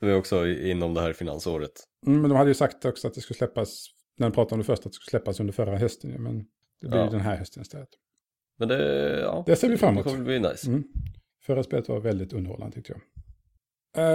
Det 0.00 0.06
är 0.06 0.16
också 0.16 0.46
inom 0.48 0.94
det 0.94 1.00
här 1.00 1.12
finansåret. 1.12 1.72
Mm, 2.06 2.20
men 2.20 2.30
de 2.30 2.36
hade 2.36 2.50
ju 2.50 2.54
sagt 2.54 2.84
också 2.84 3.08
att 3.08 3.14
det 3.14 3.20
skulle 3.20 3.36
släppas, 3.36 3.86
när 4.18 4.26
de 4.30 4.34
pratade 4.34 4.54
om 4.54 4.58
det 4.58 4.64
först, 4.64 4.86
att 4.86 4.92
det 4.92 4.96
skulle 4.96 5.10
släppas 5.10 5.40
under 5.40 5.52
förra 5.52 5.76
hösten. 5.78 6.10
Men 6.22 6.38
det 6.80 6.88
blir 6.88 6.98
Ja. 6.98 7.10
den 7.10 7.20
här 7.20 7.36
hösten 7.36 7.62
istället. 7.62 7.88
Men 8.58 8.68
det, 8.68 9.20
ja. 9.20 9.42
Det 9.46 9.56
ser 9.56 9.68
vi 9.68 9.76
fram 9.76 9.94
emot. 9.94 10.04
Det 10.04 10.10
kommer 10.10 10.24
bli 10.24 10.40
nice. 10.40 10.68
Mm. 10.68 10.84
Förra 11.46 11.62
spelet 11.62 11.88
var 11.88 12.00
väldigt 12.00 12.32
underhållande 12.32 12.74
tyckte 12.74 12.92
jag. 12.92 13.00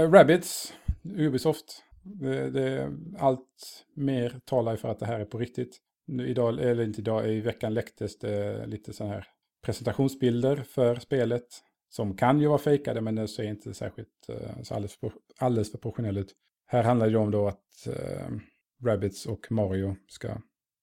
Uh, 0.05 0.11
Rabbids, 0.11 0.73
Ubisoft. 1.17 1.83
Det, 2.05 2.49
det, 2.49 2.93
allt 3.17 3.85
mer 3.93 4.39
talar 4.45 4.75
för 4.75 4.89
att 4.89 4.99
det 4.99 5.05
här 5.05 5.19
är 5.19 5.25
på 5.25 5.37
riktigt. 5.37 5.77
Nu 6.07 6.27
idag, 6.27 6.59
eller 6.59 6.83
inte 6.83 7.01
idag, 7.01 7.29
i 7.29 7.41
veckan 7.41 7.73
läcktes 7.73 8.19
det 8.19 8.65
lite 8.67 8.93
sådana 8.93 9.13
här 9.13 9.27
presentationsbilder 9.65 10.55
för 10.55 10.95
spelet. 10.95 11.47
Som 11.89 12.17
kan 12.17 12.39
ju 12.39 12.47
vara 12.47 12.57
fejkade 12.57 13.01
men 13.01 13.15
det 13.15 13.27
ser 13.27 13.43
inte 13.43 13.73
särskilt 13.73 14.29
eh, 14.29 14.61
så 14.63 14.73
alldeles, 14.73 14.95
för- 14.95 15.11
alldeles 15.37 15.71
för 15.71 15.77
professionell 15.77 16.17
ut. 16.17 16.33
Här 16.67 16.83
handlar 16.83 17.05
det 17.05 17.11
ju 17.11 17.17
om 17.17 17.31
då 17.31 17.47
att 17.47 17.87
uh, 17.87 18.37
Rabbits 18.85 19.25
och 19.25 19.51
Mario 19.51 19.95
ska 20.07 20.37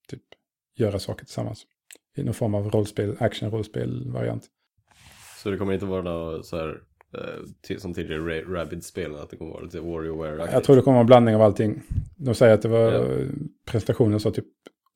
typ 0.09 0.23
göra 0.77 0.99
saker 0.99 1.25
tillsammans. 1.25 1.67
I 2.17 2.23
någon 2.23 2.35
form 2.35 2.55
av 2.55 2.71
rollspel, 2.71 3.17
action-rollspel-variant. 3.19 4.49
Så 5.43 5.51
det 5.51 5.57
kommer 5.57 5.73
inte 5.73 5.87
vara 5.87 6.03
några 6.03 6.43
så 6.43 6.57
här, 6.57 6.81
till, 7.61 7.81
som 7.81 7.95
tidigare 7.95 8.21
Ra- 8.23 8.53
Rabbids-spelen, 8.55 9.17
att 9.21 9.31
det 9.31 9.37
kommer 9.37 9.51
vara 9.53 9.63
lite 9.63 9.81
WarioWare 9.81 10.51
Jag 10.53 10.65
tror 10.65 10.77
det 10.77 10.83
kommer 10.83 10.95
vara 10.95 11.01
en 11.01 11.07
blandning 11.07 11.35
av 11.35 11.43
allting. 11.43 11.83
De 12.17 12.35
säger 12.35 12.55
att 12.55 12.63
det 12.63 12.69
var 12.69 12.93
Ja. 12.93 13.27
presentationen 13.67 14.21
så 14.21 14.31
typ 14.31 14.47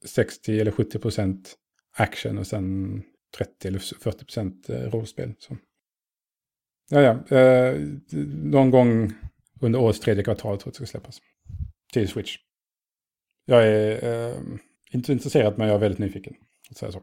60 0.05 0.61
eller 0.61 0.71
70 0.71 0.99
procent 0.99 1.57
action 1.97 2.39
och 2.39 2.47
sen 2.47 3.03
30 3.37 3.69
eller 3.69 3.79
40 3.79 4.25
procent 4.25 4.71
eh, 4.71 4.81
rollspel. 4.91 5.35
Så. 5.39 5.57
Ja, 6.91 7.01
ja. 7.01 7.37
Eh, 7.37 7.81
någon 8.43 8.71
gång 8.71 9.13
under 9.61 9.81
årets 9.81 10.01
tredje 10.01 10.25
kvartal 10.25 10.59
tror 10.59 10.61
jag 10.65 10.69
att 10.69 10.79
det 10.79 10.87
ska 10.87 10.87
släppas. 10.87 11.21
Till 11.93 12.09
Switch. 12.09 12.37
Jag 13.45 13.67
är 13.69 14.05
eh, 14.31 14.43
inte 14.91 15.13
intresserad 15.13 15.59
men 15.59 15.67
jag 15.69 15.75
är 15.75 15.81
väldigt 15.81 15.99
nyfiken. 15.99 16.35
Att 16.71 16.77
säga 16.77 16.93
så. 16.93 17.03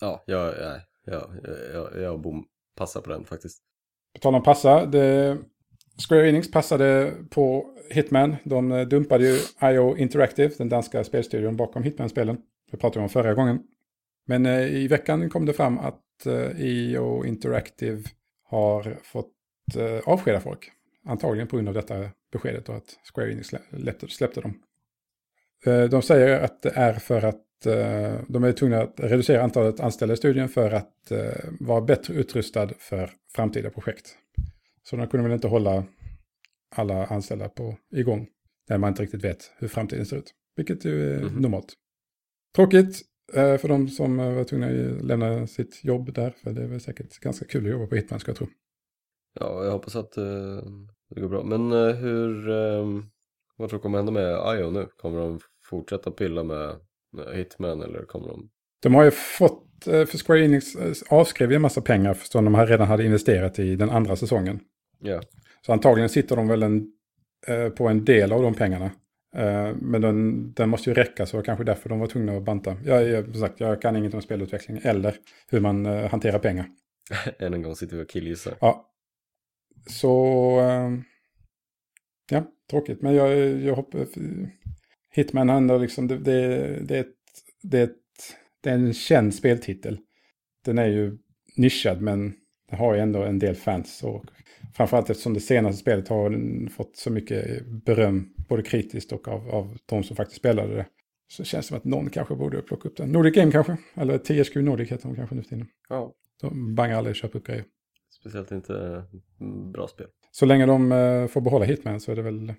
Ja, 0.00 0.24
jag, 0.26 0.54
nej, 0.60 0.80
jag, 1.04 1.30
jag, 1.72 2.02
jag 2.02 2.20
bom, 2.20 2.46
passa 2.78 3.00
på 3.00 3.10
den 3.10 3.24
faktiskt. 3.24 3.58
På 4.14 4.20
tal 4.20 4.34
om 4.34 4.42
passa, 4.42 4.86
det, 4.86 5.38
Square 6.08 6.28
Enix 6.28 6.50
passade 6.50 7.12
på 7.30 7.66
Hitman. 7.90 8.36
De 8.44 8.84
dumpade 8.90 9.24
ju 9.24 9.38
IO 9.62 9.96
Interactive, 9.96 10.54
den 10.58 10.68
danska 10.68 11.04
spelstudion 11.04 11.56
bakom 11.56 11.82
Hitman-spelen. 11.82 12.38
Det 12.70 12.76
pratade 12.76 13.00
vi 13.00 13.02
om 13.02 13.08
förra 13.08 13.34
gången. 13.34 13.58
Men 14.26 14.46
eh, 14.46 14.66
i 14.66 14.88
veckan 14.88 15.30
kom 15.30 15.46
det 15.46 15.52
fram 15.52 15.78
att 15.78 16.26
eh, 16.26 16.60
IO 16.60 17.24
Interactive 17.24 18.02
har 18.44 18.98
fått 19.02 19.32
eh, 19.76 20.08
avskeda 20.08 20.40
folk. 20.40 20.70
Antagligen 21.06 21.48
på 21.48 21.56
grund 21.56 21.68
av 21.68 21.74
detta 21.74 22.10
beskedet 22.32 22.68
och 22.68 22.76
att 22.76 22.96
Square 23.14 23.32
Enix 23.32 23.50
släppte 24.08 24.40
dem. 24.40 24.54
Eh, 25.66 25.84
de 25.84 26.02
säger 26.02 26.40
att 26.40 26.62
det 26.62 26.70
är 26.70 26.92
för 26.92 27.22
att 27.24 27.66
eh, 27.66 28.20
de 28.28 28.44
är 28.44 28.52
tvungna 28.52 28.82
att 28.82 29.00
reducera 29.00 29.42
antalet 29.42 29.80
anställda 29.80 30.14
i 30.14 30.16
studien 30.16 30.48
för 30.48 30.70
att 30.70 31.10
eh, 31.10 31.44
vara 31.60 31.80
bättre 31.80 32.14
utrustad 32.14 32.68
för 32.78 33.10
framtida 33.34 33.70
projekt. 33.70 34.16
Så 34.82 34.96
de 34.96 35.06
kunde 35.06 35.24
väl 35.28 35.34
inte 35.34 35.48
hålla 35.48 35.84
alla 36.76 37.06
anställda 37.06 37.48
på 37.48 37.76
igång 37.94 38.28
när 38.68 38.78
man 38.78 38.88
inte 38.88 39.02
riktigt 39.02 39.24
vet 39.24 39.52
hur 39.58 39.68
framtiden 39.68 40.06
ser 40.06 40.16
ut. 40.16 40.34
Vilket 40.56 40.84
ju 40.84 41.14
är 41.14 41.20
Mhm. 41.22 41.42
normalt. 41.42 41.72
Tråkigt 42.56 43.02
för 43.32 43.68
de 43.68 43.88
som 43.88 44.16
var 44.16 44.44
tvungna 44.44 44.66
att 44.66 45.04
lämna 45.04 45.46
sitt 45.46 45.84
jobb 45.84 46.12
där. 46.14 46.30
För 46.30 46.52
det 46.52 46.62
är 46.62 46.66
väl 46.66 46.80
säkert 46.80 47.18
ganska 47.18 47.44
kul 47.46 47.64
att 47.66 47.70
jobba 47.72 47.86
på 47.86 47.94
Hitman 47.96 48.20
ska 48.20 48.30
jag 48.30 48.36
tro. 48.36 48.46
Ja, 49.40 49.64
jag 49.64 49.72
hoppas 49.72 49.96
att 49.96 50.12
det 50.12 51.20
går 51.20 51.28
bra. 51.28 51.42
Men 51.44 51.72
hur, 51.96 52.48
eh, 52.50 52.86
vad 53.58 53.68
tror 53.68 53.78
du 53.78 53.82
kommer 53.82 53.98
hända 53.98 54.12
med 54.12 54.58
IO 54.58 54.70
nu? 54.70 54.88
Kommer 54.96 55.20
de 55.20 55.40
fortsätta 55.64 56.10
pilla 56.10 56.42
med 56.42 56.76
Hitman 57.34 57.82
eller 57.82 58.04
kommer 58.04 58.28
de? 58.28 58.50
De 58.82 58.94
har 58.94 59.04
ju 59.04 59.10
fått, 59.10 59.86
eh, 59.86 60.04
för 60.04 60.18
Square 60.18 60.44
Enix 60.44 60.74
eh, 60.74 60.92
avskrev 61.10 61.50
ju 61.50 61.56
en 61.56 61.62
massa 61.62 61.80
pengar 61.80 62.14
som 62.14 62.44
de 62.44 62.54
här 62.54 62.66
redan 62.66 62.88
hade 62.88 63.04
investerat 63.04 63.58
i 63.58 63.76
den 63.76 63.90
andra 63.90 64.16
säsongen. 64.16 64.60
Ja, 65.00 65.20
Så 65.66 65.72
antagligen 65.72 66.08
sitter 66.08 66.36
de 66.36 66.48
väl 66.48 66.62
en, 66.62 66.92
eh, 67.46 67.68
på 67.68 67.88
en 67.88 68.04
del 68.04 68.32
av 68.32 68.42
de 68.42 68.54
pengarna. 68.54 68.90
Men 69.74 70.00
den, 70.00 70.52
den 70.52 70.68
måste 70.68 70.90
ju 70.90 70.94
räcka 70.94 71.26
så 71.26 71.42
kanske 71.42 71.64
därför 71.64 71.88
de 71.88 72.00
var 72.00 72.06
tvungna 72.06 72.36
att 72.36 72.42
banta. 72.42 72.76
Jag, 72.84 73.08
jag, 73.08 73.36
sagt, 73.36 73.60
jag 73.60 73.82
kan 73.82 73.96
inget 73.96 74.14
om 74.14 74.22
spelutveckling 74.22 74.80
eller 74.82 75.16
hur 75.48 75.60
man 75.60 75.86
hanterar 75.86 76.38
pengar. 76.38 76.66
än 77.38 77.54
en 77.54 77.62
gång 77.62 77.76
sitter 77.76 77.96
vi 77.96 78.04
och 78.04 78.08
killgissar. 78.08 78.54
Ja. 78.60 78.90
Så... 79.86 80.60
ja, 82.30 82.44
tråkigt. 82.70 83.02
Men 83.02 83.14
jag, 83.14 83.38
jag 83.60 83.74
hoppas... 83.74 84.08
Hitman 85.14 85.48
handlar 85.48 85.78
liksom... 85.78 86.08
Det, 86.08 86.18
det, 86.18 86.78
det, 86.84 86.96
är 86.96 87.00
ett, 87.00 87.14
det, 87.62 87.78
är 87.78 87.84
ett, 87.84 87.96
det 88.62 88.70
är 88.70 88.74
en 88.74 88.94
känd 88.94 89.34
speltitel. 89.34 89.98
Den 90.64 90.78
är 90.78 90.86
ju 90.86 91.18
nischad 91.56 92.00
men 92.02 92.34
den 92.70 92.78
har 92.78 92.94
ju 92.94 93.00
ändå 93.00 93.22
en 93.22 93.38
del 93.38 93.54
fans. 93.54 94.02
Och 94.02 94.24
framförallt 94.74 95.10
eftersom 95.10 95.34
det 95.34 95.40
senaste 95.40 95.80
spelet 95.80 96.08
har 96.08 96.68
fått 96.68 96.96
så 96.96 97.10
mycket 97.10 97.66
beröm. 97.84 98.34
Både 98.48 98.62
kritiskt 98.62 99.12
och 99.12 99.28
av, 99.28 99.48
av 99.48 99.78
de 99.86 100.02
som 100.04 100.16
faktiskt 100.16 100.38
spelade 100.38 100.74
det. 100.76 100.86
Så 101.30 101.44
känns 101.44 101.66
det 101.66 101.68
som 101.68 101.76
att 101.76 101.84
någon 101.84 102.10
kanske 102.10 102.34
borde 102.34 102.62
plocka 102.62 102.88
upp 102.88 102.96
den. 102.96 103.12
Nordic 103.12 103.34
Game 103.34 103.52
kanske? 103.52 103.76
Eller 103.94 104.18
THQ 104.18 104.56
Nordic 104.56 104.92
heter 104.92 105.08
de 105.08 105.16
kanske 105.16 105.34
nu 105.34 105.42
för 105.42 105.48
tiden. 105.48 105.66
Ja, 105.88 106.14
De 106.40 106.74
bangar 106.74 106.96
aldrig 106.96 107.16
köpa 107.16 107.38
upp 107.38 107.46
grejer. 107.46 107.64
speciellt 108.20 108.50
inte 108.50 109.04
mm, 109.40 109.72
bra 109.72 109.88
spel. 109.88 110.06
Så 110.38 110.46
länge 110.46 110.66
de 110.66 110.92
eh, 110.92 111.26
får 111.26 111.40
behålla 111.40 111.64
Hitman 111.64 112.00
så 112.00 112.12
är 112.12 112.16
det 112.16 112.22
väl... 112.22 112.54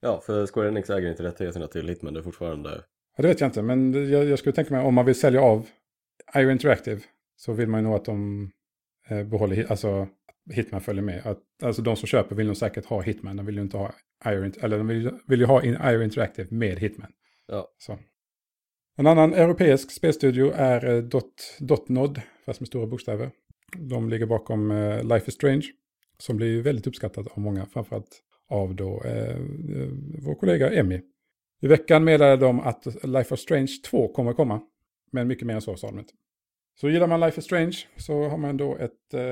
Ja, 0.00 0.20
för 0.20 0.46
Square 0.46 0.68
Enix 0.68 0.90
äger 0.90 1.10
inte 1.10 1.22
rättigheterna 1.22 1.66
till 1.66 1.88
Hitman, 1.88 2.14
det 2.14 2.20
är 2.20 2.22
fortfarande... 2.22 2.70
Ja, 3.16 3.22
det 3.22 3.28
vet 3.28 3.40
jag 3.40 3.48
inte, 3.48 3.62
men 3.62 4.10
jag, 4.10 4.24
jag 4.24 4.38
skulle 4.38 4.52
tänka 4.52 4.74
mig 4.74 4.84
om 4.84 4.94
man 4.94 5.06
vill 5.06 5.14
sälja 5.14 5.40
av 5.40 5.68
IO 6.36 6.50
Interactive 6.50 7.00
så 7.36 7.52
vill 7.52 7.68
man 7.68 7.80
ju 7.80 7.86
nog 7.86 7.96
att 7.96 8.04
de 8.04 8.50
eh, 9.08 9.24
behåller, 9.24 9.70
alltså 9.70 10.08
Hitman 10.50 10.80
följer 10.80 11.02
med. 11.02 11.26
Att, 11.26 11.38
alltså 11.62 11.82
de 11.82 11.96
som 11.96 12.06
köper 12.06 12.36
vill 12.36 12.46
nog 12.46 12.56
säkert 12.56 12.84
ha 12.84 13.00
Hitman, 13.00 13.36
de 13.36 13.46
vill 13.46 13.56
ju 13.56 13.62
inte 13.62 13.76
ha 13.76 13.92
IO, 14.26 14.52
eller 14.60 14.78
de 14.78 14.86
vill, 14.86 15.10
vill 15.26 15.40
ju 15.40 15.46
ha 15.46 15.62
in 15.62 15.76
IO 15.84 16.02
Interactive 16.02 16.48
med 16.50 16.78
Hitman. 16.78 17.12
Ja, 17.46 17.68
Så. 17.78 17.98
En 18.96 19.06
annan 19.06 19.34
europeisk 19.34 19.90
spelstudio 19.90 20.52
är 20.54 20.84
eh, 20.84 21.02
Dot, 21.02 21.56
Dotnod, 21.60 22.20
fast 22.46 22.60
med 22.60 22.66
stora 22.66 22.86
bokstäver. 22.86 23.30
De 23.76 24.08
ligger 24.08 24.26
bakom 24.26 24.72
Life 25.04 25.28
is 25.28 25.34
Strange, 25.34 25.64
som 26.18 26.36
blir 26.36 26.62
väldigt 26.62 26.86
uppskattat 26.86 27.26
av 27.26 27.38
många, 27.38 27.66
framförallt 27.66 28.22
av 28.48 28.74
då 28.74 29.02
eh, 29.04 29.30
eh, 29.30 29.88
vår 30.22 30.34
kollega 30.34 30.70
Emmy. 30.70 31.00
I 31.60 31.66
veckan 31.66 32.04
meddelade 32.04 32.36
de 32.36 32.60
att 32.60 33.04
Life 33.04 33.34
of 33.34 33.40
Strange 33.40 33.72
2 33.90 34.08
kommer 34.08 34.32
komma, 34.32 34.60
men 35.12 35.28
mycket 35.28 35.46
mer 35.46 35.54
än 35.54 35.62
så 35.62 35.76
sa 35.76 35.86
de 35.86 35.98
inte. 35.98 36.12
Så 36.80 36.90
gillar 36.90 37.06
man 37.06 37.20
Life 37.20 37.38
is 37.38 37.44
Strange 37.44 37.76
så 37.96 38.28
har 38.28 38.38
man 38.38 38.56
då 38.56 38.76
ett, 38.76 39.14
eh, 39.14 39.22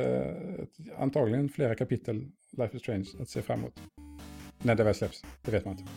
ett 0.63 0.99
antagligen 0.99 1.49
flera 1.49 1.75
kapitel 1.75 2.27
Life 2.57 2.77
is 2.77 2.83
Strange 2.83 3.07
att 3.21 3.29
se 3.29 3.43
fram 3.43 3.59
emot. 3.59 3.81
När 4.63 4.75
det 4.75 4.85
väl 4.85 4.95
släpps, 4.95 5.25
det 5.43 5.51
vet 5.51 5.65
man 5.65 5.79
inte. 5.79 5.93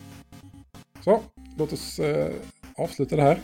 Så, 1.04 1.22
låt 1.58 1.72
oss 1.72 1.98
eh, 1.98 2.32
avsluta 2.76 3.16
det 3.16 3.22
här 3.22 3.40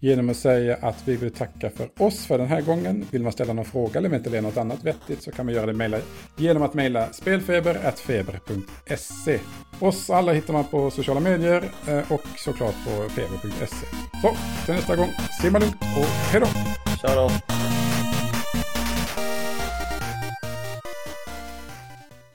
genom 0.00 0.30
att 0.30 0.36
säga 0.36 0.78
att 0.80 1.02
vi 1.04 1.16
vill 1.16 1.30
tacka 1.30 1.70
för 1.70 1.88
oss 1.98 2.26
för 2.26 2.38
den 2.38 2.46
här 2.46 2.60
gången. 2.60 3.06
Vill 3.10 3.22
man 3.22 3.32
ställa 3.32 3.52
någon 3.52 3.64
fråga 3.64 3.98
eller 3.98 4.08
ventilera 4.08 4.40
något 4.40 4.56
annat 4.56 4.84
vettigt 4.84 5.22
så 5.22 5.30
kan 5.30 5.46
man 5.46 5.54
göra 5.54 5.66
det 5.66 5.72
mejla, 5.72 5.98
genom 6.36 6.62
att 6.62 6.74
mejla 6.74 7.12
spelfeber.feber.se. 7.12 9.38
Oss 9.80 10.10
alla 10.10 10.32
hittar 10.32 10.52
man 10.52 10.64
på 10.64 10.90
sociala 10.90 11.20
medier 11.20 11.64
eh, 11.88 12.12
och 12.12 12.22
såklart 12.36 12.74
på 12.84 13.08
feber.se. 13.08 13.86
Så, 14.22 14.36
till 14.64 14.74
nästa 14.74 14.96
gång, 14.96 15.08
simma 15.42 15.58
lugnt 15.58 15.82
och 15.82 16.04
hej 16.04 16.40
då! 16.40 16.46
tja 17.02 17.14
då! 17.14 17.30